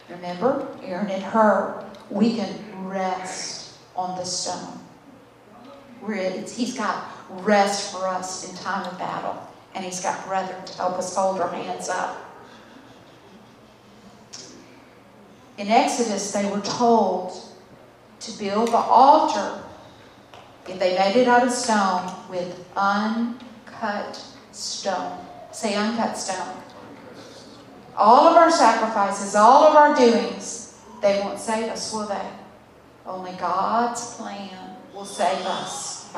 Remember, 0.09 0.68
Aaron 0.82 1.11
and 1.11 1.22
Hur, 1.22 1.85
we 2.11 2.37
can 2.37 2.87
rest 2.87 3.76
on 3.97 4.18
the 4.18 4.24
stone. 4.24 4.78
he's 6.07 6.74
got 6.74 7.05
rest 7.30 7.93
for 7.93 8.07
us 8.07 8.49
in 8.49 8.57
time 8.57 8.87
of 8.87 8.99
battle, 8.99 9.37
and 9.74 9.85
he's 9.85 10.01
got 10.01 10.26
brethren 10.26 10.64
to 10.66 10.76
help 10.76 10.99
us 10.99 11.14
hold 11.14 11.41
our 11.41 11.51
hands 11.51 11.89
up. 11.89 12.24
In 15.57 15.69
Exodus, 15.69 16.33
they 16.33 16.51
were 16.51 16.61
told 16.61 17.33
to 18.21 18.39
build 18.39 18.69
the 18.69 18.77
altar, 18.77 19.63
if 20.67 20.79
they 20.79 20.99
made 20.99 21.17
it 21.17 21.29
out 21.29 21.47
of 21.47 21.53
stone, 21.53 22.11
with 22.29 22.67
uncut 22.77 24.21
stone. 24.51 25.19
Say 25.53 25.75
uncut 25.75 26.19
stone. 26.19 26.57
All 27.97 28.27
of 28.27 28.37
our 28.37 28.51
sacrifices, 28.51 29.37
all 29.37 29.65
of 29.65 29.77
our 29.77 29.95
doings, 29.95 30.81
they 31.01 31.21
won't 31.21 31.39
save 31.39 31.71
us, 31.71 31.93
will 31.93 32.07
they? 32.07 32.29
Only 33.07 33.33
God's 33.33 34.15
plan 34.15 34.77
will 34.93 35.05
save 35.05 35.45
us. 35.47 36.13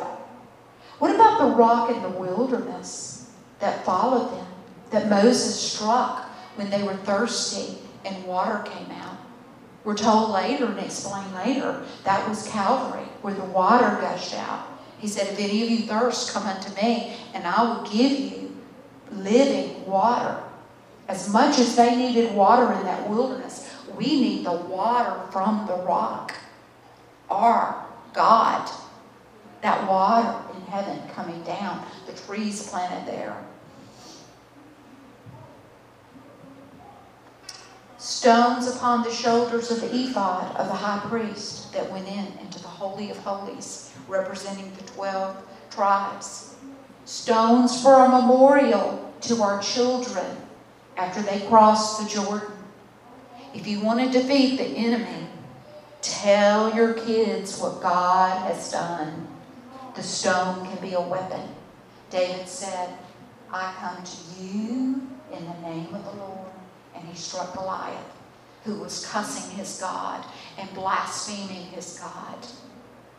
What 0.99 1.15
about 1.15 1.39
the 1.39 1.57
rock 1.57 1.91
in 1.91 2.01
the 2.03 2.09
wilderness 2.09 3.31
that 3.59 3.85
followed 3.85 4.31
them, 4.33 4.47
that 4.91 5.11
Moses 5.11 5.61
struck 5.61 6.25
when 6.55 6.71
they 6.71 6.83
were 6.83 6.97
thirsty 6.97 7.79
and 8.05 8.25
water 8.25 8.65
came 8.71 8.91
out? 8.93 9.06
We're 9.87 9.95
told 9.95 10.33
later 10.33 10.67
and 10.67 10.81
explained 10.81 11.33
later 11.33 11.81
that 12.03 12.29
was 12.29 12.49
Calvary, 12.49 13.05
where 13.23 13.35
the 13.35 13.45
water 13.45 13.97
gushed 14.01 14.35
out. 14.35 14.67
He 14.99 15.07
said, 15.07 15.29
If 15.29 15.39
any 15.39 15.63
of 15.63 15.71
you 15.71 15.87
thirst, 15.87 16.35
come 16.35 16.43
unto 16.43 16.75
me, 16.75 17.17
and 17.33 17.47
I 17.47 17.63
will 17.63 17.85
give 17.85 18.11
you 18.11 18.57
living 19.13 19.87
water. 19.87 20.43
As 21.07 21.33
much 21.33 21.61
as 21.61 21.77
they 21.77 21.95
needed 21.95 22.35
water 22.35 22.73
in 22.73 22.83
that 22.83 23.09
wilderness, 23.09 23.73
we 23.97 24.21
need 24.21 24.45
the 24.45 24.55
water 24.55 25.21
from 25.31 25.69
the 25.69 25.77
rock. 25.77 26.35
Our 27.31 27.87
God. 28.13 28.69
That 29.63 29.89
water 29.89 30.37
in 30.57 30.63
heaven 30.63 31.01
coming 31.15 31.45
down, 31.45 31.87
the 32.09 32.13
trees 32.13 32.69
planted 32.69 33.07
there. 33.07 33.37
Stones 38.07 38.69
upon 38.69 39.03
the 39.03 39.11
shoulders 39.11 39.73
of 39.73 39.83
ephod 39.93 40.55
of 40.55 40.69
the 40.69 40.75
high 40.75 41.05
priest 41.09 41.73
that 41.73 41.91
went 41.91 42.07
in 42.07 42.39
into 42.41 42.63
the 42.63 42.69
Holy 42.69 43.11
of 43.11 43.17
Holies, 43.17 43.93
representing 44.07 44.73
the 44.77 44.85
12 44.93 45.37
tribes. 45.73 46.55
Stones 47.05 47.83
for 47.83 48.05
a 48.05 48.09
memorial 48.09 49.13
to 49.23 49.43
our 49.43 49.61
children 49.61 50.37
after 50.97 51.21
they 51.21 51.45
crossed 51.49 52.01
the 52.01 52.09
Jordan. 52.09 52.53
If 53.53 53.67
you 53.67 53.81
want 53.81 54.01
to 54.01 54.21
defeat 54.21 54.59
the 54.59 54.67
enemy, 54.67 55.27
tell 56.01 56.73
your 56.77 56.95
kids 56.95 57.59
what 57.59 57.83
God 57.83 58.41
has 58.47 58.71
done. 58.71 59.27
The 59.97 60.05
stone 60.05 60.65
can 60.65 60.81
be 60.81 60.95
a 60.95 61.01
weapon. 61.01 61.43
David 62.11 62.47
said, 62.49 62.89
I 63.53 63.75
come 63.81 64.05
to 64.05 64.45
you 64.45 65.09
in 65.33 65.45
the 65.45 65.69
name 65.69 65.93
of 65.93 66.05
the 66.05 66.13
Lord. 66.23 66.46
He 67.07 67.17
struck 67.17 67.55
Goliath, 67.55 68.13
who 68.65 68.81
was 68.81 69.07
cussing 69.07 69.57
his 69.57 69.79
God 69.81 70.25
and 70.59 70.73
blaspheming 70.75 71.67
his 71.67 71.99
God. 71.99 72.47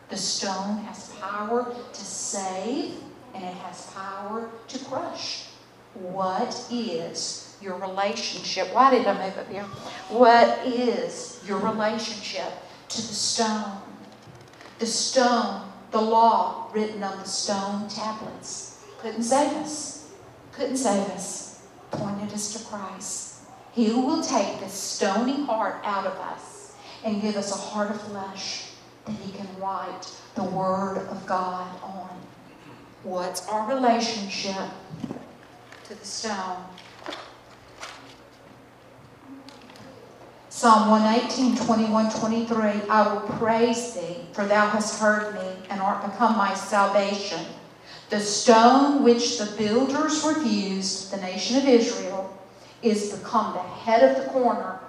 The 0.08 0.16
stone 0.16 0.78
has 0.84 1.14
power 1.20 1.74
to 1.92 2.04
save 2.04 2.94
and 3.34 3.44
it 3.44 3.54
has 3.54 3.86
power 3.92 4.50
to 4.68 4.78
crush. 4.84 5.46
What 5.94 6.66
is 6.70 7.48
your 7.60 7.76
relationship. 7.76 8.72
Why 8.72 8.90
did 8.90 9.06
I 9.06 9.12
move 9.14 9.38
up 9.38 9.50
here? 9.50 9.64
What 10.08 10.66
is 10.66 11.40
your 11.46 11.58
relationship 11.58 12.52
to 12.88 12.96
the 12.96 13.14
stone? 13.14 13.78
The 14.78 14.86
stone, 14.86 15.68
the 15.90 16.00
law 16.00 16.70
written 16.72 17.02
on 17.02 17.18
the 17.18 17.24
stone 17.24 17.88
tablets, 17.88 18.84
couldn't 19.00 19.24
save 19.24 19.52
us. 19.54 20.10
Couldn't 20.52 20.76
save 20.76 21.08
us. 21.10 21.62
Pointed 21.90 22.32
us 22.32 22.52
to 22.54 22.68
Christ. 22.68 23.27
He 23.78 23.92
will 23.92 24.20
take 24.20 24.58
this 24.58 24.72
stony 24.72 25.44
heart 25.44 25.76
out 25.84 26.04
of 26.04 26.14
us 26.14 26.72
and 27.04 27.22
give 27.22 27.36
us 27.36 27.52
a 27.52 27.56
heart 27.56 27.92
of 27.92 28.00
flesh 28.00 28.72
that 29.04 29.12
He 29.12 29.30
can 29.30 29.46
write 29.60 30.12
the 30.34 30.42
Word 30.42 31.06
of 31.06 31.24
God 31.26 31.80
on. 31.84 32.10
What's 33.04 33.46
our 33.46 33.72
relationship 33.72 34.68
to 35.84 35.94
the 35.94 36.04
stone? 36.04 36.56
Psalm 40.48 40.90
118, 40.90 41.64
21, 41.64 42.10
23. 42.18 42.58
I 42.90 43.12
will 43.12 43.20
praise 43.38 43.94
thee, 43.94 44.26
for 44.32 44.44
thou 44.44 44.68
hast 44.70 45.00
heard 45.00 45.34
me, 45.34 45.68
and 45.70 45.80
art 45.80 46.04
become 46.04 46.36
my 46.36 46.52
salvation. 46.52 47.46
The 48.10 48.18
stone 48.18 49.04
which 49.04 49.38
the 49.38 49.54
builders 49.56 50.24
refused, 50.24 51.12
the 51.12 51.18
nation 51.18 51.58
of 51.58 51.68
Israel, 51.68 52.37
is 52.82 53.12
become 53.12 53.54
the 53.54 53.60
head 53.60 54.02
of 54.02 54.22
the 54.22 54.30
corner. 54.30 54.80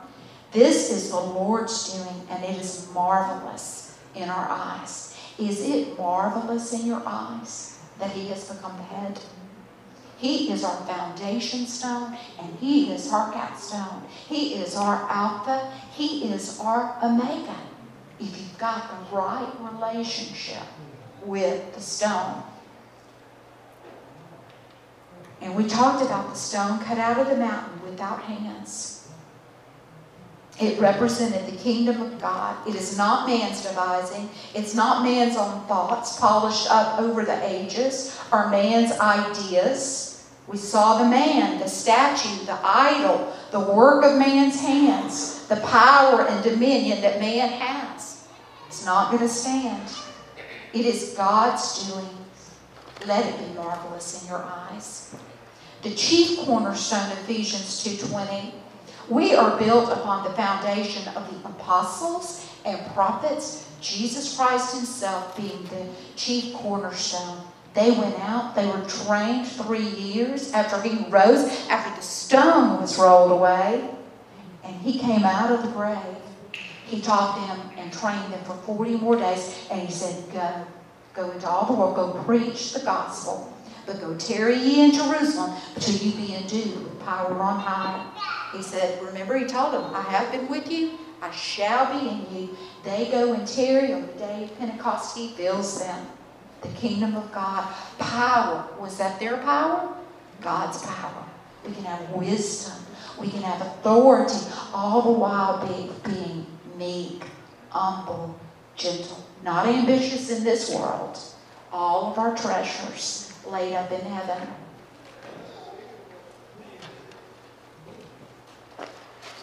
This 0.52 0.92
is 0.92 1.10
the 1.10 1.20
Lord's 1.20 1.94
doing, 1.94 2.28
and 2.30 2.44
it 2.44 2.60
is 2.60 2.90
marvelous 2.94 3.98
in 4.16 4.30
our 4.30 4.48
eyes. 4.50 5.16
Is 5.38 5.62
it 5.62 5.98
marvelous 5.98 6.74
in 6.74 6.86
your 6.86 7.02
eyes 7.06 7.80
that 8.00 8.12
he 8.12 8.28
has 8.28 8.50
become 8.50 8.76
the 8.78 8.84
head? 8.84 9.20
He 10.20 10.52
is 10.52 10.66
our 10.66 10.76
foundation 10.86 11.66
stone 11.66 12.18
and 12.38 12.54
He 12.60 12.92
is 12.92 13.12
our 13.12 13.32
capstone. 13.32 14.04
He 14.28 14.56
is 14.56 14.76
our 14.76 15.08
Alpha. 15.10 15.72
He 15.94 16.26
is 16.26 16.60
our 16.60 16.98
Omega. 17.02 17.56
If 18.20 18.38
you've 18.38 18.58
got 18.58 18.90
the 18.90 19.16
right 19.16 19.50
relationship 19.62 20.64
with 21.24 21.74
the 21.74 21.80
stone. 21.80 22.44
And 25.42 25.56
we 25.56 25.68
talked 25.68 26.04
about 26.04 26.32
the 26.32 26.36
stone 26.36 26.80
cut 26.80 26.98
out 26.98 27.18
of 27.18 27.30
the 27.30 27.38
mountain 27.38 27.79
without 28.00 28.22
hands. 28.24 29.10
It 30.62 30.80
represented 30.80 31.46
the 31.52 31.58
kingdom 31.58 32.02
of 32.02 32.22
God. 32.22 32.56
It 32.66 32.76
is 32.76 32.98
not 32.98 33.28
man's 33.28 33.62
devising. 33.62 34.30
It's 34.56 34.74
not 34.74 35.04
man's 35.04 35.36
own 35.36 35.66
thoughts 35.68 36.18
polished 36.18 36.68
up 36.70 37.00
over 37.00 37.26
the 37.26 37.44
ages 37.46 38.18
or 38.32 38.50
man's 38.50 38.92
ideas. 39.00 40.30
We 40.48 40.58
saw 40.58 41.04
the 41.04 41.10
man, 41.10 41.60
the 41.60 41.68
statue, 41.68 42.46
the 42.46 42.58
idol, 42.64 43.34
the 43.52 43.60
work 43.60 44.06
of 44.06 44.18
man's 44.18 44.60
hands, 44.62 45.46
the 45.48 45.58
power 45.58 46.26
and 46.26 46.42
dominion 46.42 47.02
that 47.02 47.20
man 47.20 47.50
has. 47.50 48.28
It's 48.68 48.86
not 48.86 49.12
going 49.12 49.24
to 49.24 49.30
stand. 49.34 49.90
It 50.74 50.86
is 50.86 51.16
God's 51.18 51.92
doing. 51.92 52.10
Let 53.06 53.26
it 53.26 53.48
be 53.48 53.54
marvelous 53.56 54.22
in 54.22 54.30
your 54.30 54.44
eyes. 54.44 55.14
The 55.82 55.96
chief 55.96 56.40
cornerstone, 56.40 57.10
Ephesians 57.24 57.84
2.20, 57.86 58.52
we 59.08 59.34
are 59.34 59.58
built 59.58 59.90
upon 59.90 60.26
the 60.26 60.32
foundation 60.32 61.08
of 61.16 61.30
the 61.32 61.48
apostles 61.48 62.46
and 62.66 62.86
prophets, 62.94 63.66
Jesus 63.80 64.36
Christ 64.36 64.76
himself 64.76 65.38
being 65.38 65.64
the 65.64 65.88
chief 66.18 66.54
cornerstone. 66.54 67.42
They 67.74 67.92
went 67.92 68.20
out, 68.20 68.56
they 68.56 68.68
were 68.68 68.84
trained 68.90 69.48
three 69.48 69.88
years 69.88 70.52
after 70.52 70.82
he 70.82 71.06
rose, 71.10 71.48
after 71.70 71.96
the 71.96 72.06
stone 72.06 72.82
was 72.82 73.00
rolled 73.00 73.32
away, 73.32 73.90
and 74.66 74.76
he 74.82 75.00
came 75.00 75.24
out 75.24 75.50
of 75.50 75.64
the 75.64 75.72
grave. 75.72 75.98
He 76.88 77.00
taught 77.00 77.48
them 77.48 77.70
and 77.78 77.94
trained 77.94 78.34
them 78.34 78.44
for 78.44 78.56
40 78.66 78.98
more 78.98 79.16
days, 79.16 79.66
and 79.72 79.80
he 79.80 79.92
said, 79.94 80.30
Go, 80.34 80.66
go 81.14 81.32
into 81.32 81.48
all 81.48 81.66
the 81.68 81.74
world, 81.74 81.96
go 81.96 82.24
preach 82.24 82.74
the 82.74 82.82
gospel. 82.82 83.54
But 83.90 84.02
go 84.02 84.14
tarry 84.18 84.56
ye 84.56 84.86
in 84.86 84.92
Jerusalem 84.92 85.60
till 85.80 85.96
you 85.96 86.12
be 86.12 86.36
endued 86.36 86.76
with 86.76 87.00
power 87.00 87.34
on 87.42 87.60
high. 87.60 88.06
He 88.52 88.62
said, 88.62 89.04
Remember, 89.04 89.36
he 89.36 89.46
told 89.46 89.74
them, 89.74 89.96
I 89.96 90.04
have 90.04 90.32
been 90.32 90.48
with 90.48 90.72
you, 90.72 91.00
I 91.24 91.32
shall 91.32 91.92
be 91.92 92.08
in 92.08 92.28
you. 92.32 92.58
They 92.84 93.10
go 93.10 93.34
and 93.34 93.48
tarry 93.48 93.92
on 93.92 94.06
the 94.06 94.14
day 94.14 94.44
of 94.44 94.60
Pentecost, 94.60 95.18
he 95.18 95.30
fills 95.30 95.80
them. 95.80 96.06
The 96.62 96.68
kingdom 96.68 97.16
of 97.16 97.32
God. 97.32 97.74
Power. 97.98 98.68
Was 98.80 99.00
that 99.00 99.20
their 99.20 99.38
power? 99.38 99.92
God's 100.40 100.86
power. 100.86 101.26
We 101.66 101.74
can 101.74 101.86
have 101.86 102.12
wisdom. 102.12 102.78
We 103.20 103.32
can 103.32 103.42
have 103.42 103.60
authority, 103.60 104.38
all 104.72 105.02
the 105.02 105.20
while 105.20 105.66
being, 105.68 105.92
being 106.06 106.46
meek, 106.78 107.24
humble, 107.70 108.40
gentle, 108.76 109.26
not 109.44 109.66
ambitious 109.66 110.30
in 110.30 110.44
this 110.44 110.76
world. 110.76 111.18
All 111.74 112.12
of 112.12 112.20
our 112.20 112.36
treasures 112.36 113.29
laid 113.52 113.76
up 113.76 113.92
in 113.92 114.02
heaven. 114.02 114.48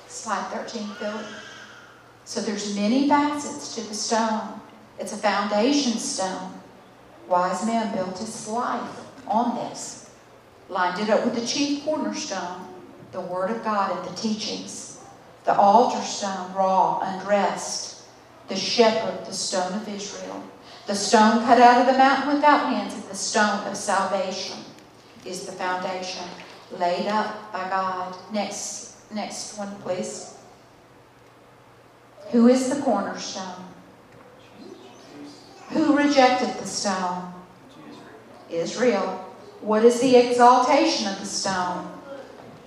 Slide 0.08 0.48
13, 0.52 0.88
Philip. 0.94 1.26
So 2.24 2.40
there's 2.40 2.74
many 2.74 3.08
facets 3.08 3.74
to 3.76 3.80
the 3.82 3.94
stone. 3.94 4.60
It's 4.98 5.12
a 5.12 5.16
foundation 5.16 5.98
stone. 5.98 6.52
Wise 7.28 7.66
man 7.66 7.94
built 7.94 8.18
his 8.18 8.48
life 8.48 9.00
on 9.28 9.56
this. 9.56 10.10
Lined 10.68 11.00
it 11.00 11.10
up 11.10 11.24
with 11.24 11.34
the 11.34 11.46
chief 11.46 11.84
cornerstone, 11.84 12.66
the 13.12 13.20
Word 13.20 13.50
of 13.50 13.62
God 13.62 13.96
and 13.96 14.08
the 14.08 14.20
teachings. 14.20 15.00
The 15.44 15.56
altar 15.56 16.02
stone, 16.02 16.52
raw, 16.54 16.98
undressed. 17.00 18.02
The 18.48 18.56
shepherd, 18.56 19.26
the 19.26 19.32
stone 19.32 19.72
of 19.74 19.88
Israel. 19.88 20.42
The 20.86 20.94
stone 20.94 21.44
cut 21.44 21.60
out 21.60 21.80
of 21.80 21.86
the 21.92 21.98
mountain 21.98 22.34
without 22.34 22.68
hands, 22.68 22.94
and 22.94 23.02
the 23.04 23.14
stone 23.14 23.66
of 23.66 23.76
salvation 23.76 24.58
is 25.24 25.44
the 25.44 25.52
foundation 25.52 26.24
laid 26.78 27.08
up 27.08 27.52
by 27.52 27.68
God. 27.68 28.16
Next, 28.32 28.96
next 29.12 29.58
one, 29.58 29.74
please. 29.82 30.36
Who 32.30 32.48
is 32.48 32.68
the 32.68 32.80
cornerstone? 32.82 33.64
Who 35.70 35.96
rejected 35.96 36.54
the 36.60 36.66
stone? 36.66 37.32
Israel. 38.48 39.24
What 39.60 39.84
is 39.84 40.00
the 40.00 40.14
exaltation 40.14 41.08
of 41.08 41.18
the 41.18 41.26
stone? 41.26 41.92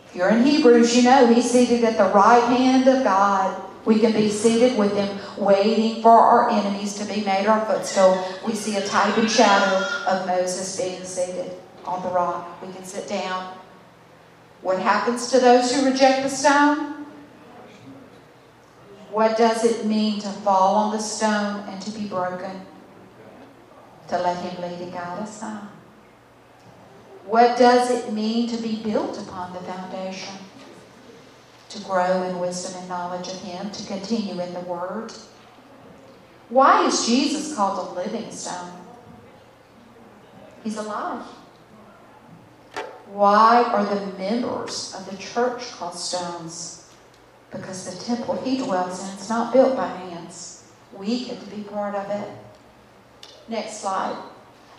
If 0.07 0.15
you're 0.15 0.29
in 0.29 0.43
Hebrews, 0.43 0.95
you 0.97 1.03
know 1.03 1.27
he's 1.27 1.49
seated 1.49 1.85
at 1.85 1.97
the 1.97 2.11
right 2.13 2.43
hand 2.43 2.87
of 2.87 3.03
God. 3.03 3.68
We 3.85 3.99
can 3.99 4.11
be 4.11 4.29
seated 4.29 4.77
with 4.77 4.95
him, 4.95 5.17
waiting 5.37 6.01
for 6.01 6.11
our 6.11 6.49
enemies 6.49 6.95
to 6.95 7.05
be 7.05 7.21
made 7.21 7.47
our 7.47 7.65
footstool. 7.65 8.23
We 8.45 8.53
see 8.53 8.75
a 8.75 8.85
type 8.85 9.17
and 9.17 9.29
shadow 9.29 9.85
of 10.05 10.27
Moses 10.27 10.75
being 10.75 11.03
seated 11.03 11.51
on 11.85 12.03
the 12.03 12.09
rock. 12.09 12.61
We 12.61 12.71
can 12.73 12.83
sit 12.83 13.07
down. 13.07 13.57
What 14.61 14.79
happens 14.79 15.31
to 15.31 15.39
those 15.39 15.73
who 15.73 15.89
reject 15.89 16.23
the 16.23 16.29
stone? 16.29 17.05
What 19.11 19.37
does 19.37 19.63
it 19.63 19.85
mean 19.85 20.19
to 20.21 20.29
fall 20.29 20.75
on 20.75 20.91
the 20.91 21.01
stone 21.01 21.67
and 21.69 21.81
to 21.81 21.91
be 21.91 22.07
broken? 22.07 22.61
To 24.09 24.19
let 24.19 24.37
him 24.43 24.61
lead 24.61 24.81
and 24.81 24.93
guide 24.93 25.19
us 25.19 25.41
now. 25.41 25.69
What 27.25 27.57
does 27.57 27.91
it 27.91 28.11
mean 28.11 28.49
to 28.49 28.57
be 28.57 28.81
built 28.83 29.19
upon 29.19 29.53
the 29.53 29.59
foundation? 29.59 30.35
To 31.69 31.83
grow 31.83 32.23
in 32.23 32.39
wisdom 32.39 32.79
and 32.79 32.89
knowledge 32.89 33.27
of 33.27 33.41
Him, 33.41 33.69
to 33.71 33.85
continue 33.85 34.39
in 34.41 34.53
the 34.53 34.59
Word. 34.61 35.13
Why 36.49 36.87
is 36.87 37.05
Jesus 37.05 37.55
called 37.55 37.89
a 37.89 37.99
living 37.99 38.31
stone? 38.31 38.71
He's 40.63 40.77
alive. 40.77 41.25
Why 43.11 43.63
are 43.63 43.85
the 43.85 44.17
members 44.17 44.95
of 44.95 45.09
the 45.09 45.17
church 45.17 45.71
called 45.71 45.95
stones? 45.95 46.91
Because 47.51 47.85
the 47.85 48.03
temple 48.03 48.39
he 48.43 48.57
dwells 48.57 49.01
in 49.01 49.17
is 49.17 49.29
not 49.29 49.53
built 49.53 49.75
by 49.75 49.87
hands. 49.87 50.71
We 50.93 51.25
get 51.25 51.39
to 51.39 51.55
be 51.55 51.63
part 51.63 51.95
of 51.95 52.09
it. 52.09 52.29
Next 53.47 53.81
slide. 53.81 54.15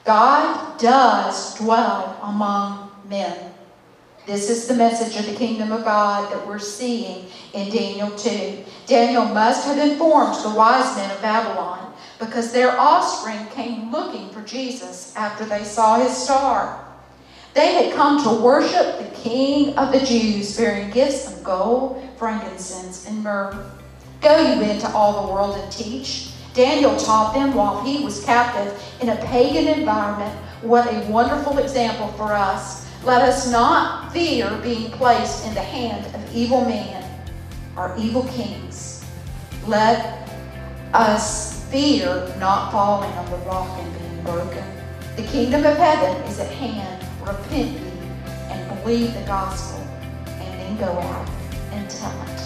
God 0.04 0.78
does 0.78 1.56
dwell 1.56 2.18
among 2.22 2.90
men. 3.08 3.52
This 4.26 4.50
is 4.50 4.66
the 4.66 4.74
message 4.74 5.18
of 5.18 5.26
the 5.30 5.36
kingdom 5.36 5.72
of 5.72 5.82
God 5.82 6.30
that 6.30 6.46
we're 6.46 6.58
seeing 6.58 7.26
in 7.54 7.70
Daniel 7.70 8.10
2. 8.10 8.64
Daniel 8.86 9.24
must 9.24 9.66
have 9.66 9.78
informed 9.78 10.44
the 10.44 10.54
wise 10.54 10.94
men 10.96 11.10
of 11.10 11.22
Babylon 11.22 11.94
because 12.18 12.52
their 12.52 12.78
offspring 12.78 13.46
came 13.54 13.90
looking 13.90 14.28
for 14.28 14.42
Jesus 14.42 15.16
after 15.16 15.44
they 15.46 15.64
saw 15.64 15.98
his 15.98 16.14
star. 16.14 16.84
They 17.54 17.74
had 17.74 17.94
come 17.94 18.22
to 18.22 18.42
worship 18.42 18.98
the 18.98 19.16
King 19.16 19.76
of 19.76 19.90
the 19.90 20.04
Jews, 20.04 20.54
bearing 20.56 20.90
gifts 20.90 21.32
of 21.32 21.42
gold, 21.42 22.06
frankincense, 22.18 23.06
and 23.08 23.24
myrrh. 23.24 23.72
Go 24.20 24.54
you 24.54 24.62
into 24.62 24.88
all 24.90 25.26
the 25.26 25.32
world 25.32 25.56
and 25.56 25.72
teach. 25.72 26.32
Daniel 26.52 26.94
taught 26.96 27.32
them 27.32 27.54
while 27.54 27.82
he 27.82 28.04
was 28.04 28.22
captive 28.24 28.80
in 29.00 29.08
a 29.08 29.16
pagan 29.26 29.66
environment. 29.66 30.38
What 30.60 30.92
a 30.92 31.10
wonderful 31.10 31.58
example 31.58 32.08
for 32.12 32.34
us. 32.34 32.89
Let 33.02 33.22
us 33.22 33.50
not 33.50 34.12
fear 34.12 34.50
being 34.62 34.90
placed 34.90 35.46
in 35.46 35.54
the 35.54 35.62
hand 35.62 36.14
of 36.14 36.36
evil 36.36 36.64
men 36.66 37.02
or 37.74 37.96
evil 37.98 38.24
kings. 38.24 39.02
Let 39.66 40.28
us 40.92 41.64
fear 41.70 42.30
not 42.38 42.70
falling 42.70 43.10
on 43.12 43.30
the 43.30 43.38
rock 43.38 43.78
and 43.78 43.98
being 43.98 44.22
broken. 44.22 44.64
The 45.16 45.22
kingdom 45.22 45.64
of 45.64 45.78
heaven 45.78 46.14
is 46.24 46.38
at 46.40 46.50
hand. 46.52 47.06
Repent 47.26 47.70
ye 47.72 47.92
and 48.50 48.82
believe 48.82 49.14
the 49.14 49.22
gospel, 49.22 49.80
and 50.26 50.60
then 50.60 50.76
go 50.76 50.98
out 50.98 51.28
and 51.72 51.88
tell 51.88 52.22
it. 52.22 52.39